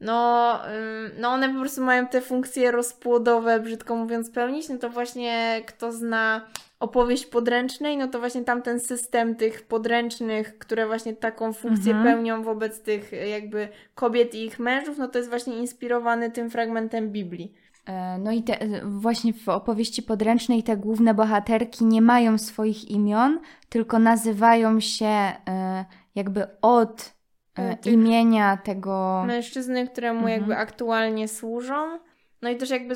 no, 0.00 0.60
ym, 0.76 1.10
no 1.18 1.28
one 1.28 1.54
po 1.54 1.60
prostu 1.60 1.82
mają 1.82 2.06
te 2.06 2.20
funkcje 2.20 2.70
rozpłodowe, 2.70 3.60
brzydko 3.60 3.96
mówiąc, 3.96 4.30
pełnić, 4.30 4.68
no 4.68 4.78
to 4.78 4.90
właśnie 4.90 5.62
kto 5.66 5.92
zna 5.92 6.46
opowieść 6.80 7.26
podręcznej, 7.26 7.96
no 7.96 8.08
to 8.08 8.18
właśnie 8.18 8.44
tamten 8.44 8.80
system 8.80 9.34
tych 9.36 9.62
podręcznych, 9.62 10.58
które 10.58 10.86
właśnie 10.86 11.16
taką 11.16 11.52
funkcję 11.52 11.92
Mhm. 11.92 12.14
pełnią 12.14 12.42
wobec 12.42 12.80
tych 12.80 13.12
jakby 13.12 13.68
kobiet 13.94 14.34
i 14.34 14.44
ich 14.44 14.58
mężów, 14.58 14.98
no 14.98 15.08
to 15.08 15.18
jest 15.18 15.30
właśnie 15.30 15.56
inspirowany 15.56 16.30
tym 16.30 16.50
fragmentem 16.50 17.10
Biblii. 17.10 17.54
E, 17.86 18.18
No 18.18 18.32
i 18.32 18.42
te, 18.42 18.58
właśnie 18.84 19.32
w 19.32 19.48
opowieści 19.48 20.02
podręcznej 20.02 20.62
te 20.62 20.76
główne 20.76 21.14
bohaterki 21.14 21.84
nie 21.84 22.02
mają 22.02 22.38
swoich 22.38 22.90
imion, 22.90 23.40
tylko 23.68 23.98
nazywają 23.98 24.80
się 24.80 25.06
e, 25.06 25.84
jakby 26.14 26.46
od 26.62 27.14
e, 27.58 27.62
E, 27.70 27.76
tych- 27.76 27.92
imienia 27.92 28.56
tego. 28.56 29.24
Mężczyzny, 29.26 29.88
któremu 29.88 30.18
Mhm. 30.18 30.38
jakby 30.40 30.56
aktualnie 30.56 31.28
służą. 31.28 31.98
No 32.42 32.50
i 32.50 32.56
też 32.56 32.70
jakby 32.70 32.94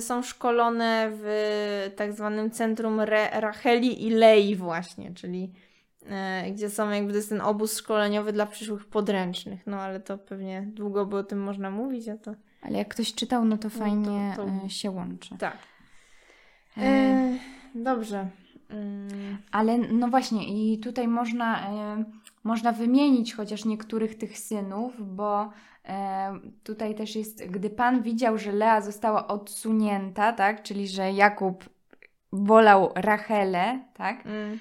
są 0.00 0.22
szkolone 0.22 1.08
w 1.12 1.92
tak 1.96 2.12
zwanym 2.12 2.50
centrum 2.50 3.00
Re- 3.00 3.40
Racheli 3.40 4.06
i 4.06 4.10
Lei 4.10 4.56
właśnie, 4.56 5.14
czyli 5.14 5.52
e, 6.10 6.50
gdzie 6.52 6.70
są 6.70 6.90
jakby 6.90 7.10
to 7.10 7.16
jest 7.16 7.28
ten 7.28 7.40
obóz 7.40 7.78
szkoleniowy 7.78 8.32
dla 8.32 8.46
przyszłych 8.46 8.84
podręcznych. 8.84 9.66
No 9.66 9.80
ale 9.80 10.00
to 10.00 10.18
pewnie 10.18 10.62
długo 10.72 11.06
by 11.06 11.16
o 11.16 11.22
tym 11.24 11.40
można 11.42 11.70
mówić, 11.70 12.08
a 12.08 12.16
to 12.18 12.32
Ale 12.66 12.78
jak 12.78 12.88
ktoś 12.88 13.14
czytał, 13.14 13.44
no 13.44 13.58
to 13.58 13.70
fajnie 13.70 14.32
to- 14.36 14.46
e, 14.66 14.70
się 14.70 14.90
łączy. 14.90 15.38
tak. 15.38 15.56
E, 16.76 16.80
E, 16.82 17.38
dobrze. 17.74 18.28
Mm, 18.70 19.38
Ale 19.52 19.78
no 19.78 20.08
właśnie, 20.08 20.72
i 20.72 20.78
tutaj 20.78 21.08
można, 21.08 21.68
e, 21.70 22.04
można 22.44 22.72
wymienić 22.72 23.34
chociaż 23.34 23.64
niektórych 23.64 24.18
tych 24.18 24.38
synów, 24.38 25.16
bo 25.16 25.50
tutaj 26.64 26.94
też 26.94 27.16
jest, 27.16 27.46
gdy 27.46 27.70
Pan 27.70 28.02
widział, 28.02 28.38
że 28.38 28.52
Lea 28.52 28.80
została 28.80 29.26
odsunięta, 29.28 30.32
tak, 30.32 30.62
czyli 30.62 30.88
że 30.88 31.12
Jakub 31.12 31.64
wolał 32.32 32.92
Rachelę, 32.94 33.80
tak, 33.94 34.24
mm, 34.26 34.58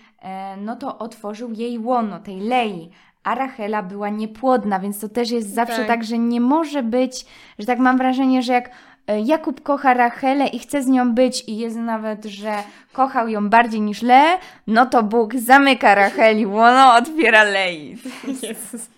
no 0.66 0.76
to 0.76 0.97
otworzył 0.97 1.51
jej 1.51 1.80
łono, 1.80 2.20
tej 2.20 2.39
Lei. 2.39 2.91
A 3.26 3.36
Rachela 3.36 3.84
była 3.84 4.09
niepłodna, 4.09 4.80
więc 4.80 4.99
to 4.99 5.09
też 5.09 5.32
jest 5.32 5.53
zawsze 5.53 5.78
Tak. 5.78 5.88
tak, 5.88 6.03
że 6.03 6.17
nie 6.17 6.41
może 6.41 6.84
być, 6.84 7.26
że 7.59 7.65
tak 7.65 7.80
mam 7.80 7.97
wrażenie, 7.97 8.41
że 8.43 8.53
jak 8.53 8.69
e, 9.07 9.21
Jakub 9.21 9.63
kocha 9.63 9.93
Rachelę 9.93 10.47
i 10.47 10.59
chce 10.59 10.84
z 10.84 10.88
nią 10.88 11.13
być 11.13 11.43
i 11.49 11.57
jest 11.57 11.78
nawet, 11.78 12.26
że 12.26 12.53
kochał 12.93 13.28
ją 13.28 13.49
bardziej 13.49 13.82
niż 13.82 14.01
Leę, 14.01 14.38
no 14.67 14.86
to 14.86 15.03
Bóg 15.03 15.36
zamyka 15.36 15.95
Racheli 15.95 16.45
łono, 16.45 16.93
otwiera 16.95 17.43
Lei. 17.43 17.97
Jezus. 18.43 18.89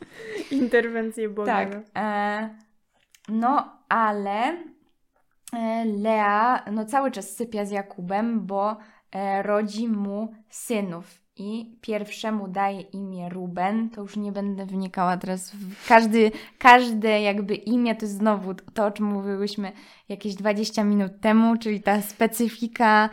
Interwencje 0.51 1.29
Boga. 1.29 1.53
Tak. 1.53 1.71
no. 1.73 2.01
E, 2.01 2.49
no, 3.29 3.77
ale 3.89 4.57
e, 5.53 5.85
Lea 5.85 6.63
no, 6.71 6.85
cały 6.85 7.11
czas 7.11 7.35
sypia 7.35 7.65
z 7.65 7.71
Jakubem, 7.71 8.45
bo 8.45 8.77
e, 9.11 9.43
rodzi 9.43 9.87
mu 9.87 10.33
synów. 10.49 11.26
I 11.39 11.77
pierwszemu 11.81 12.47
daje 12.47 12.81
imię 12.81 13.29
Ruben. 13.29 13.89
To 13.89 14.01
już 14.01 14.15
nie 14.17 14.31
będę 14.31 14.65
wnikała 14.65 15.17
teraz. 15.17 15.51
W 15.51 15.87
każdy, 15.87 16.31
każde 16.59 17.21
jakby 17.21 17.55
imię 17.55 17.95
to 17.95 18.05
jest 18.05 18.17
znowu 18.17 18.53
to, 18.53 18.85
o 18.85 18.91
czym 18.91 19.05
mówiłyśmy 19.05 19.71
jakieś 20.09 20.35
20 20.35 20.83
minut 20.83 21.11
temu, 21.21 21.57
czyli 21.57 21.81
ta 21.81 22.01
specyfika 22.01 23.09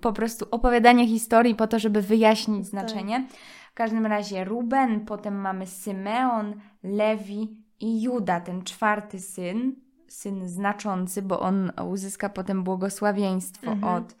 po 0.00 0.12
prostu 0.12 0.46
opowiadania 0.50 1.06
historii 1.06 1.54
po 1.54 1.66
to, 1.66 1.78
żeby 1.78 2.02
wyjaśnić 2.02 2.66
znaczenie. 2.66 3.26
W 3.70 3.74
każdym 3.74 4.06
razie 4.06 4.44
Ruben, 4.44 5.06
potem 5.06 5.34
mamy 5.40 5.66
Symeon, 5.66 6.54
Lewi 6.82 7.56
i 7.80 8.02
Juda, 8.02 8.40
ten 8.40 8.62
czwarty 8.62 9.20
syn, 9.20 9.74
syn 10.08 10.48
znaczący, 10.48 11.22
bo 11.22 11.40
on 11.40 11.72
uzyska 11.88 12.28
potem 12.28 12.64
błogosławieństwo 12.64 13.70
Mhm. 13.70 13.94
od, 13.94 14.16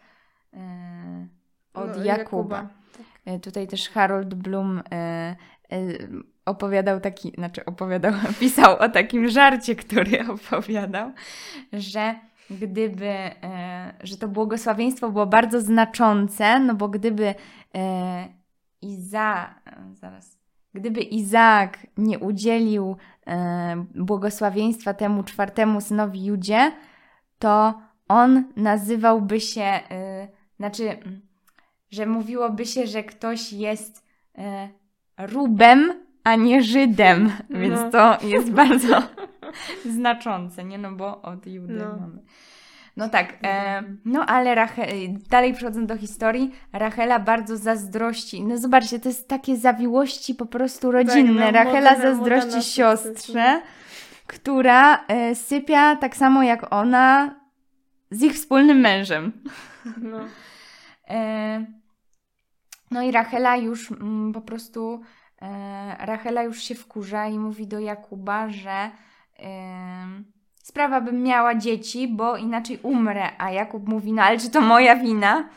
e, 0.54 1.26
od 1.74 1.96
No, 1.96 2.04
Jakuba. 2.04 2.60
E, 2.62 2.83
Tutaj 3.42 3.66
też 3.66 3.88
Harold 3.88 4.34
Bloom 4.34 4.78
e, 4.78 4.92
e, 4.92 5.36
opowiadał 6.44 7.00
taki, 7.00 7.30
znaczy 7.30 7.64
opowiadał, 7.64 8.12
pisał 8.40 8.78
o 8.78 8.88
takim 8.88 9.28
żarcie, 9.28 9.76
który 9.76 10.26
opowiadał, 10.34 11.12
że 11.72 12.14
gdyby, 12.50 13.08
e, 13.08 13.94
że 14.02 14.16
to 14.16 14.28
błogosławieństwo 14.28 15.10
było 15.10 15.26
bardzo 15.26 15.60
znaczące, 15.60 16.60
no 16.60 16.74
bo 16.74 16.88
gdyby 16.88 17.34
e, 17.74 18.28
Iza, 18.82 19.54
e, 19.66 19.94
zaraz, 19.94 20.38
gdyby 20.74 21.00
Izaak 21.00 21.86
nie 21.96 22.18
udzielił 22.18 22.96
e, 23.26 23.84
błogosławieństwa 23.94 24.94
temu 24.94 25.22
czwartemu 25.22 25.80
synowi 25.80 26.24
Judzie, 26.24 26.72
to 27.38 27.80
on 28.08 28.44
nazywałby 28.56 29.40
się, 29.40 29.62
e, 29.62 30.28
znaczy, 30.56 30.90
mm, 30.90 31.20
że 31.94 32.06
mówiłoby 32.06 32.66
się, 32.66 32.86
że 32.86 33.02
ktoś 33.02 33.52
jest 33.52 34.04
e, 34.38 34.68
Rubem, 35.18 35.92
a 36.24 36.34
nie 36.36 36.62
Żydem, 36.62 37.32
więc 37.50 37.80
No. 37.80 37.90
to 37.90 38.26
jest 38.26 38.50
bardzo 38.62 39.02
znaczące, 39.90 40.64
nie? 40.64 40.78
No 40.78 40.92
bo 40.92 41.22
od 41.22 41.46
Judy 41.46 41.74
No. 41.74 41.96
mamy. 42.00 42.22
No 42.96 43.08
tak, 43.08 43.38
e, 43.42 43.82
no 44.04 44.26
ale 44.26 44.54
Rache, 44.54 44.86
dalej 45.30 45.54
przechodząc 45.54 45.88
do 45.88 45.96
historii, 45.96 46.50
Rachela 46.72 47.18
bardzo 47.18 47.56
zazdrości. 47.56 48.42
No 48.44 48.58
zobaczcie, 48.58 49.00
to 49.00 49.08
jest 49.08 49.28
takie 49.28 49.56
zawiłości 49.56 50.34
po 50.34 50.46
prostu 50.46 50.90
rodzinne. 50.92 51.44
no, 51.46 51.50
Rachela 51.50 51.90
moda 51.90 51.90
na- 51.90 51.96
moda 51.98 52.14
zazdrości 52.14 52.56
na 52.56 52.62
siostrze, 52.62 53.62
która 54.26 55.04
e, 55.08 55.34
sypia 55.34 55.96
tak 55.96 56.16
samo 56.16 56.42
jak 56.42 56.72
ona 56.72 57.34
z 58.10 58.22
ich 58.22 58.32
wspólnym 58.32 58.78
mężem. 58.80 59.32
No. 60.02 60.18
E, 61.08 61.66
no 62.94 63.02
i 63.02 63.10
Rachela 63.10 63.56
już 63.56 63.92
mm, 63.92 64.32
po 64.32 64.40
prostu 64.40 65.00
e, 65.42 66.06
Rachela 66.06 66.42
już 66.42 66.62
się 66.62 66.74
wkurza 66.74 67.26
i 67.26 67.38
mówi 67.38 67.66
do 67.66 67.78
Jakuba, 67.78 68.48
że 68.48 68.90
sprawa 70.62 71.00
bym 71.00 71.22
miała 71.22 71.54
dzieci, 71.54 72.08
bo 72.08 72.36
inaczej 72.36 72.78
umrę. 72.82 73.28
A 73.38 73.50
Jakub 73.50 73.88
mówi, 73.88 74.12
no 74.12 74.22
ale 74.22 74.38
czy 74.38 74.50
to 74.50 74.60
moja 74.60 74.96
wina? 74.96 75.48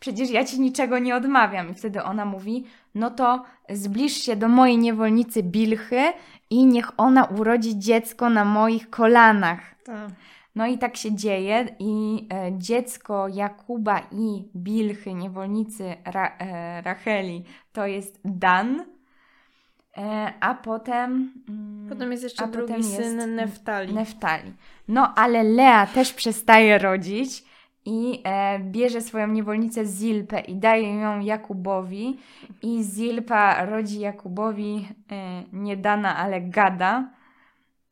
Przecież 0.00 0.30
ja 0.30 0.44
ci 0.44 0.60
niczego 0.60 0.98
nie 0.98 1.16
odmawiam. 1.16 1.70
I 1.70 1.74
wtedy 1.74 2.02
ona 2.02 2.24
mówi, 2.24 2.64
no 2.94 3.10
to 3.10 3.44
zbliż 3.70 4.12
się 4.12 4.36
do 4.36 4.48
mojej 4.48 4.78
niewolnicy 4.78 5.42
Bilchy 5.42 6.02
i 6.50 6.66
niech 6.66 7.00
ona 7.00 7.24
urodzi 7.24 7.78
dziecko 7.78 8.30
na 8.30 8.44
moich 8.44 8.90
kolanach. 8.90 9.60
Tak. 9.84 10.10
No 10.54 10.66
i 10.66 10.78
tak 10.78 10.96
się 10.96 11.14
dzieje 11.14 11.76
i 11.78 12.26
e, 12.32 12.58
dziecko 12.58 13.28
Jakuba 13.28 14.00
i 14.12 14.48
Bilchy, 14.56 15.14
niewolnicy 15.14 15.96
Ra, 16.04 16.36
e, 16.38 16.82
Racheli, 16.82 17.44
to 17.72 17.86
jest 17.86 18.20
Dan. 18.24 18.84
E, 19.96 20.32
a 20.40 20.54
potem. 20.54 21.32
Mm, 21.48 21.88
potem 21.88 22.10
jest 22.12 22.22
jeszcze 22.22 22.48
drugi 22.48 22.84
syn 22.84 23.34
Neftali. 23.34 23.94
Neftali. 23.94 24.52
No 24.88 25.14
ale 25.14 25.42
Lea 25.42 25.86
też 25.86 26.12
przestaje 26.12 26.78
rodzić 26.78 27.44
i 27.84 28.20
e, 28.24 28.58
bierze 28.58 29.00
swoją 29.00 29.26
niewolnicę 29.26 29.84
Zilpę 29.86 30.40
i 30.40 30.56
daje 30.56 30.94
ją 30.94 31.20
Jakubowi. 31.20 32.18
I 32.62 32.82
Zilpa 32.82 33.64
rodzi 33.64 34.00
Jakubowi 34.00 34.88
e, 35.12 35.42
nie 35.52 35.76
Dana, 35.76 36.16
ale 36.16 36.40
Gada. 36.40 37.10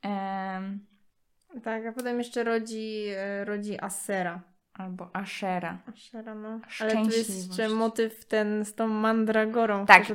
E, 0.04 0.78
tak, 1.60 1.86
a 1.86 1.92
potem 1.92 2.18
jeszcze 2.18 2.44
rodzi, 2.44 3.06
e, 3.16 3.44
rodzi 3.44 3.80
Asera. 3.80 4.40
Albo 4.74 5.10
Ashera. 5.12 5.78
Ashera, 5.86 6.34
no. 6.34 6.60
Ale 6.80 6.92
tu 6.92 7.10
jest 7.10 7.48
jeszcze 7.48 7.68
motyw 7.68 8.24
ten 8.24 8.64
z 8.64 8.74
tą 8.74 8.88
mandragorą. 8.88 9.86
Tak, 9.86 10.10
i 10.10 10.14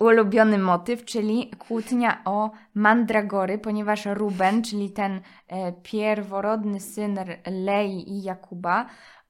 u, 0.00 0.04
ulubiony 0.04 0.58
motyw, 0.58 1.04
czyli 1.04 1.50
kłótnia 1.58 2.22
o 2.24 2.50
mandragory, 2.74 3.58
ponieważ 3.58 4.06
Ruben, 4.06 4.62
czyli 4.62 4.90
ten 4.90 5.20
e, 5.48 5.72
pierworodny 5.72 6.80
syn 6.80 7.18
Lei 7.46 8.12
i 8.12 8.22
Jakuba, 8.22 8.86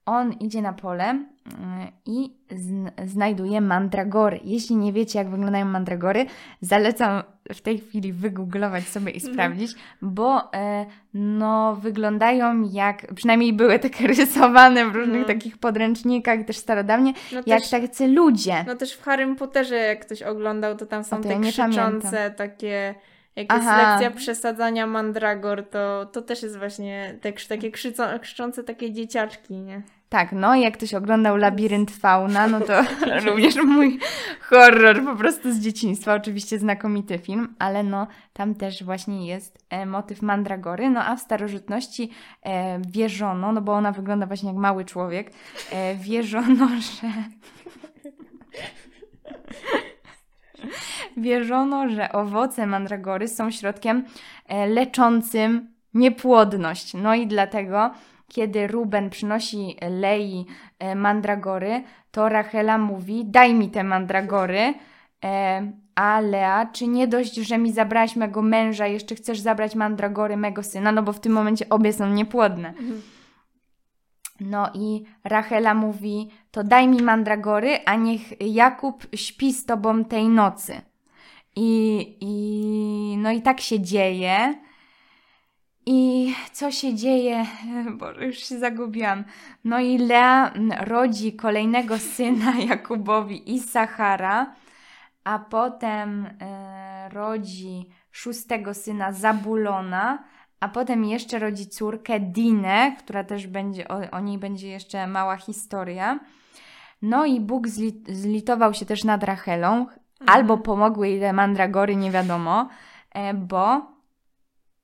on 0.07 0.33
idzie 0.33 0.63
na 0.63 0.73
pole 0.73 1.05
mm, 1.05 1.29
i 2.07 2.31
znajduje 3.07 3.61
mandragory. 3.61 4.41
Jeśli 4.45 4.77
nie 4.77 4.93
wiecie, 4.93 5.19
jak 5.19 5.29
wyglądają 5.29 5.65
mandragory, 5.65 6.27
zalecam 6.61 7.23
w 7.53 7.61
tej 7.61 7.79
chwili 7.79 8.13
wygooglować 8.13 8.89
sobie 8.89 9.13
i 9.13 9.17
mhm. 9.17 9.35
sprawdzić, 9.35 9.73
bo 10.03 10.53
e, 10.55 10.87
no, 11.15 11.77
wyglądają 11.77 12.63
jak, 12.73 13.15
przynajmniej 13.15 13.53
były 13.53 13.79
takie 13.79 14.07
rysowane 14.17 14.91
w 14.91 14.95
różnych 14.95 15.21
no. 15.21 15.27
takich 15.27 15.59
podręcznikach, 15.59 16.45
też 16.45 16.57
starodawnie, 16.57 17.13
no 17.33 17.41
jak 17.47 17.61
też, 17.61 17.71
tacy 17.71 18.09
ludzie. 18.09 18.65
No 18.67 18.75
też 18.75 18.95
w 18.95 19.03
Harrym 19.03 19.37
Potterze, 19.37 19.77
jak 19.77 20.07
ktoś 20.07 20.23
oglądał, 20.23 20.77
to 20.77 20.87
tam 20.87 21.05
są 21.05 21.17
to 21.17 21.29
te 21.29 21.35
ja 21.35 21.41
krzyczące 21.41 22.31
takie 22.31 22.95
jak 23.37 23.53
jest 23.53 23.67
Aha. 23.69 23.91
lekcja 23.91 24.11
przesadzania 24.11 24.87
mandragor, 24.87 25.69
to, 25.71 26.07
to 26.07 26.23
też 26.23 26.43
jest 26.43 26.59
właśnie 26.59 27.19
te, 27.21 27.33
takie 27.33 27.71
krzyczące 28.21 28.65
takie 28.65 28.93
dzieciaczki, 28.93 29.55
nie? 29.55 29.83
Tak, 30.09 30.33
no 30.33 30.55
jak 30.55 30.75
ktoś 30.75 30.95
oglądał 30.95 31.37
Labirynt 31.37 31.91
Fauna, 31.91 32.47
no 32.49 32.61
to 32.61 32.73
również 33.27 33.57
mój 33.57 33.99
horror 34.41 35.05
po 35.05 35.17
prostu 35.17 35.53
z 35.53 35.59
dzieciństwa. 35.59 36.15
Oczywiście 36.15 36.59
znakomity 36.59 37.19
film, 37.19 37.55
ale 37.59 37.83
no 37.83 38.07
tam 38.33 38.55
też 38.55 38.85
właśnie 38.85 39.27
jest 39.27 39.59
e, 39.71 39.87
motyw 39.87 40.23
mandragory. 40.23 40.91
No 40.91 41.05
a 41.05 41.17
w 41.17 41.21
starożytności 41.21 42.11
e, 42.43 42.81
wierzono, 42.81 43.53
no 43.53 43.61
bo 43.61 43.73
ona 43.73 43.93
wygląda 43.93 44.27
właśnie 44.27 44.49
jak 44.49 44.59
mały 44.59 44.85
człowiek, 44.85 45.31
e, 45.73 45.95
wierzono, 45.95 46.69
że... 46.89 47.09
Wierzono, 51.17 51.89
że 51.89 52.13
owoce 52.13 52.67
mandragory 52.67 53.29
są 53.29 53.51
środkiem 53.51 54.05
e, 54.49 54.67
leczącym 54.67 55.75
niepłodność. 55.95 56.95
No 56.95 57.15
i 57.15 57.27
dlatego, 57.27 57.91
kiedy 58.29 58.67
Ruben 58.67 59.11
przynosi 59.11 59.77
Lei 59.91 60.47
e, 60.79 60.95
mandragory, 60.95 61.83
to 62.11 62.29
Rachela 62.29 62.79
mówi: 62.79 63.25
Daj 63.25 63.55
mi 63.55 63.71
te 63.71 63.85
mandragory. 63.85 64.75
E, 65.25 65.73
a 65.95 66.21
Lea, 66.21 66.67
czy 66.73 66.87
nie 66.87 67.09
dość, 67.09 67.35
że 67.35 67.59
mi 67.59 67.73
zabrałaś 67.73 68.17
mego 68.17 68.43
męża, 68.43 68.87
jeszcze 68.87 69.15
chcesz 69.15 69.41
zabrać 69.41 69.75
mandragory 69.75 70.37
mego 70.37 70.63
syna? 70.63 70.93
No 70.93 71.03
bo 71.03 71.13
w 71.13 71.21
tym 71.21 71.33
momencie 71.33 71.69
obie 71.69 71.93
są 71.93 72.11
niepłodne. 72.11 72.69
Mhm. 72.69 73.03
No 74.41 74.71
i 74.75 75.05
Rachela 75.25 75.75
mówi: 75.75 76.31
To 76.51 76.65
daj 76.65 76.89
mi 76.89 77.03
mandragory, 77.03 77.79
a 77.85 77.95
niech 77.95 78.41
Jakub 78.41 79.07
śpi 79.15 79.53
z 79.53 79.67
tobą 79.67 80.05
tej 80.05 80.29
nocy. 80.29 80.81
I, 81.57 82.17
i 82.21 83.17
no 83.19 83.31
i 83.31 83.43
tak 83.43 83.61
się 83.61 83.81
dzieje. 83.81 84.55
I 85.87 86.35
co 86.53 86.71
się 86.71 86.95
dzieje? 86.95 87.47
Boże, 87.99 88.27
już 88.27 88.37
się 88.37 88.59
zagubiłam. 88.59 89.25
No 89.65 89.81
i 89.81 89.99
Lea 89.99 90.53
rodzi 90.81 91.33
kolejnego 91.33 91.99
syna 92.15 92.59
Jakubowi 92.59 93.55
i 93.55 93.61
Sachara, 93.61 94.55
a 95.25 95.39
potem 95.39 96.27
e, 96.41 97.09
rodzi 97.09 97.91
szóstego 98.11 98.75
syna 98.75 99.13
Zabulona, 99.13 100.25
a 100.61 100.69
potem 100.69 101.05
jeszcze 101.05 101.39
rodzi 101.39 101.67
córkę 101.67 102.21
Dinę, 102.21 102.97
która 102.99 103.25
też 103.25 103.47
będzie, 103.47 103.89
o, 103.89 104.11
o 104.11 104.21
niej 104.21 104.39
będzie 104.39 104.69
jeszcze 104.69 105.07
mała 105.07 105.37
historia. 105.37 106.21
No 107.03 107.27
i 107.27 107.41
Bóg 107.41 107.69
zlit, 107.69 108.09
zlitował 108.09 108.75
się 108.75 108.87
też 108.87 109.05
nad 109.05 109.25
Rachelą, 109.25 109.73
mhm. 109.73 109.91
albo 110.27 110.59
pomogły 110.59 111.09
jej 111.09 111.21
te 111.21 111.33
mandragory, 111.33 111.97
nie 111.97 112.11
wiadomo, 112.11 112.69
e, 113.11 113.35
bo 113.35 113.94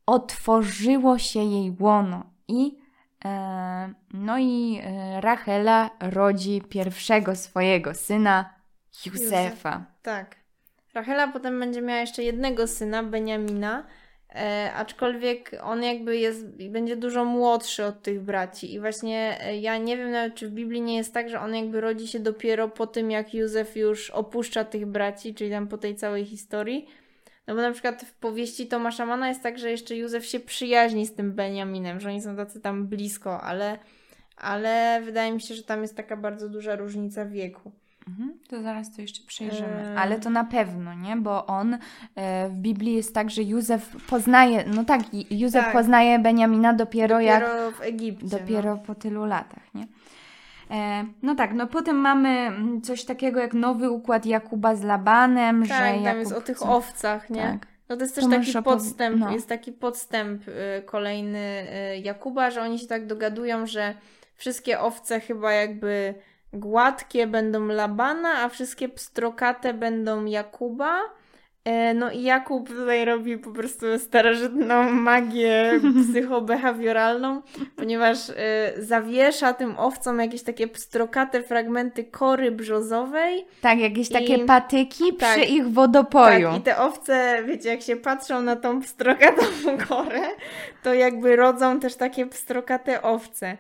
otworzyło 0.07 1.19
się 1.19 1.45
jej 1.45 1.77
łono 1.81 2.31
i 2.49 2.79
e, 3.25 3.95
no 4.13 4.39
i 4.39 4.81
e, 4.83 5.21
Rachela 5.21 5.91
rodzi 6.01 6.63
pierwszego 6.69 7.37
swojego 7.37 7.95
syna, 7.95 8.55
Józefa. 9.07 9.87
Tak. 10.03 10.37
Rachela 10.95 11.29
potem 11.29 11.61
będzie 11.61 11.83
miała 11.83 12.01
jeszcze 12.01 12.23
jednego 12.23 12.67
syna, 12.67 13.03
Beniamina, 13.03 13.85
E, 14.35 14.73
aczkolwiek 14.75 15.57
on 15.63 15.83
jakby 15.83 16.17
jest, 16.17 16.47
będzie 16.71 16.97
dużo 16.97 17.25
młodszy 17.25 17.85
od 17.85 18.03
tych 18.03 18.21
braci 18.21 18.75
i 18.75 18.81
właśnie 18.81 19.39
e, 19.41 19.57
ja 19.57 19.79
nie 19.79 19.97
wiem 19.97 20.11
nawet, 20.11 20.35
czy 20.35 20.49
w 20.49 20.53
Biblii 20.53 20.81
nie 20.81 20.97
jest 20.97 21.15
tak, 21.15 21.29
że 21.29 21.41
on 21.41 21.55
jakby 21.55 21.81
rodzi 21.81 22.09
się 22.09 22.21
dopiero 22.21 22.69
po 22.69 22.87
tym, 22.87 23.11
jak 23.11 23.35
Józef 23.35 23.77
już 23.77 24.11
opuszcza 24.11 24.65
tych 24.65 24.87
braci, 24.87 25.35
czyli 25.35 25.51
tam 25.51 25.69
po 25.69 25.79
tej 25.79 25.97
całej 25.97 26.25
historii. 26.25 26.87
No 27.51 27.57
bo 27.57 27.63
na 27.63 27.73
przykład 27.73 28.03
w 28.03 28.15
powieści 28.15 28.67
Tomasza 28.67 29.07
Mana 29.07 29.29
jest 29.29 29.43
tak, 29.43 29.59
że 29.59 29.71
jeszcze 29.71 29.97
Józef 29.97 30.27
się 30.27 30.41
przyjaźni 30.41 31.07
z 31.07 31.15
tym 31.15 31.33
Beniaminem, 31.33 32.01
że 32.01 32.09
oni 32.09 32.23
są 32.23 32.37
tacy 32.37 32.61
tam 32.61 32.87
blisko, 32.87 33.41
ale, 33.41 33.79
ale 34.37 35.03
wydaje 35.05 35.33
mi 35.33 35.41
się, 35.41 35.55
że 35.55 35.63
tam 35.63 35.83
jest 35.83 35.97
taka 35.97 36.17
bardzo 36.17 36.49
duża 36.49 36.77
różnica 36.77 37.27
wieku. 37.27 37.73
Mhm, 38.09 38.39
to 38.49 38.63
zaraz 38.63 38.97
to 38.97 39.03
jeszcze 39.03 39.27
przejrzymy. 39.27 39.99
Ale 39.99 40.21
to 40.21 40.31
na 40.31 40.45
pewno, 40.45 40.95
nie? 40.95 41.17
Bo 41.17 41.47
on 41.47 41.79
e, 42.15 42.49
w 42.49 42.55
Biblii 42.55 42.95
jest 42.95 43.15
tak, 43.15 43.31
że 43.31 43.43
Józef 43.43 44.07
poznaje, 44.07 44.65
no 44.67 44.85
tak, 44.85 45.01
Józef 45.31 45.65
tak. 45.65 45.73
poznaje 45.73 46.19
Beniamina 46.19 46.73
dopiero, 46.73 47.15
dopiero 47.15 47.65
jak. 47.65 47.75
w 47.75 47.81
Egipcie. 47.81 48.27
Dopiero 48.27 48.75
no. 48.75 48.83
po 48.83 48.95
tylu 48.95 49.25
latach, 49.25 49.75
nie? 49.75 49.87
E, 50.71 51.05
no 51.23 51.35
tak, 51.35 51.55
no 51.55 51.67
potem 51.67 51.97
mamy 51.97 52.29
mm, 52.29 52.83
coś 52.83 53.05
takiego 53.05 53.41
jak 53.41 53.55
nowy 53.55 53.91
układ 53.91 54.27
Jakuba 54.27 54.75
z 54.75 54.83
Labanem, 54.83 55.67
tak, 55.67 55.69
że 55.69 55.95
tam 55.95 56.05
Jakub 56.05 56.21
jest 56.21 56.33
o 56.33 56.41
tych 56.41 56.67
owcach, 56.67 57.31
nie? 57.31 57.43
Tak. 57.43 57.67
No 57.89 57.97
to 57.97 58.03
jest 58.03 58.15
też 58.15 58.25
to 58.25 58.31
taki 58.31 58.53
podstęp, 58.65 59.21
no. 59.21 59.33
jest 59.33 59.49
taki 59.49 59.73
podstęp 59.73 60.49
y, 60.49 60.83
kolejny 60.83 61.67
y, 61.95 61.99
Jakuba, 61.99 62.51
że 62.51 62.63
oni 62.63 62.79
się 62.79 62.87
tak 62.87 63.07
dogadują, 63.07 63.67
że 63.67 63.95
wszystkie 64.37 64.81
owce 64.81 65.21
chyba 65.21 65.53
jakby 65.53 66.15
gładkie 66.53 67.27
będą 67.27 67.67
Labana, 67.67 68.39
a 68.39 68.49
wszystkie 68.49 68.89
pstrokate 68.89 69.75
będą 69.75 70.25
Jakuba. 70.25 71.01
E, 71.65 71.95
no 71.95 72.11
i 72.11 72.23
Jakub 72.23 72.69
tutaj 72.69 73.05
robi 73.05 73.39
po 73.39 73.51
prostu 73.51 73.99
starożytną 73.99 74.91
magię 74.91 75.81
psychobehawioralną, 76.11 77.43
ponieważ 77.77 78.29
y, 78.29 78.35
zawiesza 78.79 79.53
tym 79.53 79.79
owcom 79.79 80.19
jakieś 80.19 80.43
takie 80.43 80.69
pstrokate 80.69 81.43
fragmenty 81.43 82.05
kory 82.05 82.51
brzozowej. 82.51 83.47
Tak, 83.61 83.79
jakieś 83.79 84.11
i, 84.11 84.13
takie 84.13 84.39
patyki 84.39 85.17
tak, 85.19 85.37
przy 85.37 85.45
ich 85.45 85.69
wodopoju. 85.69 86.49
Tak, 86.49 86.61
i 86.61 86.63
te 86.63 86.79
owce, 86.79 87.45
wiecie, 87.47 87.69
jak 87.69 87.83
się 87.83 87.97
patrzą 87.97 88.43
na 88.43 88.57
tą 88.57 88.81
pstrokatą 88.81 89.43
korę, 89.89 90.23
to 90.83 90.95
jakby 90.95 91.37
rodzą 91.37 91.81
też 91.81 91.97
takie 91.97 92.27
pstrokate 92.27 93.03
owce. 93.03 93.59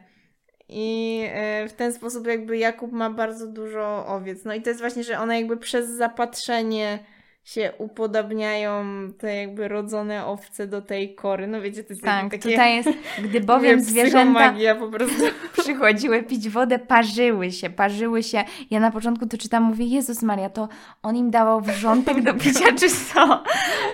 I 0.68 1.20
e, 1.32 1.68
w 1.68 1.72
ten 1.72 1.92
sposób 1.92 2.26
jakby 2.26 2.58
Jakub 2.58 2.92
ma 2.92 3.10
bardzo 3.10 3.46
dużo 3.46 4.06
owiec. 4.06 4.44
No 4.44 4.54
i 4.54 4.62
to 4.62 4.70
jest 4.70 4.80
właśnie, 4.80 5.04
że 5.04 5.18
ona 5.18 5.36
jakby 5.36 5.56
przez 5.56 5.90
zapatrzenie 5.90 6.98
się 7.44 7.72
upodabniają 7.78 8.84
te 9.18 9.36
jakby 9.36 9.68
rodzone 9.68 10.26
owce 10.26 10.66
do 10.66 10.82
tej 10.82 11.14
kory. 11.14 11.46
No 11.46 11.60
wiecie, 11.60 11.84
to 11.84 11.92
jest 11.92 12.02
Tak, 12.04 12.30
takie... 12.30 12.38
tutaj 12.38 12.76
jest, 12.76 12.88
gdy 13.22 13.40
bowiem 13.50 13.80
zwierzęta 13.80 14.54
po 14.78 14.88
prostu. 14.88 15.22
przychodziły 15.62 16.22
pić 16.22 16.48
wodę, 16.48 16.78
parzyły 16.78 17.52
się, 17.52 17.70
parzyły 17.70 18.22
się. 18.22 18.44
Ja 18.70 18.80
na 18.80 18.90
początku 18.90 19.26
to 19.26 19.38
czytam, 19.38 19.62
mówię, 19.62 19.84
Jezus 19.84 20.22
Maria, 20.22 20.50
to 20.50 20.68
on 21.02 21.16
im 21.16 21.30
dawał 21.30 21.60
wrzątek 21.60 22.22
do 22.22 22.34
picia, 22.34 22.72
czy 22.78 22.88
co? 22.90 23.44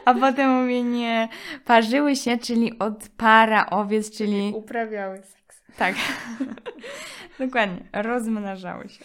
A 0.04 0.14
potem 0.14 0.50
mówię, 0.62 0.82
nie, 0.82 1.28
parzyły 1.64 2.16
się, 2.16 2.38
czyli 2.38 2.78
od 2.78 3.08
para 3.16 3.66
owiec, 3.70 4.16
czyli 4.18 4.52
Uprawiały 4.54 5.16
seks. 5.16 5.62
tak, 5.76 5.94
dokładnie, 7.38 7.82
rozmnażały 7.92 8.88
się. 8.88 9.04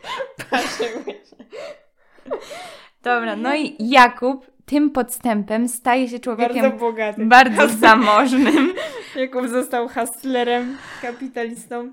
Parzyły 0.50 1.04
się. 1.04 1.36
Dobra, 3.02 3.36
no 3.36 3.54
i 3.56 3.76
Jakub 3.78 4.50
tym 4.64 4.90
podstępem 4.90 5.68
staje 5.68 6.08
się 6.08 6.18
człowiekiem 6.18 6.62
Bardzo 6.62 6.78
bogaty. 6.78 7.26
bardzo 7.26 7.68
zamożnym. 7.68 8.72
Jakub 9.16 9.48
został 9.48 9.88
hustlerem, 9.88 10.76
kapitalistą 11.02 11.92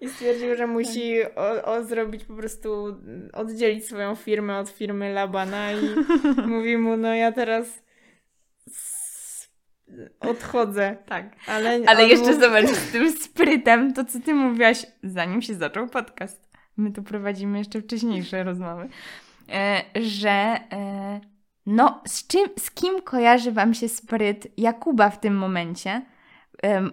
i 0.00 0.08
stwierdził, 0.08 0.56
że 0.56 0.66
musi 0.66 1.14
o, 1.36 1.64
o 1.72 1.82
zrobić 1.84 2.24
po 2.24 2.34
prostu, 2.34 2.96
oddzielić 3.32 3.86
swoją 3.86 4.14
firmę 4.14 4.58
od 4.58 4.68
firmy 4.70 5.12
Labana 5.12 5.72
i 5.72 5.76
mówi 6.50 6.76
mu, 6.76 6.96
no 6.96 7.14
ja 7.14 7.32
teraz 7.32 7.82
odchodzę. 10.20 10.96
Tak. 11.06 11.24
Ale, 11.46 11.80
Ale 11.86 12.06
jeszcze 12.08 12.26
mówi- 12.32 12.40
zobacz, 12.40 12.66
z 12.66 12.92
tym 12.92 13.12
sprytem, 13.12 13.92
to 13.94 14.04
co 14.04 14.20
ty 14.20 14.34
mówiłaś, 14.34 14.86
zanim 15.02 15.42
się 15.42 15.54
zaczął 15.54 15.88
podcast. 15.88 16.44
My 16.76 16.92
tu 16.92 17.02
prowadzimy 17.02 17.58
jeszcze 17.58 17.80
wcześniejsze 17.80 18.44
rozmowy. 18.44 18.88
E, 19.52 19.84
że 20.00 20.30
e, 20.30 21.20
no, 21.66 22.02
z, 22.06 22.26
czym, 22.26 22.48
z 22.58 22.70
kim 22.70 23.02
kojarzy 23.02 23.52
wam 23.52 23.74
się 23.74 23.88
spryt 23.88 24.58
Jakuba 24.58 25.10
w 25.10 25.20
tym 25.20 25.36
momencie? 25.36 26.02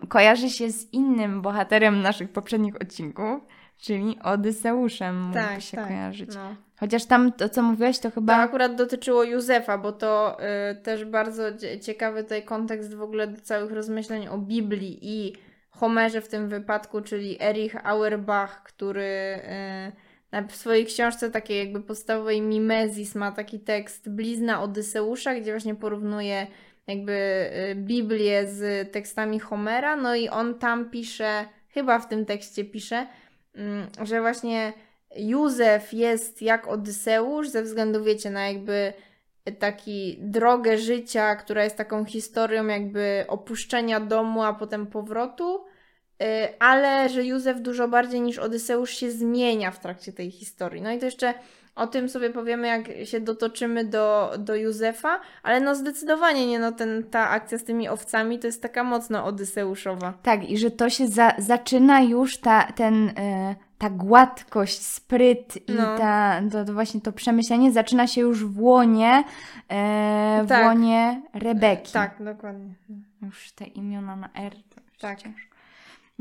Kojarzy 0.07 0.49
się 0.49 0.71
z 0.71 0.93
innym 0.93 1.41
bohaterem 1.41 2.01
naszych 2.01 2.29
poprzednich 2.29 2.75
odcinków, 2.75 3.41
czyli 3.77 4.19
Odyseuszem 4.23 5.21
mógłby 5.21 5.39
tak, 5.39 5.61
się 5.61 5.77
tak, 5.77 5.87
kojarzyć. 5.87 6.35
No. 6.35 6.55
Chociaż 6.79 7.05
tam 7.05 7.31
to, 7.31 7.49
co 7.49 7.63
mówiłaś, 7.63 7.99
to 7.99 8.09
To 8.09 8.15
chyba... 8.15 8.35
akurat 8.35 8.75
dotyczyło 8.75 9.23
Józefa, 9.23 9.77
bo 9.77 9.91
to 9.91 10.37
y, 10.71 10.75
też 10.75 11.05
bardzo 11.05 11.43
cie- 11.57 11.79
ciekawy 11.79 12.23
tutaj 12.23 12.43
kontekst 12.43 12.95
w 12.95 13.01
ogóle 13.01 13.27
do 13.27 13.41
całych 13.41 13.71
rozmyśleń 13.71 14.27
o 14.27 14.37
Biblii 14.37 14.99
i 15.01 15.33
Homerze 15.69 16.21
w 16.21 16.27
tym 16.27 16.49
wypadku, 16.49 17.01
czyli 17.01 17.43
Erich 17.43 17.85
Auerbach, 17.85 18.63
który 18.63 19.39
y, 19.97 20.10
w 20.49 20.55
swojej 20.55 20.85
książce 20.85 21.31
takiej 21.31 21.59
jakby 21.59 21.81
podstawowej 21.81 22.41
Mimezis 22.41 23.15
ma 23.15 23.31
taki 23.31 23.59
tekst 23.59 24.09
Blizna 24.09 24.63
Odyseusza, 24.63 25.35
gdzie 25.35 25.51
właśnie 25.51 25.75
porównuje 25.75 26.47
jakby 26.87 27.11
y, 27.71 27.75
Biblię 27.75 28.47
z 28.47 28.91
tekstami 28.91 29.39
Homera, 29.39 29.95
no 29.95 30.15
i 30.15 30.29
on 30.29 30.59
tam 30.59 30.89
pisze, 30.89 31.45
chyba 31.69 31.99
w 31.99 32.07
tym 32.07 32.25
tekście 32.25 32.65
pisze, 32.65 33.07
mm, 33.55 33.87
że 34.01 34.21
właśnie 34.21 34.73
Józef 35.15 35.93
jest 35.93 36.41
jak 36.41 36.67
Odyseusz 36.67 37.49
ze 37.49 37.63
względu, 37.63 38.03
wiecie, 38.03 38.29
na 38.29 38.47
jakby 38.47 38.93
taki 39.59 40.17
drogę 40.19 40.77
życia, 40.77 41.35
która 41.35 41.63
jest 41.63 41.77
taką 41.77 42.05
historią 42.05 42.67
jakby 42.67 43.25
opuszczenia 43.27 43.99
domu, 43.99 44.43
a 44.43 44.53
potem 44.53 44.87
powrotu, 44.87 45.65
ale 46.59 47.09
że 47.09 47.25
Józef 47.25 47.61
dużo 47.61 47.87
bardziej 47.87 48.21
niż 48.21 48.37
Odyseusz 48.37 48.89
się 48.91 49.11
zmienia 49.11 49.71
w 49.71 49.79
trakcie 49.79 50.13
tej 50.13 50.31
historii. 50.31 50.81
No 50.81 50.91
i 50.91 50.99
to 50.99 51.05
jeszcze 51.05 51.33
o 51.75 51.87
tym 51.87 52.09
sobie 52.09 52.29
powiemy, 52.29 52.67
jak 52.67 53.07
się 53.07 53.19
dotoczymy 53.19 53.85
do, 53.85 54.31
do 54.39 54.55
Józefa, 54.55 55.19
ale 55.43 55.59
no 55.61 55.75
zdecydowanie 55.75 56.47
nie, 56.47 56.59
no 56.59 56.71
ten, 56.71 57.03
ta 57.03 57.29
akcja 57.29 57.57
z 57.57 57.63
tymi 57.63 57.89
owcami 57.89 58.39
to 58.39 58.47
jest 58.47 58.61
taka 58.61 58.83
mocno 58.83 59.25
odyseuszowa. 59.25 60.13
Tak, 60.23 60.49
i 60.49 60.57
że 60.57 60.71
to 60.71 60.89
się 60.89 61.07
za, 61.07 61.33
zaczyna 61.37 62.01
już 62.01 62.37
ta, 62.37 62.63
ten, 62.63 63.09
e, 63.17 63.55
ta 63.77 63.89
gładkość, 63.89 64.81
spryt 64.81 65.69
i 65.69 65.73
No. 65.73 65.97
ta, 65.97 66.41
to, 66.51 66.65
to 66.65 66.73
właśnie 66.73 67.01
to 67.01 67.11
przemyślenie 67.11 67.71
zaczyna 67.71 68.07
się 68.07 68.21
już 68.21 68.45
w 68.45 68.61
łonie, 68.61 69.23
e, 69.69 70.41
w 70.45 70.47
Tak. 70.49 70.65
łonie 70.65 71.21
Rebeki. 71.33 71.93
Tak, 71.93 72.23
dokładnie. 72.23 72.73
Już 73.21 73.51
te 73.51 73.65
imiona 73.65 74.15
na 74.15 74.29
R. 74.35 74.53
To 74.75 74.81
Tak. 75.01 75.19
ciężko. 75.21 75.50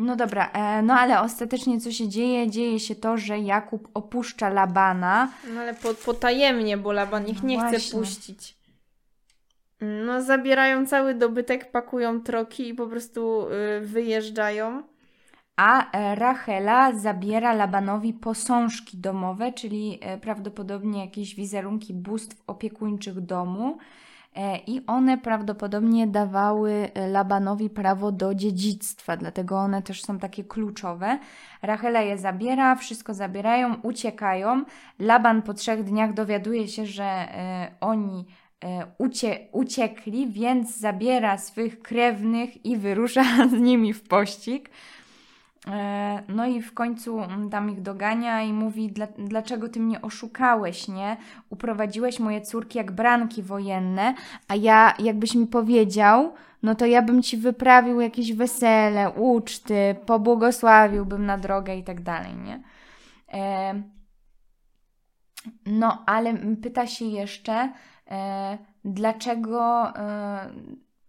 No 0.01 0.17
dobra, 0.17 0.51
e, 0.53 0.83
no 0.83 0.95
ale 0.95 1.21
ostatecznie 1.21 1.81
co 1.81 1.93
się 1.93 2.09
dzieje? 2.09 2.51
Dzieje 2.51 2.81
się 2.81 2.95
to, 2.95 3.17
że 3.17 3.39
Jakub 3.39 3.89
opuszcza 3.95 4.49
Labana. 4.49 5.33
No 5.55 5.61
ale 5.61 5.75
po, 5.75 5.95
potajemnie, 5.95 6.77
bo 6.77 6.93
Laban 6.93 7.27
ich 7.29 7.43
No 7.43 7.49
nie 7.49 7.59
chce 7.59 7.97
puścić. 7.97 8.57
No, 9.81 10.23
zabierają 10.23 10.87
cały 10.87 11.15
dobytek, 11.15 11.71
pakują 11.71 12.21
troki 12.21 12.69
i 12.69 12.75
po 12.75 12.87
prostu 12.87 13.47
y, 13.79 13.81
wyjeżdżają. 13.81 14.83
A 15.57 15.93
e, 15.93 16.15
Rachela 16.15 16.93
zabiera 16.93 17.53
Labanowi 17.53 18.15
posążki 18.15 18.99
domowe, 18.99 19.53
czyli 19.53 19.99
e, 20.01 20.19
prawdopodobnie 20.19 21.01
jakieś 21.01 21.35
wizerunki 21.35 21.95
bóstw 21.95 22.43
opiekuńczych 22.47 23.21
domu. 23.21 23.79
E, 24.37 24.59
I 24.67 24.87
one 24.87 25.19
prawdopodobnie 25.19 26.07
dawały 26.07 26.89
e, 26.95 27.09
Labanowi 27.09 27.71
prawo 27.71 28.13
do 28.13 28.35
dziedzictwa, 28.35 29.17
dlatego 29.17 29.59
one 29.59 29.83
też 29.83 30.03
są 30.03 30.19
takie 30.19 30.45
kluczowe. 30.45 31.19
Rachela 31.63 32.01
je 32.01 32.19
zabiera, 32.19 32.77
wszystko 32.77 33.15
zabierają, 33.15 33.75
uciekają. 33.83 34.65
Laban 34.99 35.43
po 35.43 35.55
trzech 35.55 35.85
dniach 35.85 36.15
dowiaduje 36.15 36.69
się, 36.69 36.87
że 36.87 37.05
e, 37.05 37.73
oni 37.81 38.27
ucie, 38.99 39.39
uciekli, 39.53 40.29
więc 40.29 40.77
zabiera 40.77 41.39
swych 41.39 41.83
krewnych 41.83 42.67
i 42.67 42.77
wyrusza 42.77 43.25
z 43.53 43.53
nimi 43.53 43.93
w 43.93 44.09
pościg. 44.09 44.71
E, 45.69 46.23
No 46.29 46.47
i 46.47 46.63
w 46.63 46.75
końcu 46.75 47.21
tam 47.51 47.71
ich 47.71 47.81
dogania 47.83 48.43
i 48.43 48.53
mówi, 48.53 48.93
"Dla, 48.93 49.07
dlaczego 49.19 49.69
ty 49.69 49.81
mnie 49.81 50.03
oszukałeś, 50.03 50.89
nie? 50.89 51.17
Uprowadziłeś 51.51 52.21
moje 52.21 52.41
córki 52.41 52.79
jak 52.79 52.93
branki 52.93 53.43
wojenne, 53.43 54.15
a 54.49 54.55
ja, 54.55 54.95
jakbyś 54.99 55.35
mi 55.35 55.47
powiedział, 55.47 56.33
no 56.63 56.75
to 56.75 56.87
ja 56.87 57.03
bym 57.03 57.23
ci 57.23 57.37
wyprawił 57.37 58.01
jakieś 58.01 58.33
wesele, 58.33 59.11
uczty, 59.11 59.97
pobłogosławiłbym 60.07 61.27
na 61.27 61.39
drogę 61.39 61.77
i 61.77 61.85
tak 61.85 62.03
dalej, 62.03 62.33
nie? 62.37 62.63
E, 63.33 63.83
No, 65.67 66.03
ale 66.07 66.35
pyta 66.63 66.87
się 66.87 67.05
jeszcze, 67.05 67.73
e, 68.11 68.59
dlaczego, 68.85 69.85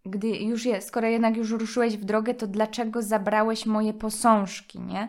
gdy 0.05 0.27
już 0.27 0.65
jest, 0.65 0.87
skoro 0.87 1.07
jednak 1.07 1.37
już 1.37 1.51
ruszyłeś 1.51 1.97
w 1.97 2.05
drogę, 2.05 2.33
to 2.33 2.47
dlaczego 2.47 3.01
zabrałeś 3.01 3.65
moje 3.65 3.93
posążki, 3.93 4.79
nie? 4.79 5.07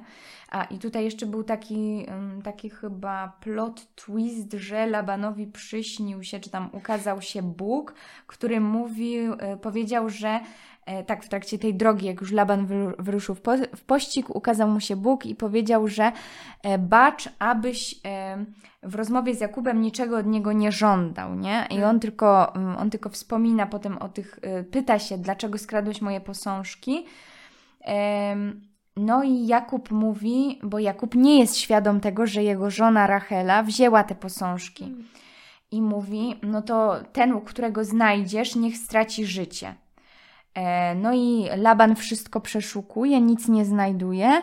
A 0.49 0.64
i 0.64 0.78
tutaj 0.78 1.05
jeszcze 1.05 1.26
był 1.26 1.45
taki, 1.45 2.07
taki 2.45 2.70
chyba 2.70 3.32
plot 3.40 3.95
twist, 3.95 4.53
że 4.53 4.86
Labanowi 4.86 5.47
przyśnił 5.47 6.22
się, 6.22 6.40
czy 6.40 6.51
tam 6.51 6.70
ukazał 6.72 7.22
się 7.22 7.43
Bóg, 7.43 7.95
który 8.26 8.61
mówił, 8.61 9.32
e, 9.38 9.57
powiedział, 9.57 10.09
że 10.09 10.40
tak 11.07 11.24
w 11.24 11.28
trakcie 11.28 11.59
tej 11.59 11.74
drogi, 11.74 12.07
jak 12.07 12.20
już 12.20 12.33
Laban 12.33 12.66
wyru- 12.66 12.95
wyruszył 12.99 13.35
w, 13.35 13.41
po, 13.41 13.53
w 13.76 13.85
pościg, 13.85 14.37
ukazał 14.37 14.68
mu 14.68 14.80
się 14.80 14.97
Bóg 14.97 15.26
i 15.26 15.35
powiedział, 15.35 15.89
że 15.89 16.12
e, 16.62 16.78
bacz, 16.78 17.28
abyś 17.39 18.01
e, 18.07 18.45
w 18.83 18.95
rozmowie 18.95 19.35
z 19.35 19.41
Jakubem 19.41 19.83
niczego 19.83 20.18
od 20.18 20.26
niego 20.26 20.53
nie 20.53 20.72
żądał, 20.72 21.35
nie? 21.35 21.66
I 21.70 21.83
on 21.83 22.01
tylko, 22.01 22.55
mm, 22.55 22.76
on 22.76 22.91
tylko 22.91 23.09
wspomina 23.09 23.66
potem 23.66 23.99
o 23.99 24.09
tych, 24.09 24.41
pyta 24.70 24.99
się, 24.99 25.18
dlaczego 25.18 25.59
skradłeś 25.59 26.01
moje 26.01 26.20
posążki. 26.20 27.07
No 28.97 29.22
i 29.22 29.47
Jakub 29.47 29.91
mówi, 29.91 30.61
bo 30.62 30.78
Jakub 30.78 31.14
nie 31.14 31.39
jest 31.39 31.57
świadom 31.57 32.01
tego, 32.01 32.26
że 32.26 32.43
jego 32.43 32.70
żona 32.70 33.07
Rachela 33.07 33.62
wzięła 33.62 34.05
te 34.05 34.14
posążki. 34.14 34.95
I 35.70 35.83
mówi, 35.83 36.41
no 36.43 36.62
to 36.62 36.97
ten, 37.12 37.41
którego 37.41 37.85
znajdziesz, 37.85 38.57
niech 38.57 38.76
straci 38.76 39.26
życie. 39.26 39.74
E, 40.55 40.94
No 40.94 41.14
i 41.14 41.48
Laban 41.57 41.96
wszystko 41.96 42.40
przeszukuje, 42.40 43.20
nic 43.20 43.48
nie 43.48 43.64
znajduje, 43.64 44.42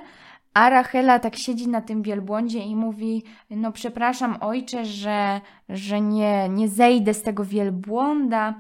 a 0.54 0.70
Rachela 0.70 1.20
tak 1.20 1.36
siedzi 1.36 1.68
na 1.68 1.82
tym 1.82 2.02
wielbłądzie 2.02 2.60
i 2.60 2.76
mówi, 2.76 3.24
no 3.50 3.72
przepraszam 3.72 4.38
ojcze, 4.42 4.86
że, 4.86 5.42
że 5.70 6.02
nie, 6.02 6.50
nie 6.50 6.68
zejdę 6.68 7.14
z 7.14 7.24
tego 7.24 7.46
wielbłąda, 7.46 8.54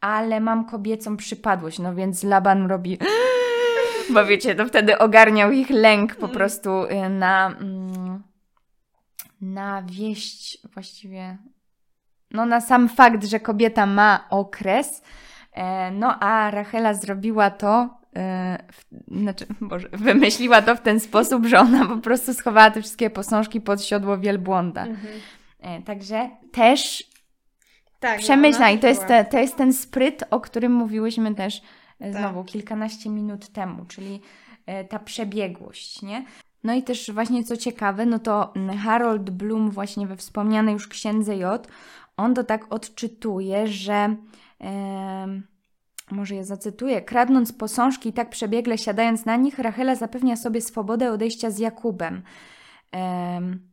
ale 0.00 0.40
mam 0.40 0.64
kobiecą 0.64 1.16
przypadłość. 1.16 1.78
No 1.78 1.94
więc 1.94 2.24
Laban 2.24 2.66
robi... 2.66 2.98
Bo 4.14 4.24
wiecie, 4.24 4.54
to 4.54 4.66
wtedy 4.66 4.98
ogarniał 4.98 5.52
ich 5.52 5.70
lęk 5.70 6.16
po 6.16 6.28
prostu 6.28 6.70
y, 6.84 7.08
na, 7.08 7.46
mm, 7.60 8.22
na 9.40 9.82
wieść 9.82 10.58
właściwie, 10.74 11.38
no 12.30 12.46
na 12.46 12.60
sam 12.60 12.88
fakt, 12.88 13.24
że 13.24 13.40
kobieta 13.40 13.86
ma 13.86 14.26
okres. 14.30 15.02
E, 15.56 15.90
No 15.90 16.18
a 16.20 16.50
Rachela 16.50 16.94
zrobiła 16.94 17.50
to, 17.50 17.88
e, 18.16 18.58
w, 18.72 18.84
znaczy, 19.20 19.46
Boże, 19.60 19.88
wymyśliła 20.08 20.62
to 20.62 20.76
w 20.76 20.80
ten 20.80 21.00
sposób, 21.00 21.46
że 21.46 21.60
ona 21.60 21.86
po 21.86 21.96
prostu 21.96 22.34
schowała 22.34 22.70
te 22.70 22.80
wszystkie 22.80 23.10
posążki 23.10 23.60
pod 23.60 23.82
siodło 23.82 24.18
wielbłąda. 24.18 24.86
Mhm. 24.86 25.14
E, 25.60 25.82
Także 25.82 26.30
też 26.52 27.10
Tak, 28.00 28.20
no, 28.60 28.68
i 28.68 28.78
to 28.78 28.86
jest, 28.86 29.06
te, 29.06 29.24
to 29.24 29.38
jest 29.38 29.56
ten 29.56 29.72
spryt, 29.72 30.24
o 30.30 30.40
którym 30.40 30.72
mówiłyśmy 30.72 31.34
też 31.34 31.62
Tak. 31.98 32.12
znowu 32.12 32.44
kilkanaście 32.44 33.10
minut 33.10 33.48
temu, 33.48 33.84
czyli 33.84 34.20
ta 34.88 34.98
przebiegłość, 34.98 36.02
nie? 36.02 36.24
No 36.64 36.74
i 36.74 36.82
też 36.82 37.10
właśnie 37.10 37.44
co 37.44 37.56
ciekawe, 37.56 38.06
no 38.06 38.18
to 38.18 38.52
Harold 38.84 39.30
Bloom 39.30 39.70
właśnie 39.70 40.06
we 40.06 40.16
wspomnianej 40.16 40.72
już 40.72 40.88
Księdze 40.88 41.36
J, 41.36 41.68
on 42.16 42.34
to 42.34 42.44
tak 42.44 42.72
odczytuje, 42.72 43.66
że 43.66 44.16
może 46.10 46.34
ja 46.34 46.44
zacytuję, 46.44 47.02
kradnąc 47.02 47.52
posążki 47.52 48.08
i 48.08 48.12
tak 48.12 48.30
przebiegle 48.30 48.78
siadając 48.78 49.24
na 49.24 49.36
nich, 49.36 49.58
Rachela 49.58 49.94
zapewnia 49.94 50.36
sobie 50.36 50.60
swobodę 50.60 51.12
odejścia 51.12 51.50
z 51.50 51.58
Jakubem. 51.58 52.22
Em, 52.92 53.70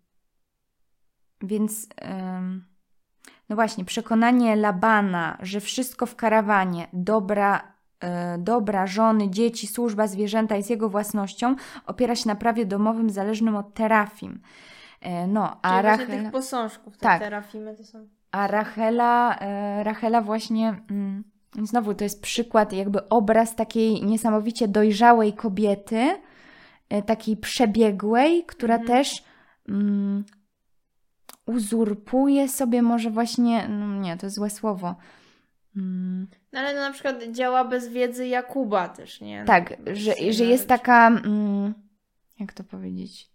więc 1.41 1.87
no 3.49 3.55
właśnie, 3.55 3.85
przekonanie 3.85 4.55
Labana, 4.55 5.37
że 5.41 5.59
wszystko 5.59 6.05
w 6.05 6.15
karawanie, 6.15 6.87
dobra, 6.93 7.73
e, 7.99 8.37
dobra, 8.37 8.87
żony, 8.87 9.29
dzieci, 9.29 9.67
służba, 9.67 10.07
zwierzęta 10.07 10.55
jest 10.55 10.69
jego 10.69 10.89
własnością, 10.89 11.55
opiera 11.85 12.15
się 12.15 12.29
na 12.29 12.35
prawie 12.35 12.65
domowym 12.65 13.09
zależnym 13.09 13.55
od 13.55 13.73
terafim. 13.73 14.41
E, 15.01 15.27
no, 15.27 15.59
a 15.61 15.69
Czyli 15.69 15.83
Rachel... 15.83 16.07
tych 16.07 16.31
posążków, 16.31 16.97
te 16.97 17.03
Tak. 17.03 17.21
terafimy 17.21 17.75
to 17.75 17.83
są. 17.83 18.07
A 18.33 18.47
Rachela, 18.47 19.35
e, 19.39 19.83
Rachela 19.83 20.21
właśnie, 20.21 20.75
mm, 20.91 21.23
znowu 21.63 21.93
to 21.93 22.03
jest 22.03 22.21
przykład, 22.21 22.73
jakby 22.73 23.09
obraz 23.09 23.55
takiej 23.55 24.03
niesamowicie 24.05 24.67
dojrzałej 24.67 25.33
kobiety, 25.33 26.09
e, 26.89 27.01
takiej 27.01 27.37
przebiegłej, 27.37 28.43
która 28.45 28.75
Mhm. 28.75 28.87
też 28.87 29.23
mm, 29.69 30.23
uzurpuje 31.45 32.49
sobie 32.49 32.81
może 32.81 33.09
właśnie, 33.09 33.67
no 33.67 33.87
nie, 33.99 34.17
to 34.17 34.25
jest 34.25 34.35
złe 34.35 34.49
słowo. 34.49 34.95
Mm, 35.75 36.27
No 36.51 36.59
ale 36.59 36.73
na 36.75 36.91
przykład 36.91 37.23
działa 37.31 37.65
bez 37.65 37.87
wiedzy 37.87 38.27
Jakuba 38.27 38.89
też, 38.89 39.21
nie? 39.21 39.43
tak, 39.47 39.69
No, 39.79 39.95
że, 39.95 40.13
że 40.29 40.43
jest 40.45 40.67
taka, 40.67 41.11
jak 42.39 42.53
to 42.53 42.63
powiedzieć? 42.63 43.32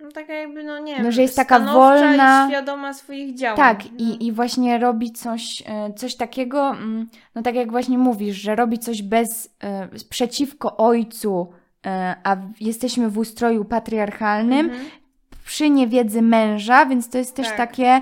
No 0.00 0.08
taka 0.12 0.32
jakby, 0.32 0.64
no 0.64 0.78
nie 0.78 0.96
No, 0.96 1.02
wiem, 1.02 1.12
że 1.12 1.22
jest 1.22 1.36
taka 1.36 1.60
wolna- 1.60 2.46
i 2.46 2.50
świadoma 2.50 2.92
swoich 2.94 3.34
działań. 3.34 3.56
Tak, 3.56 3.84
no. 3.84 3.90
i, 3.98 4.26
i 4.26 4.32
właśnie 4.32 4.78
robi 4.78 5.12
coś, 5.12 5.62
e, 5.66 5.92
coś 5.92 6.16
takiego, 6.16 6.70
mm, 6.70 7.06
no 7.34 7.42
tak 7.42 7.54
jak 7.54 7.70
właśnie 7.70 7.98
mówisz, 7.98 8.36
że 8.36 8.56
robi 8.56 8.78
coś 8.78 9.02
bez, 9.02 9.54
e, 9.62 9.88
przeciwko 10.10 10.76
ojcu, 10.76 11.48
e, 11.86 12.14
a 12.24 12.36
jesteśmy 12.60 13.10
w 13.10 13.18
ustroju 13.18 13.64
patriarchalnym, 13.64 14.66
Mhm. 14.66 14.84
przy 15.44 15.70
niewiedzy 15.70 16.22
męża, 16.22 16.86
więc 16.86 17.08
to 17.10 17.18
jest 17.18 17.36
też 17.36 17.46
Tak. 17.48 17.56
takie, 17.56 18.00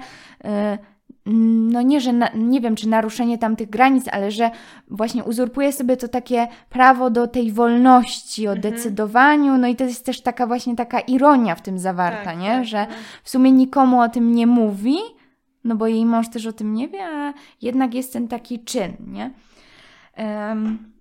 no 1.72 1.83
nie, 1.83 2.01
że 2.01 2.12
na, 2.12 2.29
nie 2.35 2.61
wiem, 2.61 2.77
czy 2.77 2.89
naruszenie 2.89 3.39
tamtych 3.39 3.70
granic, 3.70 4.09
ale 4.12 4.31
że 4.31 4.51
właśnie 4.91 5.24
uzurpuje 5.24 5.72
sobie 5.72 5.97
to 5.97 6.09
takie 6.09 6.49
prawo 6.70 7.11
do 7.11 7.27
tej 7.27 7.53
wolności, 7.53 8.49
o 8.49 8.53
Mhm. 8.53 8.74
decydowaniu, 8.74 9.59
no 9.59 9.68
i 9.68 9.77
to 9.77 9.85
jest 9.85 10.07
też 10.07 10.20
taka 10.20 10.47
właśnie 10.47 10.77
taka 10.77 11.01
ironia 11.01 11.55
w 11.55 11.62
tym 11.62 11.79
zawarta, 11.79 12.24
Tak, 12.24 12.39
nie? 12.39 12.49
tak, 12.51 12.64
że 12.64 12.87
no. 12.91 12.95
w 13.22 13.31
sumie 13.31 13.53
nikomu 13.53 14.01
o 14.01 14.09
tym 14.09 14.33
nie 14.35 14.47
mówi, 14.47 14.97
no 15.64 15.77
bo 15.77 15.87
jej 15.87 16.07
mąż 16.07 16.29
też 16.29 16.47
o 16.47 16.53
tym 16.53 16.74
nie 16.74 16.89
wie, 16.89 17.05
a 17.07 17.33
jednak 17.62 17.95
jest 17.95 18.12
ten 18.12 18.29
taki 18.29 18.64
czyn, 18.64 18.93
nie? 19.07 19.31
Em, 20.14 20.93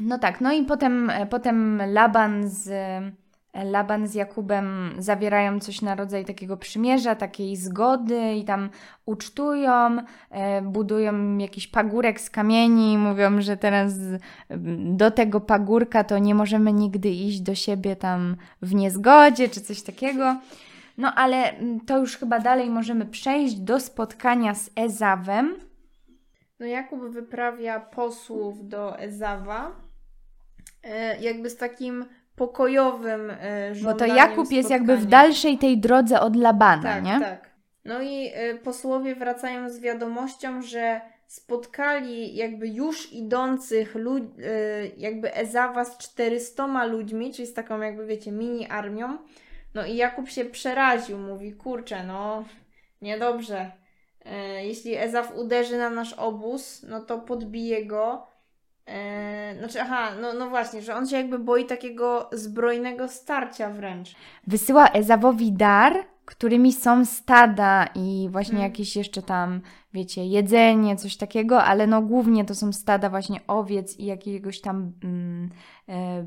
no 0.00 0.18
tak, 0.18 0.40
no 0.40 0.52
i 0.52 0.62
potem, 0.64 1.10
e, 1.10 1.26
potem 1.26 1.82
Laban 1.86 2.48
z, 2.48 2.68
Laban 3.64 4.06
z 4.06 4.14
Jakubem 4.14 4.94
zawierają 4.98 5.60
coś 5.60 5.82
na 5.82 5.94
rodzaj 5.94 6.24
takiego 6.24 6.56
przymierza, 6.56 7.14
takiej 7.14 7.56
zgody 7.56 8.34
i 8.34 8.44
tam 8.44 8.70
ucztują, 9.06 9.96
e, 10.30 10.62
budują 10.62 11.38
jakiś 11.38 11.66
pagórek 11.66 12.20
z 12.20 12.30
kamieni 12.30 12.92
i 12.92 12.98
mówią, 12.98 13.40
że 13.40 13.56
teraz 13.56 13.92
mm, 14.48 14.96
do 14.96 15.10
tego 15.10 15.40
pagórka 15.40 16.04
to 16.04 16.18
nie 16.18 16.34
możemy 16.34 16.72
nigdy 16.72 17.08
iść 17.08 17.40
do 17.40 17.54
siebie 17.54 17.96
tam 17.96 18.36
w 18.62 18.74
niezgodzie 18.74 19.48
czy 19.48 19.60
coś 19.60 19.82
takiego. 19.82 20.36
No 20.98 21.14
ale 21.14 21.50
mm, 21.50 21.80
to 21.80 21.98
już 21.98 22.16
chyba 22.16 22.40
dalej 22.40 22.70
możemy 22.70 23.06
przejść 23.06 23.54
do 23.54 23.80
spotkania 23.80 24.54
z 24.54 24.70
Ezawem. 24.76 25.54
No 26.60 26.66
Jakub 26.66 27.00
wyprawia 27.00 27.80
posłów 27.80 28.68
do 28.68 28.98
Ezawa, 28.98 29.70
e, 30.82 31.20
jakby 31.20 31.50
z 31.50 31.56
takim 31.56 32.04
pokojowym 32.36 33.30
e, 33.30 33.68
Bo 33.68 33.74
żądaniem 33.74 34.16
to 34.16 34.22
Jakub 34.22 34.52
jest 34.52 34.70
jakby 34.70 34.96
w 34.96 35.00
spotkania. 35.00 35.22
dalszej 35.22 35.58
tej 35.58 35.78
drodze 35.78 36.20
od 36.20 36.36
Labana, 36.36 36.82
Tak, 36.82 37.04
nie? 37.04 37.20
tak. 37.20 37.50
No 37.84 38.02
i 38.02 38.28
y, 38.54 38.58
posłowie 38.64 39.14
wracają 39.14 39.70
z 39.70 39.80
wiadomością, 39.80 40.62
że 40.62 41.00
spotkali 41.26 42.36
jakby 42.36 42.68
już 42.68 43.12
idących 43.12 43.94
lud, 43.94 44.22
y, 44.38 44.92
jakby 44.96 45.34
Ezawa 45.34 45.84
z 45.84 45.98
400 45.98 46.84
ludźmi, 46.84 47.32
czyli 47.34 47.48
z 47.48 47.54
taką 47.54 47.80
jakby 47.80 48.06
wiecie 48.06 48.32
mini 48.32 48.66
armią. 48.70 49.18
No 49.74 49.86
i 49.86 49.96
Jakub 49.96 50.28
się 50.28 50.44
przeraził, 50.44 51.18
mówi 51.18 51.52
kurczę, 51.52 52.04
no 52.04 52.44
niedobrze. 53.02 53.70
Y, 54.26 54.30
jeśli 54.64 54.96
Ezaw 54.96 55.36
uderzy 55.36 55.78
na 55.78 55.90
nasz 55.90 56.12
obóz, 56.12 56.82
no 56.88 57.00
to 57.00 57.18
podbije 57.18 57.86
go. 57.86 58.26
Y, 58.88 59.58
znaczy, 59.58 59.80
aha, 59.82 60.08
no, 60.20 60.32
no 60.32 60.48
właśnie, 60.50 60.82
że 60.82 60.94
on 60.94 61.06
się 61.08 61.16
jakby 61.16 61.38
boi 61.38 61.64
takiego 61.64 62.30
zbrojnego 62.32 63.08
starcia 63.08 63.70
wręcz. 63.70 64.14
Wysyła 64.46 64.88
Ezawowi 64.88 65.52
dar, 65.52 65.94
którymi 66.24 66.72
są 66.72 67.04
stada 67.04 67.88
i 67.94 68.28
właśnie 68.32 68.54
Mhm. 68.54 68.70
jakieś 68.72 68.96
jeszcze 68.96 69.22
tam, 69.22 69.60
wiecie, 69.96 70.26
jedzenie, 70.26 70.96
coś 70.96 71.16
takiego, 71.16 71.64
ale 71.64 71.86
no 71.86 72.02
głównie 72.02 72.44
to 72.44 72.54
są 72.54 72.72
stada 72.72 73.10
właśnie 73.10 73.40
owiec 73.46 73.98
i 73.98 74.04
jakiegoś 74.04 74.60
tam 74.60 74.92
mm, 75.04 75.50
e, 75.88 76.24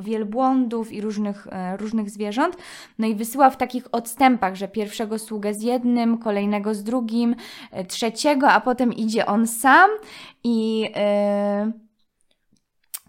wielbłądów 0.00 0.92
i 0.92 1.00
różnych, 1.00 1.46
e, 1.50 1.76
różnych 1.76 2.10
zwierząt. 2.10 2.56
No 2.98 3.06
i 3.06 3.14
wysyła 3.14 3.50
w 3.50 3.56
takich 3.56 3.94
odstępach, 3.94 4.54
że 4.54 4.68
pierwszego 4.68 5.18
sługę 5.18 5.54
z 5.54 5.62
jednym, 5.62 6.18
kolejnego 6.18 6.74
z 6.74 6.84
drugim, 6.84 7.36
e, 7.70 7.84
trzeciego, 7.84 8.48
a 8.48 8.60
potem 8.60 8.92
idzie 8.92 9.26
on 9.26 9.46
sam 9.46 9.90
i... 10.44 10.88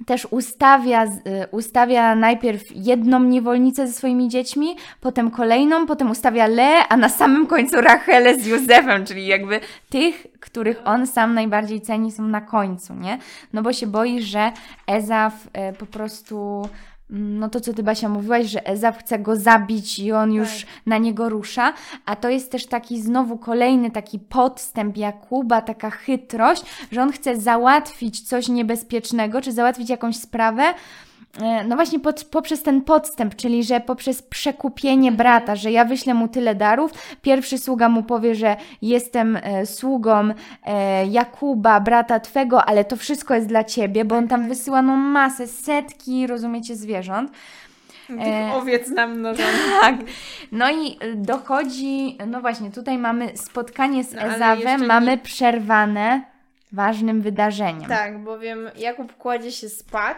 też 0.05 0.27
ustawia, 0.31 1.05
y, 1.05 1.09
ustawia 1.51 2.15
najpierw 2.15 2.63
jedną 2.75 3.23
niewolnicę 3.23 3.87
ze 3.87 3.93
swoimi 3.93 4.29
dziećmi, 4.29 4.75
potem 5.01 5.31
kolejną, 5.31 5.85
potem 5.85 6.11
ustawia 6.11 6.47
Le, 6.47 6.87
a 6.87 6.97
na 6.97 7.09
samym 7.09 7.47
końcu 7.47 7.81
Rachelę 7.81 8.35
z 8.35 8.47
Józefem, 8.47 9.05
czyli 9.05 9.27
jakby 9.27 9.59
tych, 9.89 10.27
których 10.39 10.81
on 10.85 11.07
sam 11.07 11.33
najbardziej 11.33 11.81
ceni, 11.81 12.11
są 12.11 12.23
na 12.23 12.41
końcu, 12.41 12.93
nie? 12.93 13.17
No 13.53 13.61
bo 13.61 13.73
się 13.73 13.87
boi, 13.87 14.21
że 14.21 14.51
Ezaf 14.87 15.33
y, 15.45 15.73
po 15.77 15.85
prostu, 15.85 16.69
no 17.13 17.49
to 17.49 17.59
co 17.59 17.73
ty 17.73 17.83
Basia 17.83 18.09
mówiłaś, 18.09 18.45
że 18.45 18.67
Ezaf 18.67 18.97
chce 18.97 19.19
go 19.19 19.35
zabić 19.35 19.99
i 19.99 20.11
on 20.11 20.33
już 20.33 20.65
na 20.85 20.97
niego 20.97 21.29
rusza, 21.29 21.73
a 22.05 22.15
to 22.15 22.29
jest 22.29 22.51
też 22.51 22.65
taki 22.65 23.01
znowu 23.01 23.37
kolejny 23.37 23.91
taki 23.91 24.19
podstęp 24.19 24.97
Jakuba, 24.97 25.61
taka 25.61 25.89
chytrość, 25.89 26.63
że 26.91 27.01
on 27.01 27.11
chce 27.11 27.37
załatwić 27.37 28.21
coś 28.21 28.47
niebezpiecznego, 28.47 29.41
czy 29.41 29.51
załatwić 29.51 29.89
jakąś 29.89 30.15
sprawę, 30.15 30.73
no 31.67 31.75
właśnie 31.75 31.99
pod, 31.99 32.23
poprzez 32.23 32.63
ten 32.63 32.81
podstęp, 32.81 33.35
czyli 33.35 33.63
że 33.63 33.79
poprzez 33.79 34.21
przekupienie 34.21 35.11
brata, 35.11 35.55
że 35.55 35.71
ja 35.71 35.85
wyślę 35.85 36.13
mu 36.13 36.27
tyle 36.27 36.55
darów, 36.55 36.91
pierwszy 37.21 37.57
sługa 37.57 37.89
mu 37.89 38.03
powie, 38.03 38.35
że 38.35 38.55
jestem 38.81 39.35
e, 39.43 39.65
sługą 39.65 40.29
e, 40.65 41.05
Jakuba, 41.07 41.79
brata 41.79 42.19
twego, 42.19 42.65
ale 42.65 42.85
to 42.85 42.95
wszystko 42.95 43.35
jest 43.35 43.47
dla 43.47 43.63
ciebie, 43.63 44.05
bo 44.05 44.15
on 44.15 44.27
tam 44.27 44.47
wysyła 44.47 44.81
no 44.81 44.95
masę, 44.95 45.47
setki, 45.47 46.27
rozumiecie, 46.27 46.75
zwierząt. 46.75 47.31
Tych 48.07 48.19
E, 48.27 48.53
owiec 48.53 48.89
namnożonych. 48.89 49.71
Tak. 49.81 49.95
No 50.51 50.71
i 50.71 50.97
y, 51.03 51.15
dochodzi, 51.15 52.17
no 52.27 52.41
właśnie, 52.41 52.71
tutaj 52.71 52.97
mamy 52.97 53.37
spotkanie 53.37 54.03
z 54.03 54.13
No, 54.13 54.21
Ezawem, 54.21 54.59
jeszcze 54.59 54.77
nie- 54.81 54.87
mamy 54.87 55.17
przerwane 55.17 56.21
ważnym 56.71 57.21
wydarzeniem. 57.21 57.89
Tak, 57.89 58.23
bowiem 58.23 58.69
Jakub 58.77 59.17
kładzie 59.17 59.51
się 59.51 59.69
spać 59.69 60.17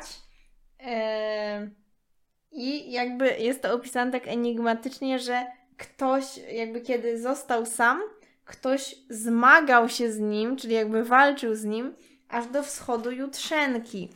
i 2.52 2.92
jakby 2.92 3.38
jest 3.38 3.62
to 3.62 3.74
opisane 3.74 4.12
tak 4.12 4.28
enigmatycznie, 4.28 5.20
że 5.20 5.46
ktoś 5.78 6.24
jakby 6.52 6.82
kiedy 6.82 7.22
został 7.22 7.66
sam, 7.66 8.02
ktoś 8.46 8.96
zmagał 9.10 9.90
się 9.90 10.12
z 10.12 10.20
nim, 10.20 10.56
czyli 10.56 10.74
jakby 10.74 11.04
walczył 11.04 11.56
z 11.56 11.64
nim, 11.64 11.94
aż 12.30 12.48
do 12.48 12.64
wschodu 12.64 13.12
jutrzenki. 13.12 14.10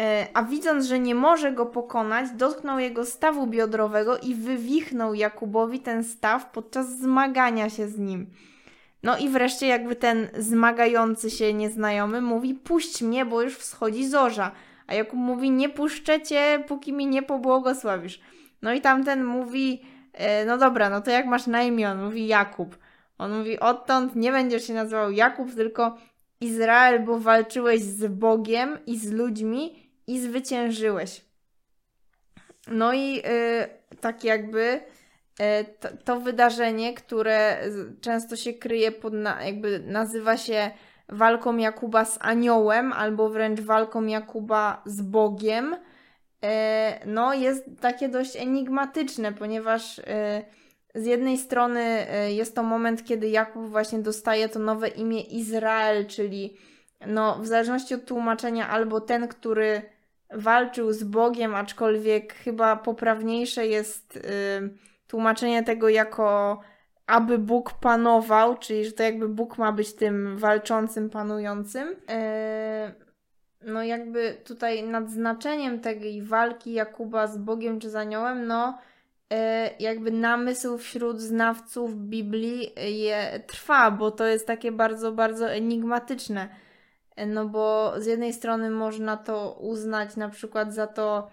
E, 0.00 0.26
A 0.34 0.42
widząc, 0.42 0.86
że 0.86 0.98
nie 0.98 1.14
może 1.14 1.52
go 1.52 1.66
pokonać, 1.66 2.30
dotknął 2.30 2.78
jego 2.78 3.06
stawu 3.06 3.46
biodrowego 3.46 4.18
i 4.18 4.34
wywichnął 4.34 5.14
Jakubowi 5.14 5.80
ten 5.80 6.04
staw 6.04 6.50
podczas 6.50 6.98
zmagania 6.98 7.70
się 7.70 7.88
z 7.88 7.98
nim. 7.98 8.26
No 9.02 9.18
i 9.18 9.28
wreszcie 9.28 9.66
jakby 9.66 9.96
ten 9.96 10.28
zmagający 10.38 11.30
się 11.30 11.54
nieznajomy 11.54 12.20
mówi 12.20 12.54
puść 12.54 13.02
mnie, 13.02 13.24
bo 13.24 13.42
już 13.42 13.56
wschodzi 13.56 14.08
zorza. 14.08 14.52
A 14.90 14.94
Jakub 14.94 15.18
mówi 15.18 15.50
nie 15.50 15.68
puszczę 15.68 16.22
cię, 16.22 16.64
póki 16.68 16.92
mi 16.92 17.06
nie 17.06 17.22
pobłogosławisz. 17.22 18.20
No 18.62 18.72
i 18.72 18.80
tamten 18.80 19.24
mówi 19.24 19.82
e, 20.12 20.44
no 20.44 20.58
dobra, 20.58 20.90
no 20.90 21.00
to 21.00 21.10
jak 21.10 21.26
masz 21.26 21.46
na 21.46 21.62
imię? 21.62 21.90
On 21.90 22.04
mówi 22.04 22.26
Jakub. 22.26 22.78
On 23.18 23.38
mówi, 23.38 23.60
odtąd 23.60 24.16
nie 24.16 24.32
będziesz 24.32 24.66
się 24.66 24.74
nazywał 24.74 25.10
Jakub, 25.10 25.54
tylko 25.54 25.98
Izrael, 26.40 27.04
bo 27.04 27.18
walczyłeś 27.18 27.80
z 27.80 28.06
Bogiem 28.06 28.78
i 28.86 28.98
z 28.98 29.12
ludźmi 29.12 29.90
i 30.06 30.20
zwyciężyłeś. 30.20 31.24
No 32.68 32.92
i 32.92 33.18
y, 33.18 33.96
tak 34.00 34.24
jakby 34.24 34.80
y, 35.40 35.64
to, 35.80 35.88
to, 36.04 36.20
wydarzenie, 36.20 36.94
które 36.94 37.58
często 38.00 38.36
się 38.36 38.52
kryje 38.52 38.92
pod, 38.92 39.12
na, 39.12 39.44
jakby 39.44 39.78
nazywa 39.78 40.36
się 40.36 40.70
walką 41.12 41.56
Jakuba 41.56 42.04
z 42.04 42.18
aniołem, 42.20 42.92
albo 42.92 43.28
wręcz 43.28 43.60
walką 43.60 44.06
Jakuba 44.06 44.82
z 44.86 45.02
Bogiem, 45.02 45.74
y, 45.74 46.48
no 47.06 47.34
jest 47.34 47.64
takie 47.80 48.08
dość 48.08 48.36
enigmatyczne, 48.36 49.32
ponieważ 49.32 50.00
z 50.94 51.06
jednej 51.06 51.38
strony 51.38 52.06
jest 52.28 52.54
to 52.54 52.62
moment, 52.62 53.04
kiedy 53.04 53.28
Jakub 53.28 53.66
właśnie 53.66 53.98
dostaje 53.98 54.48
to 54.48 54.58
nowe 54.58 54.88
imię 54.88 55.20
Izrael, 55.20 56.06
czyli 56.06 56.56
no, 57.06 57.38
w 57.38 57.46
zależności 57.46 57.94
od 57.94 58.04
tłumaczenia, 58.04 58.68
albo 58.68 59.00
ten, 59.00 59.28
który 59.28 59.82
walczył 60.30 60.92
z 60.92 61.04
Bogiem, 61.04 61.54
aczkolwiek 61.54 62.34
chyba 62.34 62.76
poprawniejsze 62.76 63.66
jest 63.66 64.18
tłumaczenie 65.06 65.62
tego 65.62 65.88
jako 65.88 66.60
aby 67.10 67.38
Bóg 67.38 67.72
panował, 67.72 68.58
czyli 68.58 68.84
że 68.84 68.92
to 68.92 69.02
jakby 69.02 69.28
Bóg 69.28 69.58
ma 69.58 69.72
być 69.72 69.94
tym 69.94 70.38
walczącym, 70.38 71.10
panującym. 71.10 71.88
Y, 71.88 71.94
no 73.62 73.82
jakby 73.82 74.36
tutaj 74.44 74.82
nad 74.82 75.10
znaczeniem 75.10 75.80
tej 75.80 76.22
walki 76.22 76.72
Jakuba 76.72 77.26
z 77.26 77.38
Bogiem 77.38 77.80
czy 77.80 77.90
z 77.90 77.96
aniołem, 77.96 78.46
no 78.46 78.78
y, 79.32 79.36
jakby 79.80 80.10
namysł 80.10 80.78
wśród 80.78 81.20
znawców 81.20 81.96
Biblii 81.96 82.72
je 83.04 83.40
trwa, 83.46 83.90
bo 83.90 84.10
to 84.10 84.26
jest 84.26 84.46
takie 84.46 84.72
bardzo, 84.72 85.12
bardzo 85.12 85.50
enigmatyczne 85.50 86.48
no 87.26 87.48
bo 87.48 87.94
z 87.98 88.06
jednej 88.06 88.32
strony 88.32 88.70
można 88.70 89.16
to 89.16 89.58
uznać 89.60 90.16
na 90.16 90.28
przykład 90.28 90.74
za 90.74 90.86
to, 90.86 91.30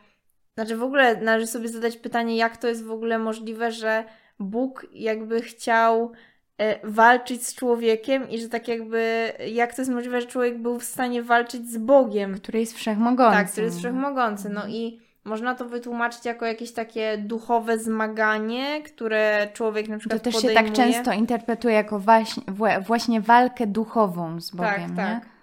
znaczy 0.54 0.78
w 0.78 0.84
ogóle 0.84 1.22
należy 1.22 1.48
sobie 1.48 1.70
zadać 1.70 1.98
pytanie, 1.98 2.38
jak 2.38 2.58
to 2.58 2.68
jest 2.68 2.84
w 2.84 2.92
ogóle 2.92 3.20
możliwe, 3.20 3.72
że 3.72 4.04
Bóg 4.40 4.86
jakby 4.94 5.42
chciał 5.42 6.12
e, 6.58 6.90
walczyć 6.90 7.46
z 7.48 7.56
człowiekiem 7.56 8.30
i 8.30 8.42
że 8.42 8.50
tak 8.50 8.68
jakby, 8.68 9.32
jak 9.52 9.76
to 9.76 9.82
jest 9.82 9.92
możliwe, 9.92 10.22
że 10.22 10.28
człowiek 10.28 10.58
był 10.58 10.80
w 10.80 10.84
stanie 10.84 11.24
walczyć 11.24 11.70
z 11.70 11.78
Bogiem. 11.78 12.36
Który 12.36 12.60
jest 12.60 12.74
wszechmogący. 12.74 13.38
Tak, 13.38 13.52
który 13.52 13.66
jest 13.66 13.78
wszechmogący. 13.78 14.50
No 14.50 14.68
i 14.68 15.00
można 15.24 15.56
to 15.56 15.66
wytłumaczyć 15.66 16.26
jako 16.26 16.46
jakieś 16.46 16.72
takie 16.72 17.18
duchowe 17.18 17.80
zmaganie, 17.80 18.84
które 18.84 19.48
człowiek 19.54 19.88
na 19.88 19.98
przykład 19.98 20.20
To 20.22 20.24
też 20.24 20.36
podejmuje. 20.36 20.68
się 20.68 20.74
tak 20.76 20.86
często 20.86 21.14
interpretuje 21.14 21.76
jako 21.76 22.00
właśnie, 22.00 22.44
właśnie 22.88 23.22
walkę 23.22 23.68
duchową 23.68 24.42
z 24.42 24.52
Bogiem, 24.52 24.74
tak, 24.74 24.90
nie? 24.90 24.96
Tak. 24.96 25.37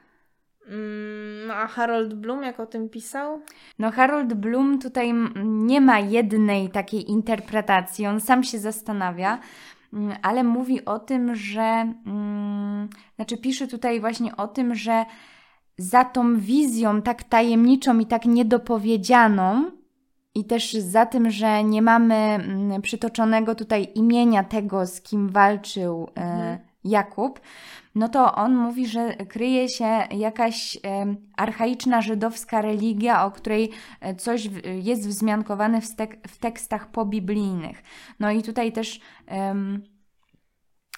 Mm, 0.68 1.50
a 1.50 1.66
Harold 1.66 2.14
Bloom 2.14 2.42
jak 2.42 2.60
o 2.60 2.66
tym 2.66 2.88
pisał? 2.88 3.40
No 3.78 3.90
Harold 3.90 4.34
Bloom 4.34 4.78
tutaj 4.78 5.14
nie 5.44 5.80
ma 5.80 5.98
jednej 5.98 6.70
takiej 6.70 7.10
interpretacji, 7.10 8.06
on 8.06 8.20
sam 8.20 8.44
się 8.44 8.58
zastanawia, 8.58 9.38
mm, 9.92 10.16
ale 10.22 10.44
mówi 10.44 10.84
o 10.84 10.98
tym, 10.98 11.34
że 11.34 11.94
mm, 12.06 12.88
znaczy 13.16 13.36
pisze 13.36 13.68
tutaj 13.68 14.00
właśnie 14.00 14.36
o 14.36 14.48
tym, 14.48 14.74
że 14.74 15.04
za 15.78 16.04
tą 16.04 16.36
wizją 16.36 17.02
tak 17.02 17.22
tajemniczą 17.22 17.98
i 17.98 18.06
tak 18.06 18.24
niedopowiedzianą 18.24 19.70
i 20.34 20.44
też 20.44 20.72
za 20.72 21.06
tym, 21.06 21.30
że 21.30 21.64
nie 21.64 21.82
mamy 21.82 22.38
przytoczonego 22.82 23.54
tutaj 23.54 23.88
imienia 23.94 24.44
tego, 24.44 24.86
z 24.86 25.00
kim 25.00 25.28
walczył 25.28 26.08
e, 26.16 26.22
mhm. 26.22 26.73
Jakub, 26.84 27.40
no 27.94 28.08
to 28.08 28.34
on 28.34 28.56
mówi, 28.56 28.86
że 28.86 29.14
kryje 29.16 29.68
się 29.68 29.84
jakaś 30.10 30.76
e, 30.76 30.80
archaiczna 31.36 32.02
żydowska 32.02 32.62
religia, 32.62 33.24
o 33.24 33.30
której 33.30 33.70
e, 34.00 34.14
coś 34.14 34.48
jest 34.82 35.08
wzmiankowane 35.08 35.80
w, 35.80 35.84
stek- 35.84 36.28
w 36.28 36.38
tekstach 36.38 36.90
pobiblijnych. 36.90 37.82
No 38.20 38.30
i 38.30 38.42
tutaj 38.42 38.72
też. 38.72 39.00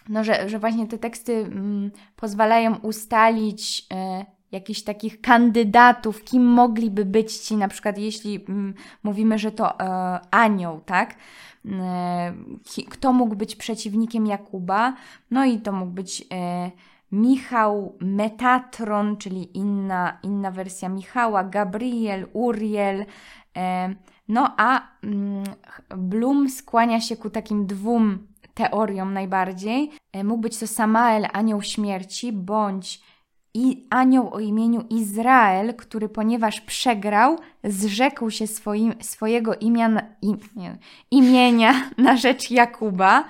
no, 0.08 0.24
że, 0.24 0.48
że 0.48 0.58
właśnie 0.58 0.86
te 0.86 0.98
teksty 0.98 1.32
mm, 1.34 1.90
pozwalają 2.16 2.76
ustalić 2.76 3.86
y, 4.22 4.35
jakichś 4.56 4.82
takich 4.82 5.20
kandydatów, 5.20 6.24
kim 6.24 6.44
mogliby 6.44 7.04
być 7.04 7.36
ci, 7.36 7.56
na 7.56 7.68
przykład 7.68 7.98
jeśli 7.98 8.44
mm, 8.48 8.74
mówimy, 9.02 9.38
że 9.38 9.52
to 9.52 9.70
y, 9.70 9.84
anioł, 10.30 10.80
tak? 10.80 11.16
E, 11.72 12.32
kto 12.90 13.12
mógł 13.12 13.36
być 13.36 13.56
przeciwnikiem 13.56 14.26
Jakuba. 14.26 14.94
No 15.30 15.44
i 15.44 15.60
to 15.60 15.72
mógł 15.72 15.92
być 15.92 16.24
e, 16.32 16.70
Michał 17.12 17.96
Metatron, 18.00 19.16
czyli 19.16 19.58
inna, 19.58 20.18
inna 20.22 20.50
wersja 20.50 20.88
Michała, 20.88 21.44
Gabriel, 21.44 22.26
Uriel. 22.32 23.06
E, 23.56 23.94
no 24.28 24.54
a 24.56 24.82
mm, 25.02 25.44
Blum 25.96 26.50
skłania 26.50 27.00
się 27.00 27.16
ku 27.16 27.30
takim 27.30 27.66
dwóm 27.66 28.26
teoriom 28.54 29.12
najbardziej. 29.12 29.90
Mógł 30.24 30.40
być 30.40 30.58
to 30.58 30.66
Samael, 30.66 31.26
anioł 31.32 31.62
śmierci, 31.62 32.32
bądź 32.32 33.02
i 33.56 33.86
anioł 33.90 34.34
o 34.34 34.40
imieniu 34.40 34.84
Izrael, 34.90 35.74
który 35.74 36.08
ponieważ 36.08 36.60
przegrał, 36.60 37.38
zrzekł 37.64 38.30
się 38.30 38.46
swoim, 38.46 38.94
swojego 39.00 39.54
imian, 39.54 40.00
im, 40.22 40.38
nie, 40.56 40.78
imienia 41.10 41.74
na 41.98 42.16
rzecz 42.16 42.50
Jakuba. 42.50 43.24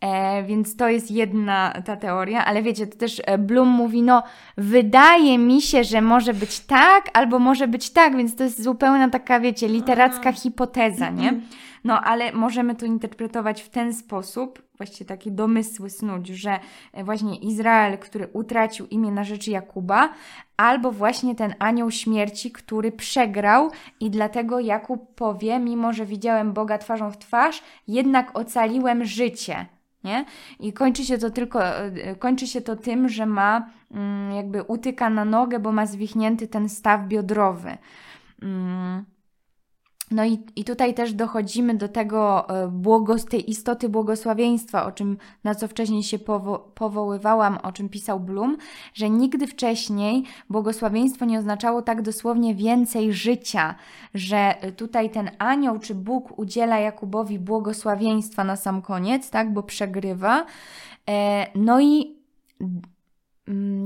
E, 0.00 0.42
więc 0.42 0.76
to 0.76 0.88
jest 0.88 1.10
jedna 1.10 1.72
ta 1.84 1.96
teoria, 1.96 2.44
ale 2.44 2.62
wiecie, 2.62 2.86
to 2.86 2.98
też 2.98 3.22
e, 3.24 3.38
Bloom 3.38 3.68
mówi, 3.68 4.02
no 4.02 4.22
wydaje 4.56 5.38
mi 5.38 5.62
się, 5.62 5.84
że 5.84 6.00
może 6.00 6.34
być 6.34 6.60
tak, 6.60 7.10
albo 7.12 7.38
może 7.38 7.68
być 7.68 7.90
tak, 7.90 8.16
więc 8.16 8.36
to 8.36 8.44
jest 8.44 8.62
zupełna 8.62 9.08
taka, 9.08 9.40
wiecie, 9.40 9.68
literacka 9.68 10.32
hipoteza, 10.32 11.10
nie? 11.10 11.40
No 11.84 12.00
ale 12.00 12.32
możemy 12.32 12.74
to 12.74 12.86
interpretować 12.86 13.62
w 13.62 13.68
ten 13.68 13.94
sposób, 13.94 14.62
właściwie 14.82 15.08
takie 15.08 15.30
domysły 15.30 15.90
snuć, 15.90 16.28
że 16.28 16.58
e, 16.92 17.04
właśnie 17.04 17.36
Izrael, 17.36 17.98
który 17.98 18.28
utracił 18.32 18.86
imię 18.86 19.10
na 19.10 19.24
rzecz 19.24 19.48
Jakuba, 19.48 20.12
albo 20.56 20.92
właśnie 20.92 21.34
ten 21.34 21.54
anioł 21.58 21.90
śmierci, 21.90 22.50
który 22.50 22.92
przegrał 22.92 23.70
i 24.00 24.10
dlatego 24.10 24.60
Jakub 24.60 25.14
powie, 25.14 25.58
mimo 25.58 25.92
że 25.92 26.06
widziałem 26.06 26.52
Boga 26.52 26.78
twarzą 26.78 27.10
w 27.10 27.18
twarz, 27.18 27.62
jednak 27.88 28.38
ocaliłem 28.38 29.04
życie. 29.04 29.66
Nie? 30.04 30.24
I 30.60 30.72
kończy 30.72 31.04
się 31.04 31.18
to 31.18 31.30
tylko, 31.30 31.66
e, 31.66 32.16
kończy 32.16 32.46
się 32.46 32.60
to 32.60 32.76
tym, 32.76 33.08
że 33.08 33.26
ma 33.26 33.66
mm, 33.90 34.32
jakby 34.32 34.62
utyka 34.62 35.10
na 35.10 35.24
nogę, 35.24 35.58
bo 35.58 35.72
ma 35.72 35.86
zwichnięty 35.86 36.48
ten 36.48 36.68
staw 36.68 37.06
biodrowy. 37.06 37.76
Mm. 38.42 39.04
No 40.12 40.24
i, 40.24 40.38
i 40.56 40.64
tutaj 40.64 40.94
też 40.94 41.12
dochodzimy 41.12 41.74
do 41.74 41.88
tego 41.88 42.48
e, 42.48 42.68
błogos, 42.68 43.24
tej 43.24 43.50
istoty 43.50 43.88
błogosławieństwa, 43.88 44.86
o 44.86 44.92
czym, 44.92 45.16
na 45.44 45.54
co 45.54 45.68
wcześniej 45.68 46.02
się 46.02 46.18
powo 46.18 46.58
powoływałam, 46.74 47.58
o 47.62 47.72
czym 47.72 47.88
pisał 47.88 48.20
Bloom, 48.20 48.56
że 48.94 49.10
nigdy 49.10 49.46
wcześniej 49.46 50.24
błogosławieństwo 50.50 51.24
nie 51.24 51.38
oznaczało 51.38 51.82
tak 51.82 52.02
dosłownie 52.02 52.54
więcej 52.54 53.12
życia, 53.12 53.74
że 54.14 54.54
tutaj 54.76 55.10
ten 55.10 55.30
anioł 55.38 55.78
czy 55.78 55.94
Bóg 55.94 56.38
udziela 56.38 56.78
Jakubowi 56.78 57.38
błogosławieństwa 57.38 58.44
na 58.44 58.56
sam 58.56 58.82
koniec, 58.82 59.30
tak, 59.30 59.52
bo 59.52 59.62
przegrywa. 59.62 60.46
E, 61.08 61.46
no 61.54 61.80
i 61.80 62.16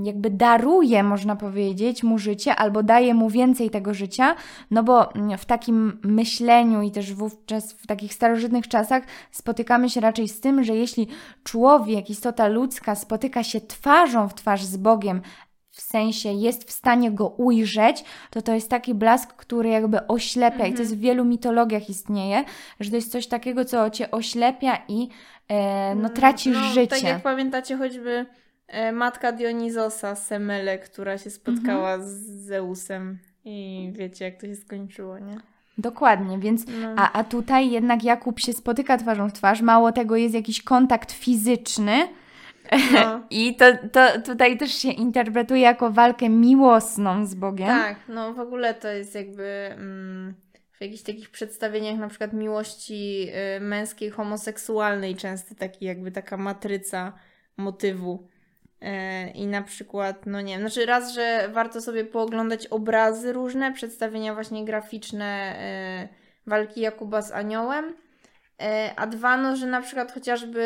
jakby 0.04 0.30
daruje, 0.30 1.02
można 1.02 1.36
powiedzieć, 1.36 2.02
mu 2.02 2.18
życie, 2.18 2.56
albo 2.56 2.82
daje 2.82 3.14
mu 3.14 3.30
więcej 3.30 3.70
tego 3.70 3.94
życia, 3.94 4.34
no 4.70 4.82
bo 4.82 5.14
mm, 5.14 5.38
w 5.38 5.44
takim 5.44 6.00
myśleniu 6.04 6.82
i 6.82 6.90
też 6.90 7.14
wówczas 7.14 7.72
w 7.72 7.86
takich 7.86 8.14
starożytnych 8.14 8.68
czasach 8.68 9.02
spotykamy 9.30 9.90
się 9.90 10.00
raczej 10.00 10.28
z 10.28 10.40
tym, 10.40 10.64
że 10.64 10.76
jeśli 10.76 11.08
człowiek, 11.44 12.10
istota 12.10 12.48
ludzka 12.48 12.94
spotyka 12.94 13.42
się 13.42 13.60
twarzą 13.60 14.28
w 14.28 14.34
twarz 14.34 14.64
z 14.64 14.76
Bogiem, 14.76 15.20
w 15.70 15.80
sensie 15.80 16.32
jest 16.32 16.68
w 16.68 16.72
stanie 16.72 17.10
go 17.10 17.28
ujrzeć, 17.28 18.04
to 18.30 18.42
to 18.42 18.54
jest 18.54 18.70
taki 18.70 18.94
blask, 18.94 19.32
który 19.32 19.68
jakby 19.68 20.06
oślepia 20.06 20.54
mhm. 20.54 20.72
i 20.72 20.74
to 20.74 20.82
jest 20.82 20.96
w 20.96 21.00
wielu 21.00 21.24
mitologiach 21.24 21.90
istnieje, 21.90 22.44
że 22.80 22.90
to 22.90 22.96
jest 22.96 23.12
coś 23.12 23.26
takiego, 23.26 23.64
co 23.64 23.90
cię 23.90 24.10
oślepia 24.10 24.78
i 24.88 25.08
e, 25.48 25.94
no, 25.94 26.00
mm, 26.00 26.12
tracisz 26.12 26.56
no, 26.56 26.68
życie. 26.68 26.86
Tak 26.86 27.02
jak 27.02 27.22
pamiętacie 27.22 27.76
choćby 27.76 28.26
matka 28.92 29.32
Dionizosa, 29.32 30.14
Semele, 30.14 30.78
która 30.78 31.18
się 31.18 31.30
spotkała 31.30 31.94
mhm. 31.94 32.10
z 32.10 32.14
Zeusem 32.46 33.18
i 33.44 33.90
wiecie, 33.92 34.24
jak 34.24 34.40
to 34.40 34.46
się 34.46 34.56
skończyło, 34.56 35.18
nie? 35.18 35.36
Dokładnie, 35.78 36.38
więc 36.38 36.64
no. 36.82 36.94
a, 36.96 37.12
a 37.12 37.24
tutaj 37.24 37.70
jednak 37.70 38.04
Jakub 38.04 38.40
się 38.40 38.52
spotyka 38.52 38.98
twarzą 38.98 39.28
w 39.28 39.32
twarz, 39.32 39.60
mało 39.60 39.92
tego 39.92 40.16
jest 40.16 40.34
jakiś 40.34 40.62
kontakt 40.62 41.12
fizyczny, 41.12 42.08
no. 42.92 43.20
I 43.30 43.56
to, 43.56 43.64
to 43.92 44.20
tutaj 44.20 44.58
też 44.58 44.72
się 44.72 44.90
interpretuje 44.90 45.60
jako 45.60 45.90
walkę 45.90 46.28
miłosną 46.28 47.26
z 47.26 47.34
Bogiem. 47.34 47.68
Tak, 47.68 47.96
no 48.08 48.34
w 48.34 48.40
ogóle 48.40 48.74
to 48.74 48.88
jest 48.88 49.14
jakby 49.14 49.68
mm, 49.70 50.34
w 50.72 50.80
jakichś 50.80 51.02
takich 51.02 51.30
przedstawieniach 51.30 51.98
na 51.98 52.08
przykład 52.08 52.32
miłości 52.32 53.28
y, 53.56 53.60
męskiej, 53.60 54.10
homoseksualnej 54.10 55.16
często 55.16 55.54
taki 55.54 55.84
jakby 55.84 56.12
taka 56.12 56.36
matryca 56.36 57.12
motywu. 57.56 58.28
E, 58.80 59.28
I 59.30 59.46
na 59.46 59.62
przykład, 59.62 60.26
no 60.26 60.40
nie 60.40 60.52
wiem, 60.52 60.60
znaczy 60.60 60.86
raz, 60.86 61.12
że 61.12 61.48
warto 61.52 61.80
sobie 61.80 62.04
pooglądać 62.04 62.66
obrazy 62.66 63.32
różne, 63.32 63.72
przedstawienia 63.72 64.34
właśnie 64.34 64.64
graficzne 64.64 65.56
e, 65.58 66.08
walki 66.46 66.80
Jakuba 66.80 67.22
z 67.22 67.32
aniołem. 67.32 67.94
E, 68.62 68.92
a 68.96 69.06
dwa, 69.06 69.36
no, 69.36 69.56
że 69.56 69.66
na 69.66 69.82
przykład 69.82 70.12
chociażby 70.12 70.62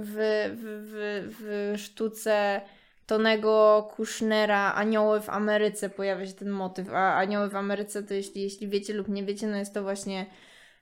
w, 0.00 0.14
w, 0.54 0.56
w, 0.56 1.34
w 1.38 1.80
sztuce 1.80 2.60
Tonego 3.08 3.88
Kushnera 3.96 4.74
Anioły 4.74 5.20
w 5.20 5.30
Ameryce 5.30 5.90
pojawia 5.90 6.26
się 6.26 6.32
ten 6.32 6.50
motyw. 6.50 6.88
A 6.92 7.16
Anioły 7.16 7.48
w 7.48 7.56
Ameryce 7.56 8.02
to 8.02 8.14
jeśli, 8.14 8.42
jeśli 8.42 8.68
wiecie 8.68 8.94
lub 8.94 9.08
nie 9.08 9.24
wiecie, 9.24 9.46
no 9.46 9.56
jest 9.56 9.74
to 9.74 9.82
właśnie 9.82 10.26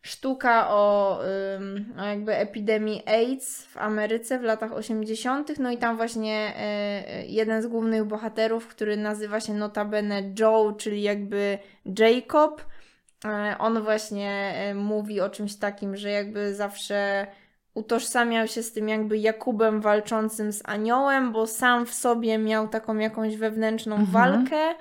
sztuka 0.07 0.69
o, 0.71 1.19
o 1.99 2.05
jakby 2.05 2.37
epidemii 2.37 3.03
AIDS 3.07 3.67
w 3.67 3.77
Ameryce 3.77 4.39
w 4.39 4.43
latach 4.43 4.73
80. 4.73 5.59
No 5.59 5.71
i 5.71 5.79
tam 5.79 5.97
właśnie 5.97 6.55
y, 7.23 7.27
jeden 7.27 7.63
z 7.63 7.67
głównych 7.67 8.05
bohaterów, 8.05 8.67
który 8.67 8.97
nazywa 8.97 9.41
się 9.41 9.55
notabene 9.55 10.23
Joe, 10.39 10.73
czyli 10.79 11.03
jakby 11.03 11.59
Jacob, 11.99 12.61
y, 13.25 13.29
on 13.59 13.83
właśnie 13.83 14.55
y, 14.71 14.75
mówi 14.75 15.21
o 15.21 15.31
czymś 15.31 15.57
takim, 15.57 15.97
że 15.97 16.11
jakby 16.11 16.55
zawsze 16.55 17.27
utożsamiał 17.75 18.49
się 18.49 18.63
z 18.63 18.73
tym 18.73 18.89
jakby 18.89 19.19
Jakubem 19.19 19.81
walczącym 19.81 20.53
z 20.53 20.63
aniołem, 20.65 21.33
bo 21.33 21.47
sam 21.47 21.87
w 21.87 21.95
sobie 21.95 22.39
miał 22.39 22.69
taką 22.69 22.99
jakąś 22.99 23.37
wewnętrzną 23.37 23.97
mhm. 23.97 24.13
walkę 24.13 24.57
E, 24.57 24.75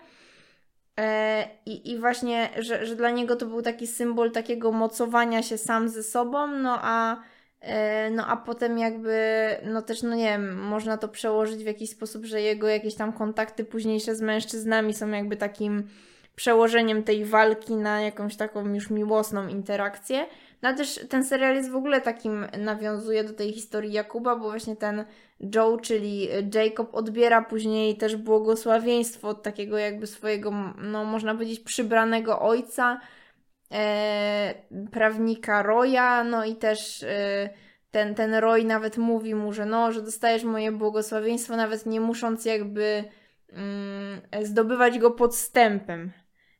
I, 1.65 1.91
I 1.91 1.97
właśnie, 1.97 2.49
że, 2.57 2.85
że 2.85 2.95
dla 2.95 3.09
niego 3.09 3.35
to 3.35 3.45
był 3.45 3.61
taki 3.61 3.87
symbol 3.87 4.31
takiego 4.31 4.71
mocowania 4.71 5.43
się 5.43 5.57
sam 5.57 5.89
ze 5.89 6.03
sobą, 6.03 6.47
no 6.47 6.79
a, 6.81 7.17
e, 7.61 8.09
no 8.09 8.27
a 8.27 8.37
potem 8.37 8.77
jakby, 8.77 9.47
no 9.63 9.81
też, 9.81 10.03
no 10.03 10.15
nie 10.15 10.25
wiem, 10.25 10.57
można 10.57 10.97
to 10.97 11.07
przełożyć 11.07 11.63
w 11.63 11.67
jakiś 11.67 11.89
sposób, 11.89 12.25
że 12.25 12.41
jego 12.41 12.67
jakieś 12.67 12.95
tam 12.95 13.13
kontakty 13.13 13.65
późniejsze 13.65 14.15
z 14.15 14.21
mężczyznami 14.21 14.93
są 14.93 15.09
jakby 15.09 15.37
takim 15.37 15.87
przełożeniem 16.35 17.03
tej 17.03 17.25
walki 17.25 17.75
na 17.75 18.01
jakąś 18.01 18.35
taką 18.35 18.73
już 18.73 18.89
miłosną 18.89 19.47
interakcję. 19.47 20.25
No 20.61 20.75
też 20.75 20.99
ten 21.09 21.25
serial 21.25 21.55
jest 21.55 21.69
w 21.69 21.75
ogóle 21.75 22.01
takim, 22.01 22.45
nawiązuje 22.57 23.23
do 23.23 23.33
tej 23.33 23.53
historii 23.53 23.93
Jakuba, 23.93 24.35
bo 24.35 24.49
właśnie 24.49 24.75
ten 24.75 25.05
Joe, 25.55 25.77
czyli 25.77 26.27
Jacob, 26.53 26.95
odbiera 26.95 27.41
później 27.41 27.97
też 27.97 28.15
błogosławieństwo 28.15 29.27
od 29.27 29.43
takiego 29.43 29.77
jakby 29.77 30.07
swojego, 30.07 30.51
no 30.77 31.05
można 31.05 31.33
powiedzieć, 31.33 31.59
przybranego 31.59 32.39
ojca, 32.39 32.99
e, 33.71 34.53
prawnika 34.91 35.63
Roya, 35.63 36.23
no 36.29 36.45
i 36.45 36.55
też 36.55 37.03
e, 37.03 37.49
ten, 37.91 38.15
ten 38.15 38.33
Roy 38.33 38.63
nawet 38.63 38.97
mówi 38.97 39.35
mu, 39.35 39.53
że 39.53 39.65
no, 39.65 39.91
że 39.91 40.01
dostajesz 40.01 40.43
moje 40.43 40.71
błogosławieństwo, 40.71 41.55
nawet 41.55 41.85
nie 41.85 42.01
musząc 42.01 42.45
jakby 42.45 43.03
mm, 43.49 44.21
zdobywać 44.43 44.99
go 44.99 45.11
podstępem. 45.11 46.11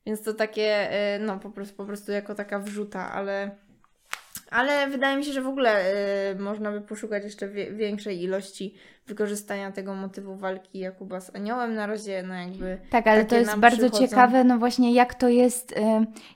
Więc 0.06 0.22
to 0.22 0.34
takie, 0.34 0.92
e, 0.92 1.20
no 1.20 1.40
po 1.40 1.50
prostu, 1.50 1.76
po 1.76 1.86
prostu 1.86 2.12
jako 2.12 2.36
taka 2.36 2.60
wrzuta, 2.60 3.12
ale 3.12 3.65
ale 4.56 4.88
wydaje 4.90 5.18
mi 5.18 5.26
się, 5.26 5.34
że 5.34 5.42
w 5.42 5.48
ogóle 5.48 5.94
y, 6.32 6.40
można 6.40 6.72
by 6.72 6.82
poszukać 6.82 7.24
jeszcze 7.24 7.48
wie, 7.48 7.72
większej 7.72 8.24
ilości 8.24 8.74
wykorzystania 9.08 9.72
tego 9.72 9.96
motywu 9.96 10.36
walki 10.36 10.80
Jakuba 10.80 11.22
z 11.22 11.36
aniołem. 11.36 11.76
Na 11.76 11.88
razie, 11.88 12.24
no 12.24 12.34
jakby. 12.34 12.78
Tak, 12.90 13.08
ale 13.08 13.26
to 13.26 13.36
jest 13.36 13.56
bardzo 13.56 13.78
przychodzą. 13.78 14.08
ciekawe, 14.08 14.44
no 14.44 14.58
właśnie, 14.58 14.94
jak 14.94 15.14
to 15.14 15.30
jest, 15.30 15.72
y, 15.72 15.76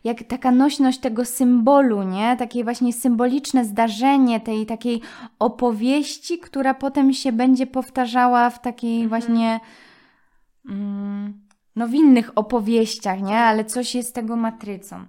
jak 0.04 0.24
taka 0.24 0.52
nośność 0.52 1.00
tego 1.00 1.26
symbolu, 1.26 2.04
nie? 2.04 2.36
Takie 2.40 2.64
właśnie 2.64 2.94
symboliczne 2.94 3.66
zdarzenie 3.66 4.40
tej 4.40 4.66
takiej 4.66 5.02
opowieści, 5.40 6.40
która 6.40 6.74
potem 6.74 7.14
się 7.14 7.32
będzie 7.32 7.68
powtarzała 7.68 8.50
w 8.50 8.62
takiej 8.62 9.04
mhm. 9.04 9.10
właśnie. 9.10 9.60
Mm, 10.70 11.42
no 11.76 11.88
w 11.88 11.94
innych 11.94 12.32
opowieściach, 12.36 13.22
nie? 13.22 13.38
Ale 13.38 13.66
coś 13.66 13.96
jest 13.96 14.16
tego 14.16 14.36
matrycą. 14.36 15.06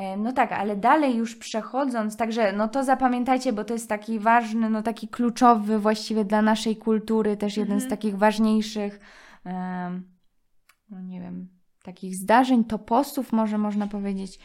E, 0.00 0.16
no 0.16 0.32
tak, 0.32 0.52
ale 0.52 0.76
dalej 0.76 1.16
już 1.16 1.36
przechodząc, 1.36 2.16
także 2.16 2.52
no 2.52 2.68
to 2.68 2.84
zapamiętajcie, 2.84 3.52
bo 3.52 3.64
to 3.64 3.72
jest 3.72 3.88
taki 3.88 4.18
ważny, 4.18 4.70
no 4.70 4.82
taki 4.82 5.08
kluczowy 5.08 5.78
właściwie 5.78 6.24
dla 6.24 6.42
naszej 6.42 6.76
kultury, 6.76 7.36
też 7.36 7.56
jeden 7.56 7.72
mhm. 7.72 7.88
z 7.88 7.90
takich 7.90 8.18
ważniejszych, 8.18 9.00
no 10.90 11.00
nie 11.02 11.20
wiem, 11.20 11.48
takich 11.82 12.14
zdarzeń, 12.14 12.64
toposów 12.64 13.32
może 13.32 13.58
można 13.58 13.86
powiedzieć. 13.86 14.38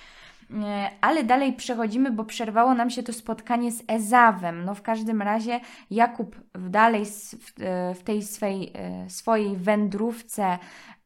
E, 0.64 0.90
ale 1.02 1.24
dalej 1.24 1.54
przechodzimy, 1.54 2.12
bo 2.12 2.26
przerwało 2.26 2.74
nam 2.74 2.90
się 2.90 3.04
to 3.04 3.14
spotkanie 3.14 3.72
z 3.72 3.84
Ezawem. 3.88 4.66
No 4.66 4.76
w 4.76 4.82
każdym 4.82 5.22
razie 5.22 5.60
Jakub 5.92 6.36
dalej 6.70 7.04
w 7.96 8.04
tej 8.04 8.24
swej, 8.24 8.74
swojej 9.08 9.58
wędrówce 9.58 10.58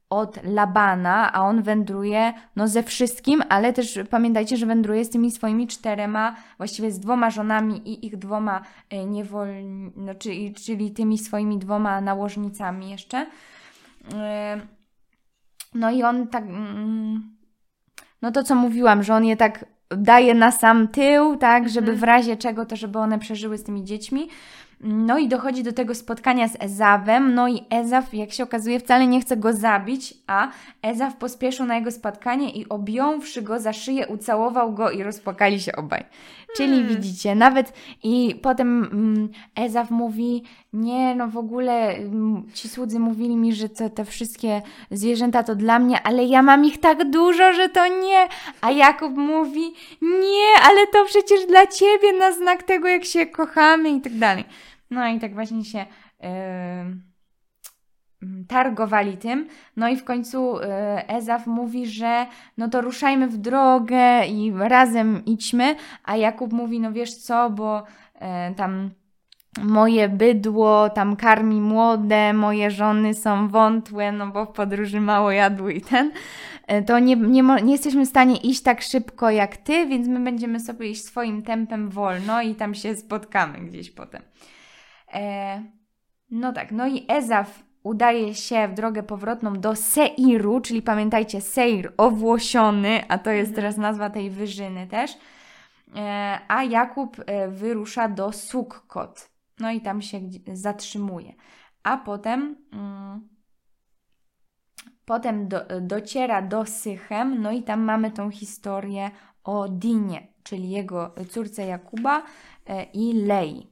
od 0.09 0.43
Labana, 0.43 1.33
a 1.33 1.41
on 1.41 1.61
wędruje 1.61 2.33
no 2.55 2.67
ze 2.67 2.83
wszystkim, 2.83 3.43
ale 3.49 3.73
też 3.73 3.99
pamiętajcie, 4.09 4.57
że 4.57 4.65
wędruje 4.65 5.05
z 5.05 5.09
tymi 5.09 5.31
swoimi 5.31 5.67
czterema, 5.67 6.35
właściwie 6.57 6.91
z 6.91 6.99
dwoma 6.99 7.29
żonami 7.29 7.89
i 7.89 8.05
ich 8.05 8.17
dwoma 8.17 8.61
e, 8.89 9.05
niewolni, 9.05 9.91
no, 9.95 10.15
czyli, 10.15 10.53
czyli 10.53 10.91
tymi 10.91 11.17
swoimi 11.17 11.57
dwoma 11.57 12.01
nałożnicami 12.01 12.89
jeszcze. 12.89 13.27
E, 14.13 14.61
no 15.73 15.91
i 15.91 16.03
on 16.03 16.27
tak, 16.27 16.43
mm, 16.43 17.37
no 18.21 18.31
to 18.31 18.43
co 18.43 18.55
mówiłam, 18.55 19.03
że 19.03 19.15
on 19.15 19.25
je 19.25 19.37
tak 19.37 19.65
daje 19.97 20.33
na 20.33 20.51
sam 20.51 20.87
tył, 20.87 21.37
tak, 21.37 21.69
żeby 21.69 21.91
mhm. 21.91 21.97
w 21.97 22.03
razie 22.03 22.37
czego 22.37 22.65
to, 22.65 22.75
żeby 22.75 22.99
one 22.99 23.19
przeżyły 23.19 23.57
z 23.57 23.63
tymi 23.63 23.83
dziećmi. 23.83 24.27
No 24.81 25.17
i 25.17 25.27
dochodzi 25.27 25.63
do 25.63 25.73
tego 25.73 25.95
spotkania 25.95 26.47
z 26.47 26.55
Ezawem, 26.59 27.33
no 27.33 27.47
i 27.47 27.63
Ezaf, 27.69 28.13
jak 28.13 28.31
się 28.31 28.43
okazuje, 28.43 28.79
wcale 28.79 29.07
nie 29.07 29.21
chce 29.21 29.37
go 29.37 29.53
zabić, 29.53 30.13
a 30.27 30.47
Ezaf 30.81 31.15
pospieszył 31.15 31.65
na 31.65 31.75
jego 31.75 31.91
spotkanie 31.91 32.51
i 32.51 32.69
objąwszy 32.69 33.41
go 33.41 33.59
za 33.59 33.73
szyję, 33.73 34.07
ucałował 34.07 34.73
go 34.73 34.91
i 34.91 35.03
rozpłakali 35.03 35.59
się 35.59 35.75
obaj. 35.75 36.05
Czyli 36.55 36.73
hmm. 36.73 36.87
widzicie, 36.87 37.35
nawet 37.35 37.73
i 38.03 38.39
potem 38.41 38.83
mm, 38.83 39.29
Ezaf 39.55 39.91
mówi, 39.91 40.43
nie, 40.73 41.15
no 41.15 41.27
w 41.27 41.37
ogóle 41.37 41.89
mm, 41.89 42.43
ci 42.53 42.69
słudzy 42.69 42.99
mówili 42.99 43.35
mi, 43.35 43.53
że 43.53 43.69
te, 43.69 43.89
te 43.89 44.05
wszystkie 44.05 44.61
zwierzęta 44.91 45.43
to 45.43 45.55
dla 45.55 45.79
mnie, 45.79 46.01
ale 46.03 46.25
ja 46.25 46.41
mam 46.41 46.65
ich 46.65 46.79
tak 46.79 47.09
dużo, 47.09 47.53
że 47.53 47.69
to 47.69 47.87
nie. 47.87 48.27
A 48.61 48.71
Jakub 48.71 49.17
mówi, 49.17 49.73
nie, 50.01 50.63
ale 50.63 50.87
to 50.87 51.05
przecież 51.05 51.45
dla 51.45 51.67
ciebie 51.67 52.13
na 52.19 52.31
znak 52.31 52.63
tego, 52.63 52.87
jak 52.87 53.05
się 53.05 53.25
kochamy 53.25 53.89
i 53.89 54.01
tak 54.01 54.13
dalej. 54.17 54.45
No 54.89 55.07
i 55.07 55.19
tak 55.19 55.33
właśnie 55.33 55.65
się 55.65 55.85
yy, 56.19 56.27
targowali 58.47 59.17
tym. 59.17 59.47
No 59.75 59.89
i 59.89 59.97
w 59.97 60.03
końcu 60.03 60.55
yy, 60.55 61.07
Ezaf 61.07 61.47
mówi, 61.47 61.87
że 61.87 62.25
no 62.57 62.69
to 62.69 62.81
ruszajmy 62.81 63.27
w 63.27 63.37
drogę 63.37 64.25
i 64.27 64.53
razem 64.57 65.25
idźmy, 65.25 65.75
a 66.03 66.15
Jakub 66.15 66.53
mówi, 66.53 66.79
no 66.79 66.91
wiesz 66.91 67.15
co, 67.15 67.49
bo 67.49 67.83
yy, 68.21 68.55
tam 68.55 68.91
moje 69.63 70.09
bydło 70.09 70.89
tam 70.89 71.15
karmi 71.15 71.61
młode, 71.61 72.33
moje 72.33 72.71
żony 72.71 73.13
są 73.13 73.47
wątłe, 73.47 74.11
no 74.11 74.27
bo 74.27 74.45
w 74.45 74.51
podróży 74.51 75.01
mało 75.01 75.31
jadły 75.31 75.73
i 75.73 75.81
ten, 75.81 76.11
to 76.85 76.99
nie, 76.99 77.15
nie, 77.15 77.43
nie 77.43 77.71
jesteśmy 77.71 78.05
w 78.05 78.09
stanie 78.09 78.37
iść 78.37 78.61
tak 78.61 78.81
szybko 78.81 79.29
jak 79.29 79.57
ty, 79.57 79.85
więc 79.85 80.07
my 80.07 80.19
będziemy 80.19 80.59
sobie 80.59 80.89
iść 80.89 81.05
swoim 81.05 81.41
tempem 81.41 81.89
wolno 81.89 82.41
i 82.41 82.55
tam 82.55 82.75
się 82.75 82.95
spotkamy 82.95 83.59
gdzieś 83.59 83.91
potem. 83.91 84.21
E, 85.13 85.63
no 86.31 86.53
tak, 86.53 86.71
no 86.71 86.87
i 86.87 87.05
Ezaf 87.07 87.63
udaje 87.83 88.35
się 88.35 88.67
w 88.67 88.73
drogę 88.73 89.03
powrotną 89.03 89.53
do 89.53 89.75
Seiru, 89.75 90.61
czyli 90.61 90.81
pamiętajcie, 90.81 91.41
Seir 91.41 91.93
owłosiony, 91.97 93.07
a 93.07 93.17
to 93.17 93.29
jest 93.29 93.49
mhm. 93.49 93.55
teraz 93.55 93.77
nazwa 93.77 94.09
tej 94.09 94.29
wyżyny 94.29 94.87
też. 94.87 95.17
E, 95.95 96.39
a 96.47 96.63
Jakub 96.63 97.17
e, 97.25 97.47
wyrusza 97.47 98.09
do 98.09 98.31
Sukkot. 98.31 99.29
No 99.59 99.71
i 99.71 99.81
tam 99.81 100.01
się 100.01 100.21
zatrzymuje. 100.53 101.33
A 101.83 101.97
potem, 101.97 102.55
mm, 102.73 103.27
potem 105.05 105.47
do, 105.47 105.61
dociera 105.81 106.41
do 106.41 106.65
Sychem, 106.65 107.41
no 107.41 107.51
i 107.51 107.63
tam 107.63 107.81
mamy 107.81 108.11
tą 108.11 108.31
historię 108.31 109.11
o 109.43 109.69
Dinie, 109.69 110.27
czyli 110.43 110.69
jego 110.69 111.15
córce 111.29 111.65
Jakuba 111.65 112.23
i 112.93 113.13
Lei. 113.13 113.68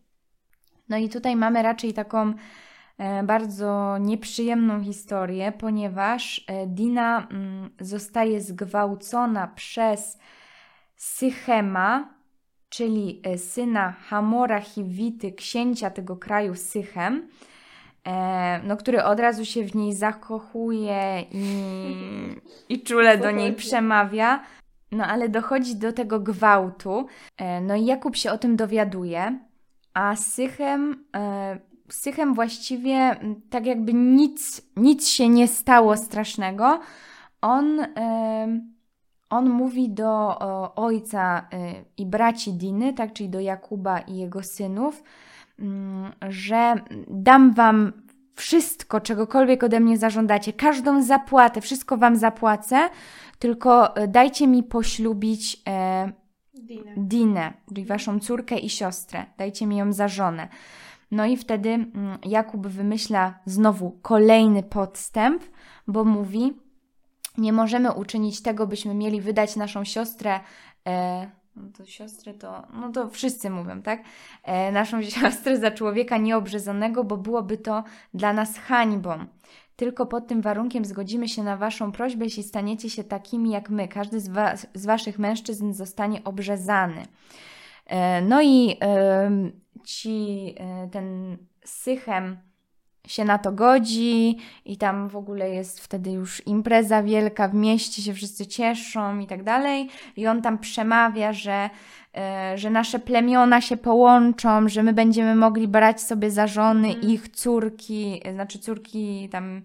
No 0.90 0.98
i 0.98 1.10
tutaj 1.10 1.36
mamy 1.36 1.64
raczej 1.64 1.94
taką 1.94 2.34
e, 2.98 3.24
bardzo 3.24 3.98
nieprzyjemną 3.98 4.84
historię, 4.84 5.52
ponieważ 5.52 6.46
e, 6.48 6.68
Dina 6.68 7.28
mm, 7.32 7.70
zostaje 7.80 8.42
zgwałcona 8.42 9.48
przez 9.48 10.18
Sychema, 10.96 12.14
czyli 12.70 13.22
e, 13.24 13.38
syna 13.38 13.92
Hamora 13.92 14.60
Hiwity, 14.60 15.32
księcia 15.32 15.90
tego 15.90 16.16
kraju 16.16 16.56
Sychem, 16.56 17.28
no, 18.64 18.78
który 18.78 19.04
od 19.04 19.20
razu 19.20 19.46
się 19.46 19.64
w 19.64 19.76
niej 19.76 19.94
zakochuje 19.94 21.26
i, 21.32 21.56
i 22.70 22.84
czule 22.84 23.18
do 23.18 23.32
niej 23.32 23.54
przemawia. 23.54 24.44
No 24.92 25.06
ale 25.06 25.30
dochodzi 25.30 25.76
do 25.76 25.94
tego 25.94 26.20
gwałtu. 26.20 27.08
No 27.62 27.76
i 27.76 27.86
Jakub 27.86 28.16
się 28.16 28.32
o 28.32 28.38
tym 28.38 28.56
dowiaduje 28.56 29.40
a 29.98 30.16
Sychem 30.16 31.06
e, 31.16 31.60
Sychem 31.90 32.34
właściwie 32.34 33.16
tak 33.50 33.66
jakby 33.66 33.94
nic, 33.94 34.62
nic 34.76 35.08
się 35.08 35.30
nie 35.30 35.48
stało 35.48 35.98
strasznego. 35.98 36.80
On, 37.42 37.80
on 39.30 39.50
mówi 39.50 39.90
do 39.90 40.40
ojca 40.76 41.48
y, 41.54 41.86
i 41.98 42.06
braci 42.06 42.54
Diny, 42.54 42.94
tak, 42.94 43.14
czyli 43.14 43.30
do 43.30 43.40
Jakuba 43.40 44.00
i 44.00 44.18
jego 44.18 44.44
synów, 44.44 45.04
mm, 45.60 46.12
że 46.30 46.76
dam 47.08 47.54
wam 47.54 47.92
wszystko, 48.36 49.02
czegokolwiek 49.02 49.64
ode 49.64 49.80
mnie 49.80 49.98
zażądacie, 49.98 50.54
każdą 50.54 51.04
zapłatę, 51.04 51.62
wszystko 51.62 51.98
wam 51.98 52.16
zapłacę, 52.16 52.90
tylko 53.40 53.94
dajcie 54.08 54.48
mi 54.48 54.64
poślubić 54.64 55.62
e, 55.68 56.12
Dinę. 56.60 56.94
Dinę, 56.98 57.54
czyli 57.68 57.86
waszą 57.86 58.20
córkę 58.20 58.58
i 58.58 58.70
siostrę. 58.70 59.26
Dajcie 59.38 59.68
mi 59.68 59.78
ją 59.78 59.94
za 59.94 60.08
żonę. 60.08 60.48
No 61.12 61.26
i 61.26 61.38
wtedy 61.38 61.70
mm, 61.70 62.18
Jakub 62.26 62.68
wymyśla 62.68 63.40
znowu 63.46 63.92
kolejny 64.02 64.64
podstęp, 64.64 65.44
bo 65.88 66.04
mówi: 66.04 66.54
Nie 67.38 67.54
możemy 67.54 67.94
uczynić 67.94 68.42
tego, 68.42 68.68
byśmy 68.68 68.94
mieli 68.96 69.22
wydać 69.22 69.56
naszą 69.56 69.84
siostrę. 69.84 70.40
E, 70.88 71.30
no 71.56 71.70
to 71.78 71.86
siostrę 71.86 72.34
to, 72.34 72.68
no 72.74 72.92
to 72.92 73.10
wszyscy 73.10 73.50
mówią, 73.50 73.82
tak? 73.82 74.04
E, 74.44 74.72
naszą 74.72 75.02
siostrę 75.20 75.58
za 75.58 75.72
człowieka 75.72 76.18
nieobrzezanego, 76.18 77.04
bo 77.04 77.18
byłoby 77.18 77.58
to 77.58 77.84
dla 78.14 78.34
nas 78.34 78.58
hańbą. 78.58 79.26
Tylko 79.78 80.06
pod 80.06 80.28
tym 80.28 80.42
warunkiem 80.42 80.86
zgodzimy 80.86 81.30
się 81.30 81.44
na 81.44 81.58
Waszą 81.58 81.92
prośbę, 81.92 82.26
jeśli 82.26 82.44
staniecie 82.44 82.90
się 82.90 83.04
takimi 83.04 83.52
jak 83.52 83.70
my. 83.70 83.88
Każdy 83.88 84.20
z, 84.20 84.32
z 84.74 84.86
Waszych 84.86 85.20
mężczyzn 85.20 85.74
zostanie 85.74 86.24
obrzezany. 86.24 87.06
E, 87.86 88.22
no 88.22 88.42
i 88.42 88.78
ci, 89.84 90.56
e, 90.58 90.90
ten 90.92 91.38
Sychem 91.66 92.38
się 93.08 93.26
na 93.26 93.38
to 93.38 93.52
godzi 93.52 94.38
i 94.66 94.78
tam 94.78 95.10
w 95.10 95.16
ogóle 95.16 95.50
jest 95.50 95.80
wtedy 95.80 96.12
już 96.12 96.48
impreza 96.48 97.04
wielka 97.04 97.48
w 97.48 97.54
mieście, 97.54 98.02
się 98.02 98.14
wszyscy 98.14 98.48
cieszą 98.48 99.20
i 99.20 99.28
tak 99.28 99.44
dalej. 99.44 99.90
I 100.16 100.28
on 100.28 100.42
tam 100.42 100.58
przemawia, 100.58 101.34
że, 101.34 101.70
że 102.56 102.70
nasze 102.70 103.00
plemiona 103.00 103.62
się 103.62 103.78
połączą, 103.78 104.70
że 104.70 104.84
my 104.84 104.94
będziemy 104.94 105.36
mogli 105.36 105.68
brać 105.68 106.02
sobie 106.02 106.32
za 106.32 106.48
żony 106.48 106.88
mm. 106.88 107.02
ich 107.02 107.30
córki, 107.30 108.22
znaczy 108.34 108.60
córki 108.60 109.30
tam 109.32 109.62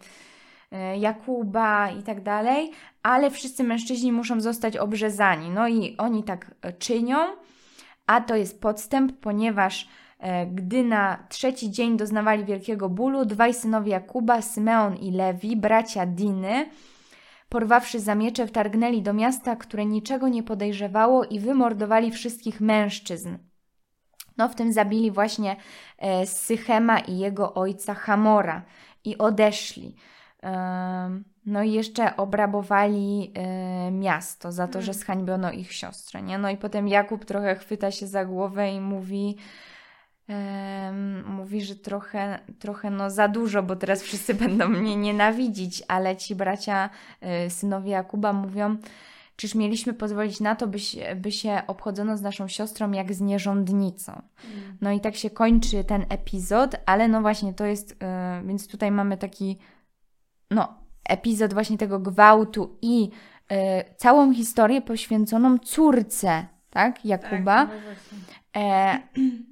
Jakuba 0.98 1.90
i 1.90 2.02
tak 2.02 2.22
dalej, 2.22 2.70
ale 3.02 3.30
wszyscy 3.30 3.64
mężczyźni 3.64 4.12
muszą 4.12 4.40
zostać 4.40 4.76
obrzezani. 4.76 5.50
No 5.50 5.68
i 5.68 5.96
oni 5.98 6.24
tak 6.24 6.54
czynią 6.78 7.16
a 8.06 8.20
to 8.20 8.36
jest 8.36 8.60
podstęp, 8.60 9.12
ponieważ 9.20 9.88
e, 10.18 10.46
gdy 10.46 10.84
na 10.84 11.18
trzeci 11.28 11.70
dzień 11.70 11.96
doznawali 11.96 12.44
wielkiego 12.44 12.88
bólu, 12.88 13.24
dwaj 13.24 13.54
synowie 13.54 13.92
Jakuba, 13.92 14.42
Symeon 14.42 14.96
i 14.96 15.10
Lewi, 15.10 15.56
bracia 15.56 16.06
Diny, 16.06 16.66
porwawszy 17.52 18.00
za 18.00 18.14
miecze, 18.14 18.46
wtargnęli 18.46 19.02
do 19.02 19.12
miasta, 19.12 19.56
które 19.56 19.86
niczego 19.86 20.28
nie 20.28 20.42
podejrzewało 20.42 21.24
i 21.24 21.40
wymordowali 21.40 22.10
wszystkich 22.10 22.60
mężczyzn. 22.60 23.38
No, 24.36 24.48
w 24.48 24.54
tym 24.54 24.72
zabili 24.72 25.10
właśnie 25.10 25.56
e, 25.98 26.26
Sychema 26.26 26.98
i 26.98 27.18
jego 27.18 27.54
ojca 27.54 27.94
Hamora 27.94 28.62
i 29.04 29.18
odeszli. 29.18 29.96
No 31.46 31.62
i 31.62 31.72
jeszcze 31.72 32.16
obrabowali 32.16 33.32
y, 33.88 33.90
miasto 33.90 34.52
za 34.52 34.68
to, 34.68 34.82
że 34.82 34.92
mm. 34.92 35.02
zhańbiono 35.02 35.52
ich 35.52 35.72
siostrę, 35.72 36.22
nie? 36.22 36.38
No 36.38 36.50
i 36.50 36.56
potem 36.56 36.88
Jakub 36.88 37.24
trochę 37.24 37.54
chwyta 37.56 37.90
się 37.90 38.06
za 38.06 38.24
głowę 38.24 38.72
i 38.72 38.80
mówi, 38.80 39.36
mówi, 41.26 41.62
że 41.62 41.76
trochę, 41.76 42.38
trochę 42.58 42.90
no 42.90 43.10
za 43.10 43.28
dużo, 43.28 43.62
bo 43.62 43.76
teraz 43.76 44.02
wszyscy 44.06 44.34
będą 44.34 44.68
mnie 44.68 44.96
nienawidzić, 44.96 45.82
ale 45.88 46.16
ci 46.16 46.34
bracia, 46.34 46.90
y, 47.46 47.50
synowie 47.50 47.90
Jakuba 47.90 48.32
mówią, 48.32 48.76
czyż 49.36 49.54
mieliśmy 49.54 49.94
pozwolić 49.94 50.40
na 50.40 50.56
to, 50.56 50.66
by, 50.66 50.78
by 51.16 51.32
się 51.32 51.62
obchodzono 51.66 52.16
z 52.16 52.22
naszą 52.22 52.48
siostrą 52.48 52.92
jak 52.92 53.14
z 53.14 53.20
nierządnicą. 53.20 54.12
Mm. 54.12 54.78
No 54.80 54.92
i 54.92 55.00
tak 55.00 55.16
się 55.16 55.30
kończy 55.30 55.84
ten 55.84 56.06
epizod, 56.08 56.76
ale 56.86 57.08
no 57.08 57.20
właśnie 57.20 57.54
to 57.54 57.64
jest, 57.64 57.92
y, 57.92 57.96
więc 58.46 58.68
tutaj 58.68 58.90
mamy 58.90 59.16
taki 59.16 59.58
no, 60.50 60.74
epizod 61.08 61.54
właśnie 61.54 61.78
tego 61.78 61.98
gwałtu 61.98 62.78
i 62.82 63.10
y, 63.52 63.56
całą 63.96 64.34
historię 64.34 64.82
poświęconą 64.82 65.58
córce, 65.58 66.46
tak, 66.70 67.04
Jakuba. 67.04 67.66
Tak, 67.66 67.70
no 68.54 68.60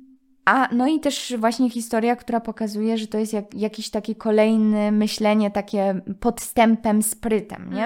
a 0.51 0.69
no 0.73 0.87
i 0.87 1.01
też 1.01 1.35
właśnie 1.39 1.71
historia, 1.71 2.17
która 2.17 2.41
pokazuje, 2.41 2.99
że 2.99 3.07
to 3.07 3.19
jest 3.19 3.33
jak, 3.33 3.55
jakiś 3.55 3.91
taki 3.91 4.15
kolejny 4.17 4.93
myślenie, 4.93 5.51
takie 5.51 6.01
podstępem, 6.21 7.03
sprytem, 7.03 7.75
nie? 7.75 7.85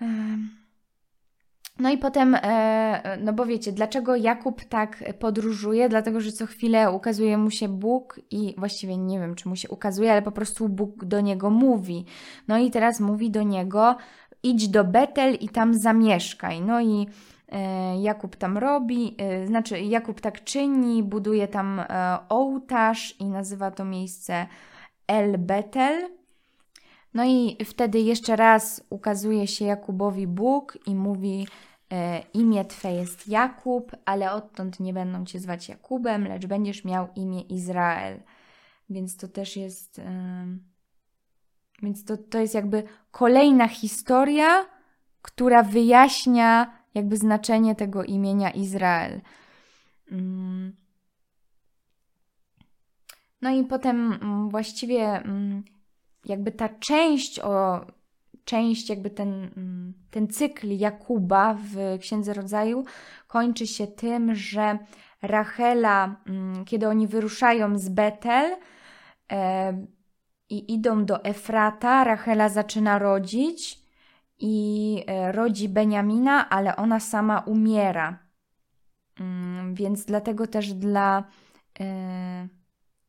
Mm. 0.00 0.50
No 1.78 1.90
i 1.90 1.98
potem, 1.98 2.36
e, 2.42 3.18
no 3.20 3.32
bo 3.32 3.46
wiecie, 3.46 3.72
dlaczego 3.72 4.16
Jakub 4.16 4.64
tak 4.64 5.04
podróżuje? 5.18 5.88
Dlatego, 5.88 6.20
że 6.20 6.32
co 6.32 6.46
chwilę 6.46 6.90
ukazuje 6.90 7.38
mu 7.38 7.50
się 7.50 7.68
Bóg 7.68 8.20
i 8.30 8.54
właściwie 8.58 8.96
nie 8.96 9.18
wiem, 9.20 9.34
czy 9.34 9.48
mu 9.48 9.56
się 9.56 9.68
ukazuje, 9.68 10.12
ale 10.12 10.22
po 10.22 10.32
prostu 10.32 10.68
Bóg 10.68 11.04
do 11.04 11.20
niego 11.20 11.50
mówi. 11.50 12.04
No 12.48 12.58
i 12.58 12.70
teraz 12.70 13.00
mówi 13.00 13.30
do 13.30 13.42
niego, 13.42 13.96
idź 14.42 14.68
do 14.68 14.84
Betel 14.84 15.34
i 15.34 15.48
tam 15.48 15.74
zamieszkaj. 15.74 16.60
No 16.60 16.80
i 16.80 17.02
e, 17.02 17.06
Jakub 18.00 18.36
tam 18.36 18.58
robi, 18.58 19.14
e, 19.18 19.46
znaczy 19.46 19.80
Jakub 19.80 20.20
tak 20.20 20.44
czyni, 20.44 21.02
buduje 21.02 21.48
tam 21.48 21.82
ołtarz 22.28 23.20
i 23.20 23.24
nazywa 23.24 23.70
to 23.70 23.84
miejsce 23.84 24.46
El 25.06 25.38
Betel. 25.38 26.16
No 27.16 27.24
i 27.24 27.56
wtedy 27.64 28.00
jeszcze 28.00 28.36
raz 28.36 28.84
ukazuje 28.90 29.46
się 29.46 29.64
Jakubowi 29.64 30.26
Bóg 30.26 30.78
i 30.86 30.94
mówi: 30.94 31.48
e, 31.92 32.22
Imię 32.34 32.64
Twe 32.64 32.92
jest 32.92 33.28
Jakub, 33.28 33.96
ale 34.04 34.32
odtąd 34.32 34.80
nie 34.80 34.92
będą 34.92 35.24
Cię 35.24 35.40
zwać 35.40 35.68
Jakubem, 35.68 36.28
lecz 36.28 36.46
będziesz 36.46 36.84
miał 36.84 37.08
imię 37.16 37.40
Izrael. 37.40 38.20
Więc 38.90 39.16
to 39.16 39.28
też 39.28 39.56
jest. 39.56 39.98
E, 39.98 40.46
więc 41.82 42.04
to, 42.04 42.16
to 42.16 42.38
jest 42.38 42.54
jakby 42.54 42.82
kolejna 43.10 43.68
historia, 43.68 44.66
która 45.22 45.62
wyjaśnia 45.62 46.72
jakby 46.96 47.16
znaczenie 47.16 47.74
tego 47.74 48.04
imienia 48.04 48.50
Izrael. 48.50 49.20
Mm. 50.10 50.76
No 53.42 53.50
i 53.50 53.64
potem 53.64 54.12
mm, 54.12 54.48
właściwie 54.48 55.02
mm, 55.04 55.64
jakby 56.24 56.52
ta 56.52 56.68
część 56.68 57.40
o 57.40 57.86
część, 58.44 58.88
jakby 58.88 59.10
ten, 59.10 59.50
ten 60.10 60.28
cykl 60.28 60.68
Jakuba 60.70 61.54
w 61.54 61.98
Księdze 62.00 62.34
Rodzaju 62.34 62.84
kończy 63.26 63.66
się 63.66 63.86
tym, 63.86 64.34
że 64.34 64.78
Rachela, 65.22 66.16
kiedy 66.66 66.88
oni 66.88 67.06
wyruszają 67.06 67.78
z 67.78 67.88
Betel 67.88 68.56
e, 69.32 69.86
i 70.50 70.74
idą 70.74 71.04
do 71.04 71.24
Efrata, 71.24 72.04
Rachela 72.04 72.48
zaczyna 72.48 72.98
rodzić 72.98 73.85
i 74.38 75.04
e, 75.06 75.32
rodzi 75.32 75.68
Beniamina, 75.68 76.48
ale 76.48 76.76
ona 76.76 77.00
sama 77.00 77.40
umiera. 77.40 78.18
Mm, 79.20 79.74
więc 79.74 80.04
dlatego 80.04 80.46
też 80.46 80.74
dla, 80.74 81.24
e, 81.80 82.48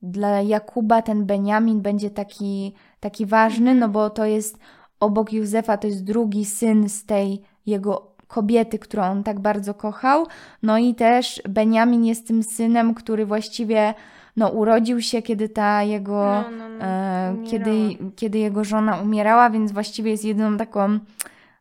dla 0.01 0.41
Jakuba 0.41 1.01
ten 1.01 1.25
Beniamin 1.25 1.82
będzie 1.82 2.09
taki 2.09 2.73
taki 2.99 3.25
ważny, 3.25 3.75
no 3.75 3.89
bo 3.89 4.09
to 4.09 4.25
jest 4.25 4.57
obok 4.99 5.34
Józefa, 5.34 5.78
to 5.78 5.88
jest 5.88 6.03
drugi 6.03 6.45
syn 6.45 6.89
z 6.89 7.05
tej 7.05 7.41
jego 7.65 8.15
kobiety, 8.28 8.80
którą 8.80 9.03
on 9.03 9.23
tak 9.23 9.39
bardzo 9.39 9.73
kochał. 9.73 10.25
No 10.63 10.78
i 10.78 10.95
też 10.95 11.41
Beniamin 11.49 12.05
jest 12.05 12.28
tym 12.28 12.43
synem, 12.43 12.93
który 12.93 13.25
właściwie 13.25 13.93
no, 14.38 14.49
urodził 14.49 15.01
się, 15.01 15.21
kiedy 15.21 15.49
ta 15.49 15.83
jego, 15.83 16.43
no, 16.51 16.51
no, 16.57 16.69
no, 16.69 16.85
e, 16.85 17.35
kiedy, 17.49 17.71
kiedy 18.15 18.38
jego 18.38 18.63
żona 18.63 19.01
umierała, 19.01 19.49
więc 19.49 19.71
właściwie 19.71 20.11
jest 20.11 20.25
jedyną 20.25 20.57
taką, 20.57 20.99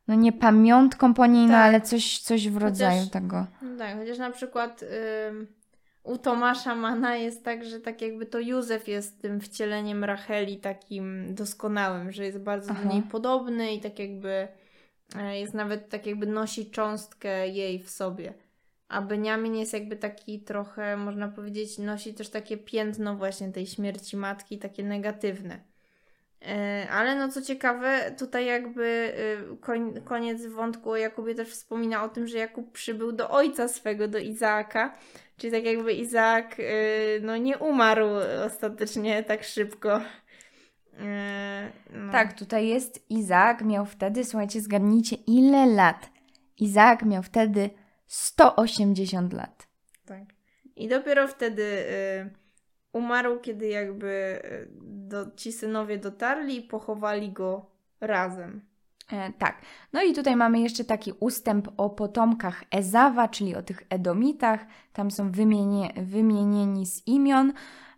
no 0.09 0.14
nie 0.14 0.32
pamiątką 0.32 1.15
po 1.15 1.27
niej, 1.27 1.47
no, 1.47 1.53
tak. 1.53 1.59
no 1.59 1.65
ale 1.65 1.81
coś, 1.81 2.19
coś 2.19 2.48
w 2.48 2.57
rodzaju 2.57 2.98
chociaż, 2.98 3.12
tego. 3.12 3.47
No 3.62 3.78
tak, 3.78 3.98
chociaż 3.98 4.19
na 4.19 4.31
przykład 4.31 4.85
u 6.07 6.19
Tomasza 6.19 6.74
Mana 6.74 7.16
jest 7.16 7.44
tak, 7.44 7.65
że 7.65 7.81
tak 7.81 8.03
jakby 8.03 8.27
to 8.27 8.40
Józef 8.40 8.89
jest 8.89 9.23
tym 9.23 9.40
wcieleniem 9.40 10.05
Racheli 10.05 10.57
takim 10.57 11.35
doskonałym, 11.35 12.12
że 12.12 12.24
jest 12.24 12.39
bardzo 12.39 12.70
Aha. 12.70 12.82
do 12.82 12.93
niej 12.94 13.03
podobny 13.03 13.74
i 13.74 13.81
tak 13.81 13.98
jakby 13.98 14.48
e, 15.16 15.39
jest 15.40 15.55
nawet 15.55 15.89
tak 15.89 16.07
jakby 16.07 16.27
nosi 16.27 16.70
cząstkę 16.70 17.48
jej 17.48 17.82
w 17.82 17.90
sobie. 17.90 18.35
A 18.89 19.03
Beniamin 19.03 19.57
jest 19.57 19.73
jakby 19.73 19.97
taki 19.97 20.41
trochę, 20.41 20.97
można 20.97 21.29
powiedzieć, 21.29 21.79
nosi 21.79 22.15
też 22.15 22.29
takie 22.29 22.57
piętno 22.57 23.17
właśnie 23.17 23.53
tej 23.53 23.67
śmierci 23.67 24.17
matki, 24.17 24.59
takie 24.59 24.85
negatywne. 24.85 25.61
E, 26.43 26.87
ale 26.91 27.17
no 27.17 27.29
co 27.29 27.43
ciekawe, 27.43 28.15
tutaj 28.19 28.47
jakby 28.47 29.15
e, 29.53 29.57
koń, 29.57 30.01
koniec 30.05 30.47
wątku 30.47 30.91
o 30.91 30.97
Jakubie 30.97 31.35
też 31.35 31.49
wspomina 31.49 32.05
o 32.05 32.09
tym, 32.09 32.27
że 32.27 32.39
Jakub 32.39 32.73
przybył 32.73 33.13
do 33.13 33.31
ojca 33.31 33.69
swego, 33.69 34.09
do 34.09 34.19
Izaaka. 34.19 34.95
Czyli 35.37 35.53
tak 35.53 35.65
jakby 35.65 35.93
Izaak 35.93 36.57
e, 36.61 36.63
no 37.21 37.37
nie 37.37 37.59
umarł 37.59 38.07
ostatecznie 38.47 39.23
tak 39.23 39.45
szybko. 39.45 40.01
No. 41.93 42.13
Tak, 42.13 42.33
tutaj 42.33 42.69
jest 42.69 43.11
Izaak, 43.11 43.65
miał 43.65 43.87
wtedy, 43.87 44.25
słuchajcie, 44.25 44.61
zgadnijcie 44.61 45.17
ile 45.27 45.67
lat. 45.67 46.11
Izaak 46.59 47.03
miał 47.03 47.23
wtedy 47.23 47.71
180 48.07 49.33
lat. 49.33 49.69
Tak. 50.05 50.24
I 50.77 50.89
dopiero 50.89 51.28
wtedy 51.28 51.62
y, 51.62 52.31
umarł, 52.93 53.41
kiedy 53.41 53.69
jakby 53.69 54.41
y, 54.45 54.69
do, 54.83 55.31
ci 55.37 55.53
synowie 55.53 55.99
dotarli 55.99 56.57
i 56.57 56.62
pochowali 56.62 57.33
go 57.33 57.70
razem. 58.01 58.61
E, 59.12 59.33
tak. 59.33 59.62
No 59.93 60.03
i 60.03 60.12
tutaj 60.12 60.37
mamy 60.37 60.61
jeszcze 60.61 60.85
taki 60.85 61.12
ustęp 61.20 61.69
o 61.77 61.91
potomkach 61.91 62.65
Ezawa, 62.70 63.28
czyli 63.28 63.57
o 63.57 63.62
tych 63.62 63.83
Edomitach. 63.91 64.66
Tam 64.93 65.11
są 65.11 65.33
wymienie, 65.33 65.93
wymienieni 65.97 66.87
z 66.87 67.07
imion. 67.07 67.53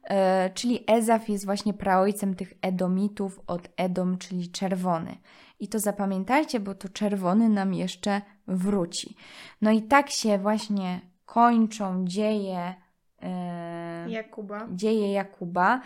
E, 0.04 0.50
czyli 0.50 0.84
Ezaf 0.86 1.28
jest 1.28 1.44
właśnie 1.44 1.74
praojcem 1.74 2.34
tych 2.34 2.52
Edomitów 2.62 3.40
od 3.46 3.68
Edom, 3.76 4.18
czyli 4.18 4.50
czerwony. 4.50 5.16
I 5.60 5.68
to 5.68 5.78
zapamiętajcie, 5.78 6.60
bo 6.60 6.74
to 6.74 6.88
czerwony 6.88 7.48
nam 7.48 7.74
jeszcze 7.74 8.20
wróci. 8.46 9.16
No 9.62 9.70
i 9.70 9.82
tak 9.82 10.10
się 10.10 10.38
właśnie 10.38 11.00
kończą 11.26 12.04
dzieje 12.06 12.74
e, 13.22 14.10
Jakuba. 14.10 14.66
Dzieje 14.70 15.12
Jakuba. 15.12 15.80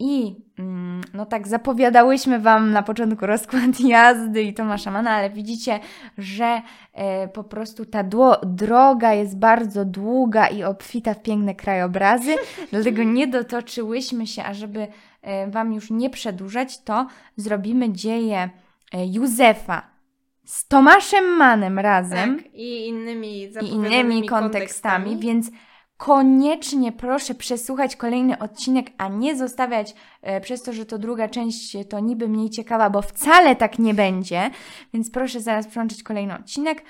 I 0.00 0.36
mm, 0.58 1.00
no 1.14 1.26
tak, 1.26 1.48
zapowiadałyśmy 1.48 2.38
Wam 2.38 2.72
na 2.72 2.82
początku 2.82 3.26
rozkład 3.26 3.80
jazdy 3.88 4.42
i 4.42 4.54
Tomasza 4.54 4.90
Mana, 4.90 5.10
ale 5.10 5.30
widzicie, 5.30 5.80
że 6.18 6.62
e, 6.92 7.28
po 7.28 7.44
prostu 7.44 7.84
ta 7.84 8.04
droga 8.42 9.14
jest 9.14 9.38
bardzo 9.38 9.84
długa 9.84 10.46
i 10.46 10.64
obfita 10.64 11.14
w 11.14 11.22
piękne 11.22 11.54
krajobrazy, 11.54 12.34
dlatego 12.72 13.02
nie 13.02 13.26
dotoczyłyśmy 13.26 14.26
się, 14.26 14.44
a 14.44 14.54
żeby 14.54 14.88
e, 15.22 15.50
Wam 15.50 15.72
już 15.72 15.90
nie 15.90 16.10
przedłużać, 16.10 16.82
to 16.82 17.06
zrobimy 17.36 17.92
dzieje 17.92 18.50
Józefa 18.92 19.98
z 20.44 20.68
Tomaszem 20.68 21.24
Manem 21.24 21.78
razem. 21.78 22.36
Tak, 22.36 22.54
i 22.54 22.86
innymi, 22.86 23.42
i 23.42 23.68
innymi 23.68 24.26
kontekstami, 24.26 24.28
kontekstami, 24.28 25.16
więc 25.16 25.50
koniecznie 25.96 26.92
proszę 26.92 27.34
przesłuchać 27.34 27.96
kolejny 27.96 28.38
odcinek, 28.38 28.86
a 28.98 29.08
nie 29.08 29.36
zostawiać 29.36 29.94
e, 30.22 30.40
przez 30.40 30.62
to, 30.62 30.72
że 30.72 30.86
to 30.86 30.98
druga 30.98 31.28
część 31.28 31.76
to 31.88 32.00
niby 32.00 32.28
mniej 32.28 32.50
ciekawa, 32.50 32.90
bo 32.90 33.02
wcale 33.02 33.56
tak 33.56 33.78
nie 33.78 33.94
będzie. 33.94 34.50
Więc 34.94 35.10
proszę 35.10 35.40
zaraz 35.40 35.66
przełączyć 35.66 36.02
kolejny 36.02 36.34
odcinek. 36.34 36.82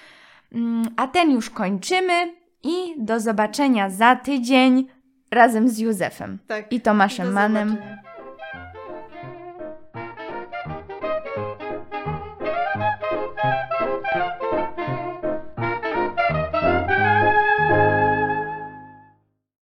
Mm, 0.53 0.83
a 0.97 1.07
ten 1.07 1.31
już 1.31 1.51
kończymy 1.51 2.35
i 2.63 2.95
do 2.99 3.21
zobaczenia 3.21 3.91
za 3.91 4.17
tydzień 4.17 4.87
razem 5.31 5.69
z 5.69 5.79
Józefem 5.79 6.39
tak, 6.47 6.73
i 6.73 6.81
Tomaszem 6.81 7.33
Manem. 7.33 7.69
Zobaczenia. 7.69 8.18